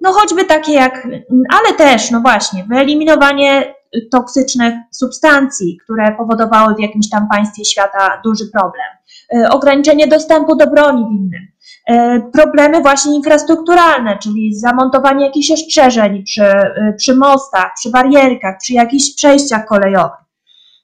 No 0.00 0.12
choćby 0.12 0.44
takie 0.44 0.72
jak, 0.72 1.08
ale 1.50 1.74
też, 1.76 2.10
no 2.10 2.20
właśnie, 2.20 2.64
wyeliminowanie 2.64 3.74
toksycznych 4.10 4.74
substancji, 4.90 5.78
które 5.84 6.14
powodowały 6.18 6.74
w 6.74 6.80
jakimś 6.80 7.08
tam 7.08 7.28
państwie 7.28 7.64
świata 7.64 8.20
duży 8.24 8.44
problem, 8.52 8.86
e, 9.34 9.50
ograniczenie 9.50 10.06
dostępu 10.06 10.56
do 10.56 10.66
broni 10.66 11.04
w 11.04 11.12
innym, 11.12 11.48
e, 11.88 12.20
problemy 12.32 12.80
właśnie 12.80 13.16
infrastrukturalne, 13.16 14.18
czyli 14.18 14.54
zamontowanie 14.54 15.26
jakichś 15.26 15.50
ostrzeżeń 15.50 16.22
przy, 16.22 16.44
e, 16.44 16.94
przy 16.98 17.14
mostach, 17.14 17.72
przy 17.78 17.90
barierkach, 17.90 18.56
przy 18.60 18.72
jakichś 18.72 19.14
przejściach 19.14 19.66
kolejowych. 19.66 20.20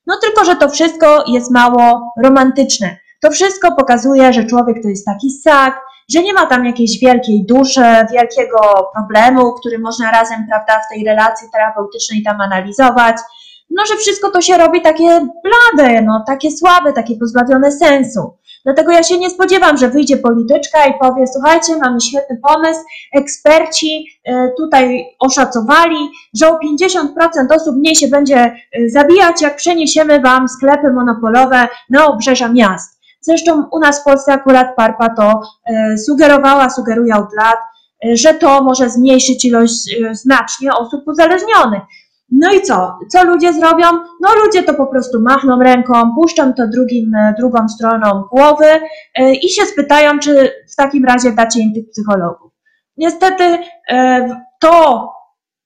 No 0.07 0.15
tylko, 0.23 0.45
że 0.45 0.57
to 0.57 0.69
wszystko 0.69 1.25
jest 1.27 1.51
mało 1.51 2.13
romantyczne. 2.25 2.97
To 3.21 3.31
wszystko 3.31 3.73
pokazuje, 3.73 4.33
że 4.33 4.45
człowiek 4.45 4.83
to 4.83 4.89
jest 4.89 5.07
taki 5.07 5.31
sak, 5.31 5.81
że 6.11 6.23
nie 6.23 6.33
ma 6.33 6.47
tam 6.47 6.65
jakiejś 6.65 6.99
wielkiej 6.99 7.47
duszy, 7.47 7.85
wielkiego 8.13 8.59
problemu, 8.95 9.53
który 9.53 9.79
można 9.79 10.11
razem, 10.11 10.47
prawda, 10.49 10.81
w 10.87 10.95
tej 10.95 11.05
relacji 11.05 11.49
terapeutycznej 11.53 12.23
tam 12.23 12.41
analizować. 12.41 13.17
No, 13.71 13.87
że 13.87 13.97
wszystko 13.97 14.31
to 14.31 14.43
się 14.43 14.59
robi 14.59 14.83
takie 14.83 15.27
blade, 15.45 16.03
no, 16.03 16.25
takie 16.27 16.51
słabe, 16.51 16.93
takie 16.93 17.17
pozbawione 17.17 17.73
sensu. 17.73 18.37
Dlatego 18.65 18.93
ja 18.93 19.03
się 19.03 19.19
nie 19.19 19.31
spodziewam, 19.31 19.77
że 19.77 19.91
wyjdzie 19.91 20.17
polityczka 20.17 20.87
i 20.87 20.99
powie: 20.99 21.27
Słuchajcie, 21.27 21.77
mamy 21.77 22.01
świetny 22.01 22.39
pomysł, 22.43 22.81
eksperci 23.15 24.07
y, 24.29 24.33
tutaj 24.57 25.05
oszacowali, 25.19 25.97
że 26.35 26.49
o 26.49 26.59
50% 26.59 27.09
osób 27.51 27.77
mniej 27.77 27.97
się 27.97 28.09
będzie 28.09 28.55
y, 28.79 28.91
zabijać, 28.91 29.43
jak 29.43 29.57
przeniesiemy 29.57 30.21
Wam 30.21 30.49
sklepy 30.49 30.93
monopolowe 30.93 31.69
na 31.91 32.07
obrzeża 32.07 32.49
miast. 32.49 32.96
Zresztą 33.27 33.69
u 33.73 33.79
nas 33.79 34.01
w 34.01 34.05
Polsce 34.05 34.33
akurat 34.33 34.77
PARPA 34.77 35.09
to 35.09 35.41
e, 35.67 35.99
sugerowała, 35.99 36.71
sugeruje 36.71 37.15
od 37.15 37.35
lat, 37.37 37.59
e, 38.05 38.17
że 38.17 38.35
to 38.35 38.63
może 38.63 38.91
zmniejszyć 38.91 39.45
ilość 39.45 39.95
e, 39.95 40.15
znacznie 40.15 40.73
osób 40.73 41.01
uzależnionych. 41.07 41.83
No 42.31 42.53
i 42.53 42.63
co? 42.63 42.99
Co 43.13 43.25
ludzie 43.25 43.53
zrobią? 43.53 43.87
No 44.21 44.29
ludzie 44.45 44.63
to 44.63 44.75
po 44.75 44.87
prostu 44.87 45.21
machną 45.21 45.59
ręką, 45.59 46.15
puszczą 46.15 46.55
to 46.55 46.67
drugim, 46.69 47.13
drugą 47.39 47.69
stroną 47.69 48.25
głowy 48.33 48.67
i 49.43 49.49
się 49.49 49.63
spytają, 49.67 50.19
czy 50.19 50.51
w 50.73 50.77
takim 50.77 51.05
razie 51.05 51.33
dacie 51.33 51.61
im 51.61 51.75
tych 51.75 51.91
psychologów. 51.91 52.53
Niestety 52.97 53.59
to, 54.61 55.09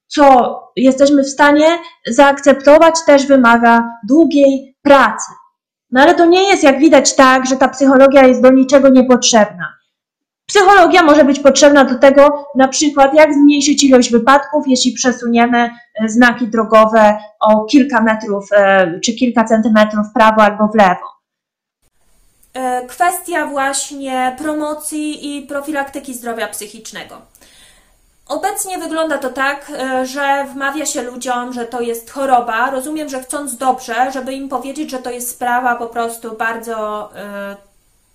co 0.07 0.55
jesteśmy 0.77 1.23
w 1.23 1.29
stanie 1.29 1.67
zaakceptować, 2.07 2.95
też 3.07 3.27
wymaga 3.27 3.85
długiej 4.09 4.77
pracy. 4.83 5.33
No 5.93 6.01
ale 6.01 6.15
to 6.15 6.27
nie 6.27 6.43
jest, 6.51 6.63
jak 6.63 6.79
widać, 6.79 7.15
tak, 7.15 7.47
że 7.47 7.57
ta 7.57 7.69
psychologia 7.69 8.27
jest 8.27 8.43
do 8.43 8.51
niczego 8.51 8.89
niepotrzebna. 8.89 9.81
Psychologia 10.47 11.03
może 11.03 11.25
być 11.25 11.41
potrzebna 11.41 11.85
do 11.85 11.99
tego, 11.99 12.47
na 12.55 12.69
przykład, 12.69 13.15
jak 13.15 13.35
zmniejszyć 13.35 13.85
ilość 13.85 14.11
wypadków, 14.11 14.69
jeśli 14.69 14.93
przesuniemy 14.93 15.59
e, 15.59 16.09
znaki 16.09 16.49
drogowe 16.49 17.19
o 17.41 17.65
kilka 17.65 18.03
metrów 18.03 18.49
e, 18.53 19.01
czy 19.05 19.13
kilka 19.13 19.45
centymetrów 19.45 20.07
w 20.07 20.13
prawo 20.13 20.43
albo 20.43 20.69
w 20.69 20.75
lewo. 20.75 21.07
E, 22.55 22.87
kwestia 22.87 23.47
właśnie 23.47 24.37
promocji 24.39 25.37
i 25.37 25.43
profilaktyki 25.43 26.15
zdrowia 26.15 26.49
psychicznego. 26.49 27.23
Obecnie 28.31 28.79
wygląda 28.79 29.19
to 29.19 29.31
tak, 29.31 29.73
że 30.03 30.47
wmawia 30.53 30.87
się 30.87 31.03
ludziom, 31.03 31.53
że 31.53 31.65
to 31.65 31.81
jest 31.81 32.11
choroba. 32.11 32.71
Rozumiem, 32.71 33.09
że 33.09 33.23
chcąc 33.23 33.57
dobrze, 33.57 34.13
żeby 34.13 34.33
im 34.33 34.49
powiedzieć, 34.49 34.91
że 34.91 34.99
to 34.99 35.11
jest 35.11 35.31
sprawa 35.31 35.77
po 35.77 35.87
prostu 35.87 36.37
bardzo 36.37 37.11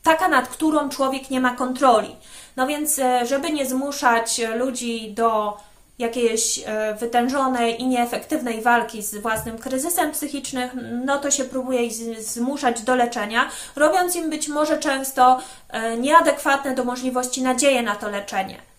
taka, 0.05 0.27
nad 0.27 0.47
którą 0.47 0.89
człowiek 0.89 1.29
nie 1.29 1.41
ma 1.41 1.55
kontroli. 1.55 2.15
No 2.55 2.67
więc, 2.67 2.99
e, 2.99 3.25
żeby 3.25 3.51
nie 3.51 3.65
zmuszać 3.65 4.41
ludzi 4.57 5.13
do 5.13 5.57
jakiejś 5.99 6.59
e, 6.65 6.95
wytężonej 6.99 7.81
i 7.81 7.87
nieefektywnej 7.87 8.61
walki 8.61 9.01
z 9.01 9.15
własnym 9.15 9.57
kryzysem 9.57 10.11
psychicznym, 10.11 10.69
no 11.05 11.17
to 11.17 11.31
się 11.31 11.43
próbuje 11.43 11.83
ich 11.83 11.93
zmuszać 12.23 12.81
do 12.81 12.95
leczenia, 12.95 13.49
robiąc 13.75 14.15
im 14.15 14.29
być 14.29 14.47
może 14.47 14.77
często 14.77 15.39
e, 15.69 15.97
nieadekwatne 15.97 16.75
do 16.75 16.83
możliwości 16.83 17.41
nadzieje 17.41 17.81
na 17.81 17.95
to 17.95 18.09
leczenie. 18.09 18.74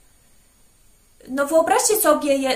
No 1.28 1.46
wyobraźcie 1.46 1.96
sobie, 1.96 2.36
je, 2.36 2.50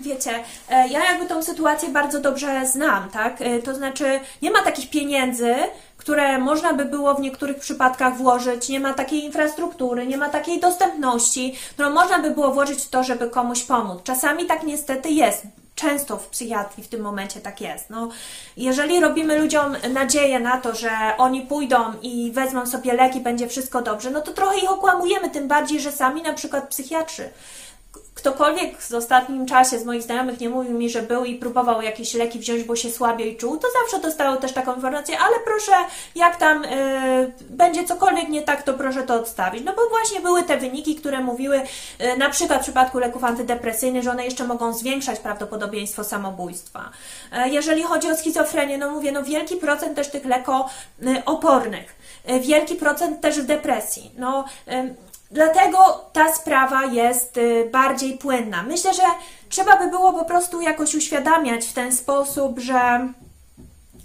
wiecie, 0.00 0.30
ja 0.70 1.04
jakby 1.04 1.26
tą 1.26 1.42
sytuację 1.42 1.88
bardzo 1.88 2.20
dobrze 2.20 2.66
znam, 2.66 3.10
tak? 3.10 3.38
To 3.64 3.74
znaczy, 3.74 4.20
nie 4.42 4.50
ma 4.50 4.62
takich 4.62 4.90
pieniędzy, 4.90 5.54
które 5.96 6.38
można 6.38 6.72
by 6.72 6.84
było 6.84 7.14
w 7.14 7.20
niektórych 7.20 7.58
przypadkach 7.58 8.16
włożyć, 8.16 8.68
nie 8.68 8.80
ma 8.80 8.94
takiej 8.94 9.24
infrastruktury, 9.24 10.06
nie 10.06 10.16
ma 10.16 10.28
takiej 10.28 10.60
dostępności, 10.60 11.56
którą 11.70 11.90
można 11.90 12.18
by 12.18 12.30
było 12.30 12.52
włożyć 12.52 12.82
w 12.82 12.88
to, 12.88 13.04
żeby 13.04 13.30
komuś 13.30 13.62
pomóc. 13.62 14.02
Czasami 14.04 14.46
tak 14.46 14.62
niestety 14.62 15.08
jest. 15.08 15.42
Często 15.74 16.16
w 16.16 16.28
psychiatrii 16.28 16.84
w 16.84 16.88
tym 16.88 17.00
momencie 17.00 17.40
tak 17.40 17.60
jest. 17.60 17.90
No, 17.90 18.08
jeżeli 18.56 19.00
robimy 19.00 19.38
ludziom 19.38 19.76
nadzieję 19.92 20.40
na 20.40 20.60
to, 20.60 20.74
że 20.74 20.90
oni 21.18 21.40
pójdą 21.40 21.76
i 22.02 22.32
wezmą 22.32 22.66
sobie 22.66 22.92
leki, 22.92 23.20
będzie 23.20 23.48
wszystko 23.48 23.82
dobrze, 23.82 24.10
no 24.10 24.20
to 24.20 24.32
trochę 24.32 24.58
ich 24.58 24.70
okłamujemy, 24.70 25.30
tym 25.30 25.48
bardziej, 25.48 25.80
że 25.80 25.92
sami 25.92 26.22
na 26.22 26.32
przykład 26.32 26.68
psychiatrzy 26.68 27.30
ktokolwiek 28.14 28.82
w 28.82 28.94
ostatnim 28.94 29.46
czasie 29.46 29.78
z 29.78 29.84
moich 29.84 30.02
znajomych 30.02 30.40
nie 30.40 30.48
mówił 30.48 30.78
mi, 30.78 30.90
że 30.90 31.02
był 31.02 31.24
i 31.24 31.34
próbował 31.34 31.82
jakieś 31.82 32.14
leki 32.14 32.38
wziąć, 32.38 32.64
bo 32.64 32.76
się 32.76 32.90
słabiej 32.90 33.36
czuł, 33.36 33.56
to 33.56 33.68
zawsze 33.82 34.00
dostało 34.02 34.36
też 34.36 34.52
taką 34.52 34.74
informację, 34.74 35.18
ale 35.18 35.36
proszę, 35.44 35.72
jak 36.14 36.36
tam 36.36 36.62
yy, 36.62 36.68
będzie 37.50 37.84
cokolwiek 37.84 38.28
nie 38.28 38.42
tak, 38.42 38.62
to 38.62 38.74
proszę 38.74 39.02
to 39.02 39.14
odstawić. 39.14 39.64
No 39.64 39.72
bo 39.76 39.88
właśnie 39.88 40.20
były 40.20 40.42
te 40.42 40.56
wyniki, 40.56 40.94
które 40.94 41.20
mówiły, 41.20 41.60
yy, 41.98 42.16
na 42.16 42.30
przykład 42.30 42.60
w 42.60 42.62
przypadku 42.62 42.98
leków 42.98 43.24
antydepresyjnych, 43.24 44.02
że 44.02 44.10
one 44.10 44.24
jeszcze 44.24 44.44
mogą 44.44 44.72
zwiększać 44.72 45.20
prawdopodobieństwo 45.20 46.04
samobójstwa. 46.04 46.90
Yy, 47.32 47.48
jeżeli 47.48 47.82
chodzi 47.82 48.10
o 48.10 48.16
schizofrenię, 48.16 48.78
no 48.78 48.90
mówię, 48.90 49.12
no 49.12 49.22
wielki 49.22 49.56
procent 49.56 49.96
też 49.96 50.10
tych 50.10 50.24
lekoopornych, 50.24 51.96
wielki 52.40 52.74
procent 52.74 53.20
też 53.20 53.40
w 53.40 53.46
depresji. 53.46 54.10
No, 54.18 54.44
Dlatego 55.30 55.78
ta 56.12 56.34
sprawa 56.34 56.84
jest 56.84 57.36
y, 57.36 57.68
bardziej 57.72 58.18
płynna. 58.18 58.62
Myślę, 58.62 58.94
że 58.94 59.02
trzeba 59.48 59.76
by 59.76 59.90
było 59.90 60.12
po 60.12 60.24
prostu 60.24 60.60
jakoś 60.60 60.94
uświadamiać 60.94 61.66
w 61.66 61.72
ten 61.72 61.92
sposób, 61.92 62.58
że, 62.58 63.08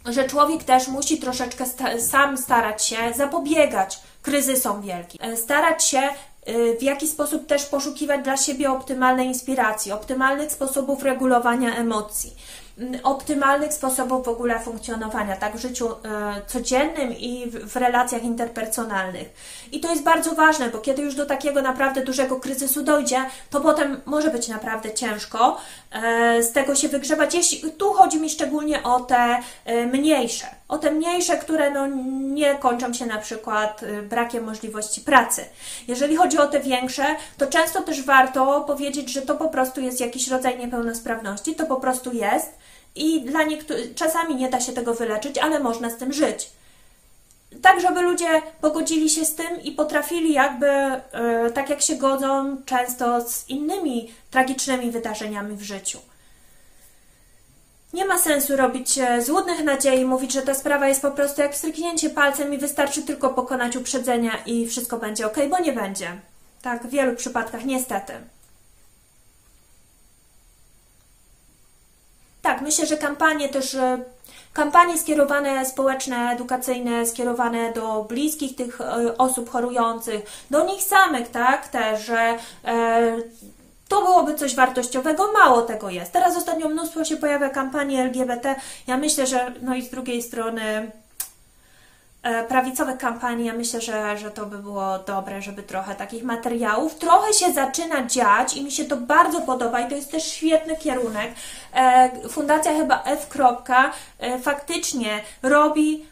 że 0.05 0.23
człowiek 0.23 0.63
też 0.63 0.87
musi 0.87 1.17
troszeczkę 1.17 1.65
sta 1.65 1.99
sam 1.99 2.37
starać 2.37 2.85
się 2.85 2.97
zapobiegać 3.15 3.99
kryzysom 4.21 4.81
wielkim. 4.81 5.21
E, 5.21 5.37
starać 5.37 5.83
się 5.83 6.01
y, 6.49 6.77
w 6.79 6.83
jaki 6.83 7.07
sposób 7.07 7.47
też 7.47 7.65
poszukiwać 7.65 8.23
dla 8.23 8.37
siebie 8.37 8.71
optymalnej 8.71 9.27
inspiracji, 9.27 9.91
optymalnych 9.91 10.51
sposobów 10.51 11.03
regulowania 11.03 11.75
emocji 11.75 12.35
optymalnych 13.03 13.73
sposobów 13.73 14.25
w 14.25 14.29
ogóle 14.29 14.59
funkcjonowania, 14.59 15.35
tak 15.35 15.55
w 15.55 15.59
życiu 15.59 15.89
e, 15.89 15.95
codziennym 16.47 17.17
i 17.17 17.45
w, 17.49 17.75
relacjach 17.75 18.23
interpersonalnych. 18.23 19.29
I 19.71 19.79
to 19.79 19.89
jest 19.89 20.03
bardzo 20.03 20.35
ważne, 20.35 20.69
bo 20.69 20.77
kiedy 20.77 21.01
już 21.01 21.15
do 21.15 21.25
takiego 21.25 21.61
naprawdę 21.61 22.05
dużego 22.05 22.39
kryzysu 22.39 22.83
dojdzie, 22.83 23.25
to 23.49 23.61
potem 23.61 24.01
może 24.05 24.31
być 24.31 24.47
naprawdę 24.47 24.93
ciężko 24.93 25.57
e, 25.91 26.43
z 26.43 26.51
tego 26.51 26.75
się 26.75 26.89
wygrzebać. 26.89 27.33
Jeśli, 27.33 27.71
tu 27.71 27.93
chodzi 27.93 28.19
mi 28.19 28.29
szczególnie 28.29 28.83
o 28.83 28.99
te 28.99 29.39
e, 29.65 29.85
mniejsze, 29.85 30.47
o 30.67 30.77
te 30.77 30.91
mniejsze, 30.91 31.37
które 31.37 31.71
no, 31.71 31.87
nie 32.33 32.55
kończą 32.55 32.93
się 32.93 33.05
na 33.05 33.17
przykład 33.17 33.81
brakiem 34.09 34.43
możliwości 34.43 35.01
pracy. 35.01 35.45
Jeżeli 35.87 36.15
chodzi 36.15 36.37
o 36.37 36.47
te 36.47 36.59
większe, 36.59 37.03
to 37.37 37.47
często 37.47 37.81
też 37.81 38.01
warto 38.03 38.61
powiedzieć, 38.61 39.09
że 39.09 39.21
to 39.21 39.35
po 39.35 39.49
prostu 39.49 39.81
jest 39.81 39.99
jakiś 39.99 40.27
rodzaj 40.27 40.59
niepełnosprawności, 40.59 41.55
to 41.55 41.65
po 41.65 41.75
prostu 41.75 42.13
jest 42.13 42.61
i 42.95 43.21
dla 43.21 43.43
niektórych 43.43 43.95
czasami 43.95 44.35
nie 44.35 44.49
da 44.49 44.59
się 44.59 44.73
tego 44.73 44.93
wyleczyć, 44.93 45.37
ale 45.37 45.59
można 45.59 45.89
z 45.89 45.97
tym 45.97 46.13
żyć. 46.13 46.49
Tak, 47.61 47.81
żeby 47.81 48.01
ludzie 48.01 48.41
pogodzili 48.61 49.09
się 49.09 49.25
z 49.25 49.35
tym 49.35 49.63
i 49.63 49.71
potrafili 49.71 50.33
jakby, 50.33 50.65
yy, 50.65 51.51
tak 51.51 51.69
jak 51.69 51.81
się 51.81 51.95
godzą 51.95 52.57
często 52.65 53.29
z 53.29 53.49
innymi 53.49 54.13
tragicznymi 54.31 54.91
wydarzeniami 54.91 55.55
w 55.55 55.61
życiu. 55.61 55.99
Nie 57.93 58.05
ma 58.05 58.17
sensu 58.17 58.55
robić 58.55 58.99
złudnych 59.19 59.63
nadziei, 59.63 60.05
mówić, 60.05 60.33
że 60.33 60.41
ta 60.41 60.53
sprawa 60.53 60.87
jest 60.87 61.01
po 61.01 61.11
prostu 61.11 61.41
jak 61.41 61.55
stryknięcie 61.55 62.09
palcem 62.09 62.53
i 62.53 62.57
wystarczy 62.57 63.01
tylko 63.01 63.29
pokonać 63.29 63.75
uprzedzenia 63.75 64.31
i 64.45 64.67
wszystko 64.67 64.97
będzie 64.97 65.27
ok, 65.27 65.35
bo 65.49 65.59
nie 65.59 65.73
będzie. 65.73 66.21
Tak, 66.61 66.87
w 66.87 66.89
wielu 66.89 67.15
przypadkach 67.15 67.65
niestety. 67.65 68.13
Tak, 72.61 72.65
myślę, 72.67 72.85
że 72.85 72.97
kampanie 72.97 73.49
też, 73.49 73.77
kampanie 74.53 74.97
skierowane 74.97 75.65
społeczne, 75.65 76.31
edukacyjne, 76.31 77.05
skierowane 77.05 77.73
do 77.73 78.03
bliskich 78.03 78.55
tych 78.55 78.81
e, 78.81 79.17
osób 79.17 79.49
chorujących, 79.49 80.21
do 80.51 80.65
nich 80.65 80.83
samych, 80.83 81.31
tak, 81.31 81.67
też, 81.67 82.05
że 82.05 82.37
e, 82.65 83.17
to 83.87 84.01
byłoby 84.01 84.35
coś 84.35 84.55
wartościowego, 84.55 85.31
mało 85.31 85.61
tego 85.61 85.89
jest. 85.89 86.11
Teraz 86.11 86.37
ostatnio 86.37 86.69
mnóstwo 86.69 87.05
się 87.05 87.17
pojawia 87.17 87.49
kampanii 87.49 87.97
LGBT. 87.97 88.55
Ja 88.87 88.97
myślę, 88.97 89.27
że 89.27 89.53
no 89.61 89.75
i 89.75 89.81
z 89.81 89.89
drugiej 89.89 90.21
strony 90.23 90.91
prawicowych 92.47 92.97
kampanii, 92.97 93.45
ja 93.45 93.53
myślę, 93.53 93.81
że, 93.81 94.17
że 94.17 94.31
to 94.31 94.45
by 94.45 94.57
było 94.57 94.99
dobre, 94.99 95.41
żeby 95.41 95.63
trochę 95.63 95.95
takich 95.95 96.23
materiałów. 96.23 96.95
Trochę 96.95 97.33
się 97.33 97.53
zaczyna 97.53 98.05
dziać 98.05 98.57
i 98.57 98.63
mi 98.63 98.71
się 98.71 98.85
to 98.85 98.97
bardzo 98.97 99.41
podoba 99.41 99.79
i 99.79 99.89
to 99.89 99.95
jest 99.95 100.11
też 100.11 100.23
świetny 100.23 100.75
kierunek. 100.75 101.31
E, 101.73 102.11
Fundacja 102.29 102.71
chyba 102.73 103.03
F. 103.03 103.27
E, 104.19 104.39
faktycznie 104.39 105.19
robi 105.43 106.05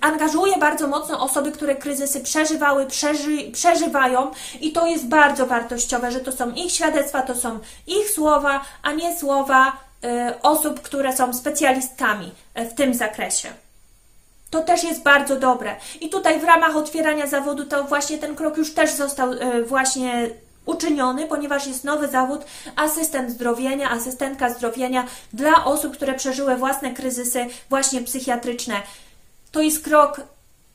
angażuje 0.00 0.58
bardzo 0.58 0.88
mocno 0.88 1.20
osoby, 1.20 1.52
które 1.52 1.76
kryzysy 1.76 2.20
przeżywały, 2.20 2.86
przeży, 2.86 3.50
przeżywają 3.52 4.30
i 4.60 4.72
to 4.72 4.86
jest 4.86 5.06
bardzo 5.08 5.46
wartościowe, 5.46 6.12
że 6.12 6.20
to 6.20 6.32
są 6.32 6.50
ich 6.50 6.72
świadectwa, 6.72 7.22
to 7.22 7.34
są 7.34 7.58
ich 7.86 8.10
słowa, 8.10 8.60
a 8.82 8.92
nie 8.92 9.18
słowa 9.18 9.72
osób, 10.42 10.80
które 10.82 11.16
są 11.16 11.32
specjalistkami 11.32 12.32
w 12.54 12.74
tym 12.74 12.94
zakresie. 12.94 13.48
To 14.50 14.62
też 14.62 14.84
jest 14.84 15.02
bardzo 15.02 15.36
dobre. 15.36 15.76
I 16.00 16.08
tutaj 16.08 16.40
w 16.40 16.44
ramach 16.44 16.76
otwierania 16.76 17.26
zawodu 17.26 17.64
to 17.64 17.84
właśnie 17.84 18.18
ten 18.18 18.36
krok 18.36 18.56
już 18.56 18.74
też 18.74 18.92
został 18.92 19.32
e, 19.32 19.62
właśnie 19.62 20.30
uczyniony, 20.66 21.26
ponieważ 21.26 21.66
jest 21.66 21.84
nowy 21.84 22.08
zawód 22.08 22.44
asystent 22.76 23.30
zdrowienia, 23.30 23.90
asystentka 23.90 24.50
zdrowienia 24.50 25.06
dla 25.32 25.64
osób, 25.64 25.92
które 25.96 26.14
przeżyły 26.14 26.56
własne 26.56 26.94
kryzysy 26.94 27.46
właśnie 27.68 28.02
psychiatryczne. 28.02 28.74
To 29.52 29.60
jest 29.60 29.84
krok 29.84 30.20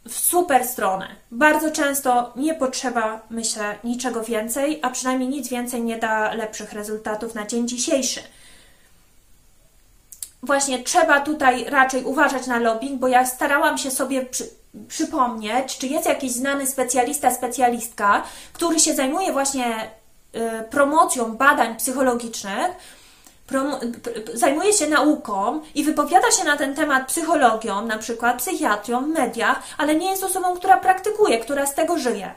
w 0.10 0.20
super 0.20 0.68
stronę. 0.68 1.08
Bardzo 1.32 1.72
często 1.72 2.34
nie 2.36 2.54
potrzeba, 2.54 3.22
myślę, 3.30 3.76
niczego 3.84 4.24
więcej, 4.24 4.80
a 4.82 4.90
przynajmniej 4.90 5.30
nic 5.30 5.50
więcej 5.50 5.82
nie 5.82 5.98
da 5.98 6.34
lepszych 6.34 6.74
rezultatów 6.74 7.36
na 7.36 7.46
dzień 7.46 7.68
dzisiejszy 7.68 8.20
właśnie 10.44 10.84
trzeba 10.84 11.20
tutaj 11.20 11.66
raczej 11.70 12.04
uważać 12.04 12.48
na 12.48 12.60
lobbying, 12.60 13.00
bo 13.00 13.08
ja 13.08 13.26
starałam 13.26 13.78
się 13.78 13.92
sobie 13.92 14.26
przy, 14.26 14.50
przypomnieć, 14.88 15.78
czy 15.78 15.88
jest 15.88 16.06
jakiś 16.08 16.32
znany 16.32 16.68
specjalista, 16.68 17.32
specjalistka, 17.32 18.24
który 18.54 18.80
się 18.80 18.94
zajmuje 18.96 19.34
właśnie 19.34 19.92
y, 20.36 20.64
promocją 20.70 21.38
badań 21.38 21.76
psychologicznych, 21.76 22.72
zajmuje 24.34 24.74
się 24.74 24.88
nauką 24.90 25.62
i 25.76 25.84
wypowiada 25.84 26.32
się 26.32 26.44
na 26.44 26.58
ten 26.58 26.76
temat 26.76 27.08
psychologią, 27.08 27.86
na 27.86 27.98
przykład 27.98 28.38
psychiatrią 28.38 29.02
mediach, 29.02 29.64
ale 29.78 29.96
nie 29.96 30.10
jest 30.12 30.24
osobą, 30.24 30.56
która 30.56 30.78
praktykuje, 30.78 31.40
która 31.40 31.66
z 31.66 31.76
tego 31.76 31.98
żyje. 31.98 32.32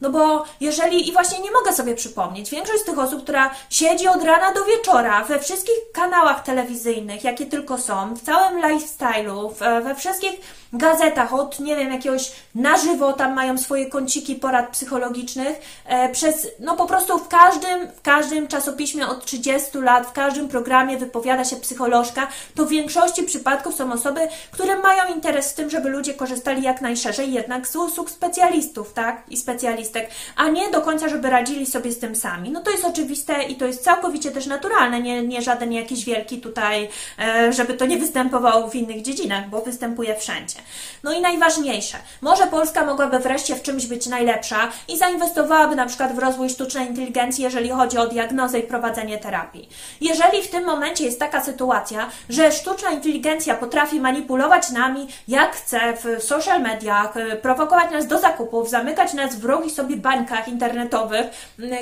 No 0.00 0.10
bo 0.10 0.44
jeżeli, 0.60 1.08
i 1.08 1.12
właśnie 1.12 1.40
nie 1.40 1.50
mogę 1.50 1.72
sobie 1.72 1.94
przypomnieć, 1.94 2.50
większość 2.50 2.82
z 2.82 2.84
tych 2.84 2.98
osób, 2.98 3.22
która 3.22 3.50
siedzi 3.70 4.08
od 4.08 4.22
rana 4.22 4.52
do 4.52 4.64
wieczora 4.64 5.24
we 5.24 5.38
wszystkich 5.38 5.74
kanałach 5.92 6.42
telewizyjnych, 6.42 7.24
jakie 7.24 7.46
tylko 7.46 7.78
są, 7.78 8.14
w 8.14 8.22
całym 8.22 8.62
lifestyle'u, 8.62 9.52
we 9.82 9.94
wszystkich 9.94 10.40
gazetach, 10.72 11.34
od 11.34 11.60
nie 11.60 11.76
wiem, 11.76 11.92
jakiegoś 11.92 12.32
na 12.54 12.76
żywo, 12.76 13.12
tam 13.12 13.34
mają 13.34 13.58
swoje 13.58 13.86
kąciki 13.86 14.34
porad 14.34 14.70
psychologicznych, 14.70 15.60
e, 15.86 16.08
przez, 16.08 16.46
no 16.60 16.76
po 16.76 16.86
prostu 16.86 17.18
w 17.18 17.28
każdym, 17.28 17.88
w 17.96 18.02
każdym 18.02 18.48
czasopiśmie 18.48 19.06
od 19.06 19.24
30 19.24 19.78
lat, 19.78 20.06
w 20.06 20.12
każdym 20.12 20.48
programie 20.48 20.98
wypowiada 20.98 21.44
się 21.44 21.56
psycholożka, 21.56 22.28
to 22.54 22.66
w 22.66 22.68
większości 22.68 23.22
przypadków 23.22 23.74
są 23.74 23.92
osoby, 23.92 24.20
które 24.50 24.76
mają 24.76 25.14
interes 25.14 25.52
w 25.52 25.54
tym, 25.54 25.70
żeby 25.70 25.88
ludzie 25.88 26.14
korzystali 26.14 26.62
jak 26.62 26.80
najszerzej 26.80 27.32
jednak 27.32 27.66
z 27.66 27.76
usług 27.76 28.10
specjalistów, 28.10 28.92
tak? 28.92 29.22
I 29.28 29.36
specjalistek, 29.36 30.10
a 30.36 30.48
nie 30.48 30.70
do 30.70 30.80
końca, 30.80 31.08
żeby 31.08 31.30
radzili 31.30 31.66
sobie 31.66 31.92
z 31.92 31.98
tym 31.98 32.16
sami. 32.16 32.50
No 32.50 32.60
to 32.60 32.70
jest 32.70 32.84
oczywiste 32.84 33.42
i 33.42 33.56
to 33.56 33.66
jest 33.66 33.84
całkowicie 33.84 34.30
też 34.30 34.46
naturalne, 34.46 35.00
nie, 35.00 35.22
nie 35.22 35.42
żaden 35.42 35.72
jakiś 35.72 36.04
wielki 36.04 36.40
tutaj, 36.40 36.88
e, 37.18 37.52
żeby 37.52 37.74
to 37.74 37.86
nie 37.86 37.98
występowało 37.98 38.68
w 38.68 38.74
innych 38.74 39.02
dziedzinach, 39.02 39.48
bo 39.48 39.62
występuje 39.62 40.16
wszędzie. 40.16 40.55
No 41.02 41.12
i 41.12 41.20
najważniejsze, 41.20 41.98
może 42.20 42.46
Polska 42.46 42.84
mogłaby 42.84 43.18
wreszcie 43.18 43.54
w 43.54 43.62
czymś 43.62 43.86
być 43.86 44.06
najlepsza 44.06 44.72
i 44.88 44.98
zainwestowałaby 44.98 45.76
na 45.76 45.86
przykład 45.86 46.14
w 46.14 46.18
rozwój 46.18 46.50
sztucznej 46.50 46.86
inteligencji, 46.86 47.44
jeżeli 47.44 47.70
chodzi 47.70 47.98
o 47.98 48.06
diagnozę 48.06 48.58
i 48.58 48.62
prowadzenie 48.62 49.18
terapii. 49.18 49.68
Jeżeli 50.00 50.42
w 50.42 50.50
tym 50.50 50.64
momencie 50.64 51.04
jest 51.04 51.20
taka 51.20 51.44
sytuacja, 51.44 52.10
że 52.28 52.52
sztuczna 52.52 52.90
inteligencja 52.90 53.54
potrafi 53.54 54.00
manipulować 54.00 54.70
nami 54.70 55.08
jak 55.28 55.56
chce 55.56 55.80
w 55.96 56.22
social 56.22 56.62
mediach, 56.62 57.16
y, 57.16 57.36
prowokować 57.36 57.90
nas 57.90 58.06
do 58.06 58.18
zakupów, 58.18 58.70
zamykać 58.70 59.14
nas 59.14 59.34
w 59.34 59.40
wrogich 59.40 59.72
sobie 59.72 59.96
bańkach 59.96 60.48
internetowych, 60.48 61.26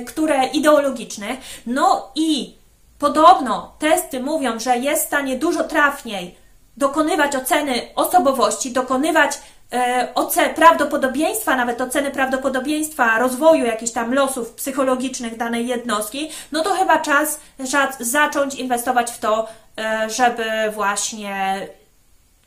które 0.07 0.47
ideologicznych, 0.47 1.39
no 1.67 2.13
i 2.15 2.55
Podobno 2.99 3.73
testy 3.79 4.21
mówią, 4.21 4.59
że 4.61 4.79
jest 4.79 5.05
w 5.05 5.07
stanie 5.07 5.37
dużo 5.37 5.65
trafniej 5.65 6.44
dokonywać 6.77 7.37
oceny 7.37 7.89
osobowości, 7.95 8.73
dokonywać 8.73 9.39
e, 9.73 10.09
oce 10.15 10.49
prawdopodobieństwa, 10.51 11.57
nawet 11.57 11.81
oceny 11.81 12.11
prawdopodobieństwa 12.11 13.19
rozwoju 13.19 13.65
jakichś 13.65 13.93
tam 13.93 14.15
losów 14.15 14.53
psychologicznych 14.53 15.37
danej 15.37 15.67
jednostki, 15.67 16.31
no 16.53 16.63
to 16.65 16.75
chyba 16.75 16.99
czas 16.99 17.41
za- 17.59 17.93
zacząć 18.01 18.55
inwestować 18.55 19.11
w 19.11 19.19
to, 19.19 19.49
e, 19.79 20.11
żeby 20.11 20.45
właśnie 20.75 21.67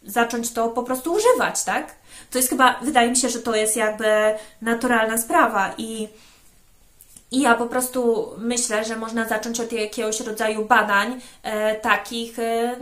zacząć 0.03 0.53
to 0.53 0.67
po 0.69 0.83
prostu 0.83 1.13
używać, 1.13 1.63
tak? 1.63 1.95
To 2.31 2.37
jest 2.37 2.49
chyba, 2.49 2.79
wydaje 2.81 3.09
mi 3.09 3.15
się, 3.15 3.29
że 3.29 3.39
to 3.39 3.55
jest 3.55 3.75
jakby 3.77 4.05
naturalna 4.61 5.17
sprawa 5.17 5.73
i 5.77 6.07
i 7.31 7.41
ja 7.41 7.55
po 7.55 7.65
prostu 7.65 8.29
myślę, 8.37 8.85
że 8.85 8.95
można 8.95 9.27
zacząć 9.27 9.59
od 9.59 9.71
jakiegoś 9.71 10.19
rodzaju 10.19 10.65
badań, 10.65 11.21
e, 11.43 11.75
takich 11.75 12.39
e, 12.39 12.75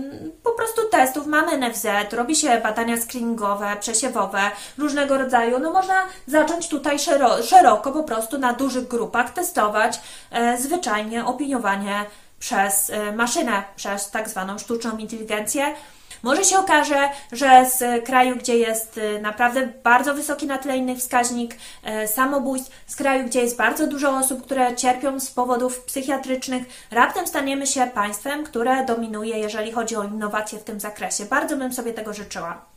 po 0.43 0.52
prostu 0.52 0.82
testów. 0.91 1.28
Mamy 1.28 1.58
NFZ, 1.58 1.88
robi 2.12 2.36
się 2.36 2.62
badania 2.64 2.98
screeningowe, 2.98 3.78
przesiewowe, 3.80 4.39
różnego 4.78 5.18
rodzaju. 5.18 5.60
No 5.60 5.72
można 5.72 6.04
zacząć 6.28 6.68
tutaj 6.68 7.00
szero, 7.00 7.43
szeroko, 7.43 7.91
po 7.91 8.04
prostu 8.04 8.38
na 8.38 8.54
dużych 8.54 8.88
grupach 8.88 9.34
testować 9.34 10.00
e, 10.32 10.58
zwyczajnie 10.58 11.26
opiniowanie 11.26 12.06
przez 12.39 12.89
e, 12.89 13.12
maszynę, 13.12 13.64
przez 13.76 14.12
tak 14.12 14.30
zwaną 14.30 14.58
sztuczną 14.58 14.98
inteligencję. 14.98 15.76
Może 16.26 16.44
się 16.44 16.60
okaże, 16.60 17.10
że 17.32 17.66
z 17.70 18.06
kraju, 18.06 18.36
gdzie 18.36 18.58
jest 18.58 18.98
y, 18.98 19.22
naprawdę 19.22 19.68
bardzo 19.84 20.14
wysoki 20.14 20.48
na 20.48 20.58
tle 20.58 20.78
innych 20.78 20.98
wskaźnik 20.98 21.56
e, 21.84 22.08
samobójstw, 22.08 22.72
z 22.88 22.96
kraju, 22.96 23.26
gdzie 23.26 23.42
jest 23.42 23.58
bardzo 23.58 23.88
dużo 23.88 24.18
osób, 24.18 24.44
które 24.44 24.76
cierpią 24.76 25.20
z 25.20 25.32
powodów 25.32 25.82
psychiatrycznych, 25.82 26.64
raptem 26.92 27.28
staniemy 27.28 27.68
się 27.68 27.88
państwem, 27.88 28.44
które 28.44 28.86
dominuje, 28.86 29.38
jeżeli 29.38 29.72
chodzi 29.72 29.96
o 29.96 30.04
innowacje 30.04 30.60
w 30.60 30.64
tym 30.64 30.80
zakresie. 30.80 31.26
Bardzo 31.26 31.58
bym 31.58 31.74
sobie 31.74 31.94
tego 31.94 32.14
życzyła. 32.14 32.75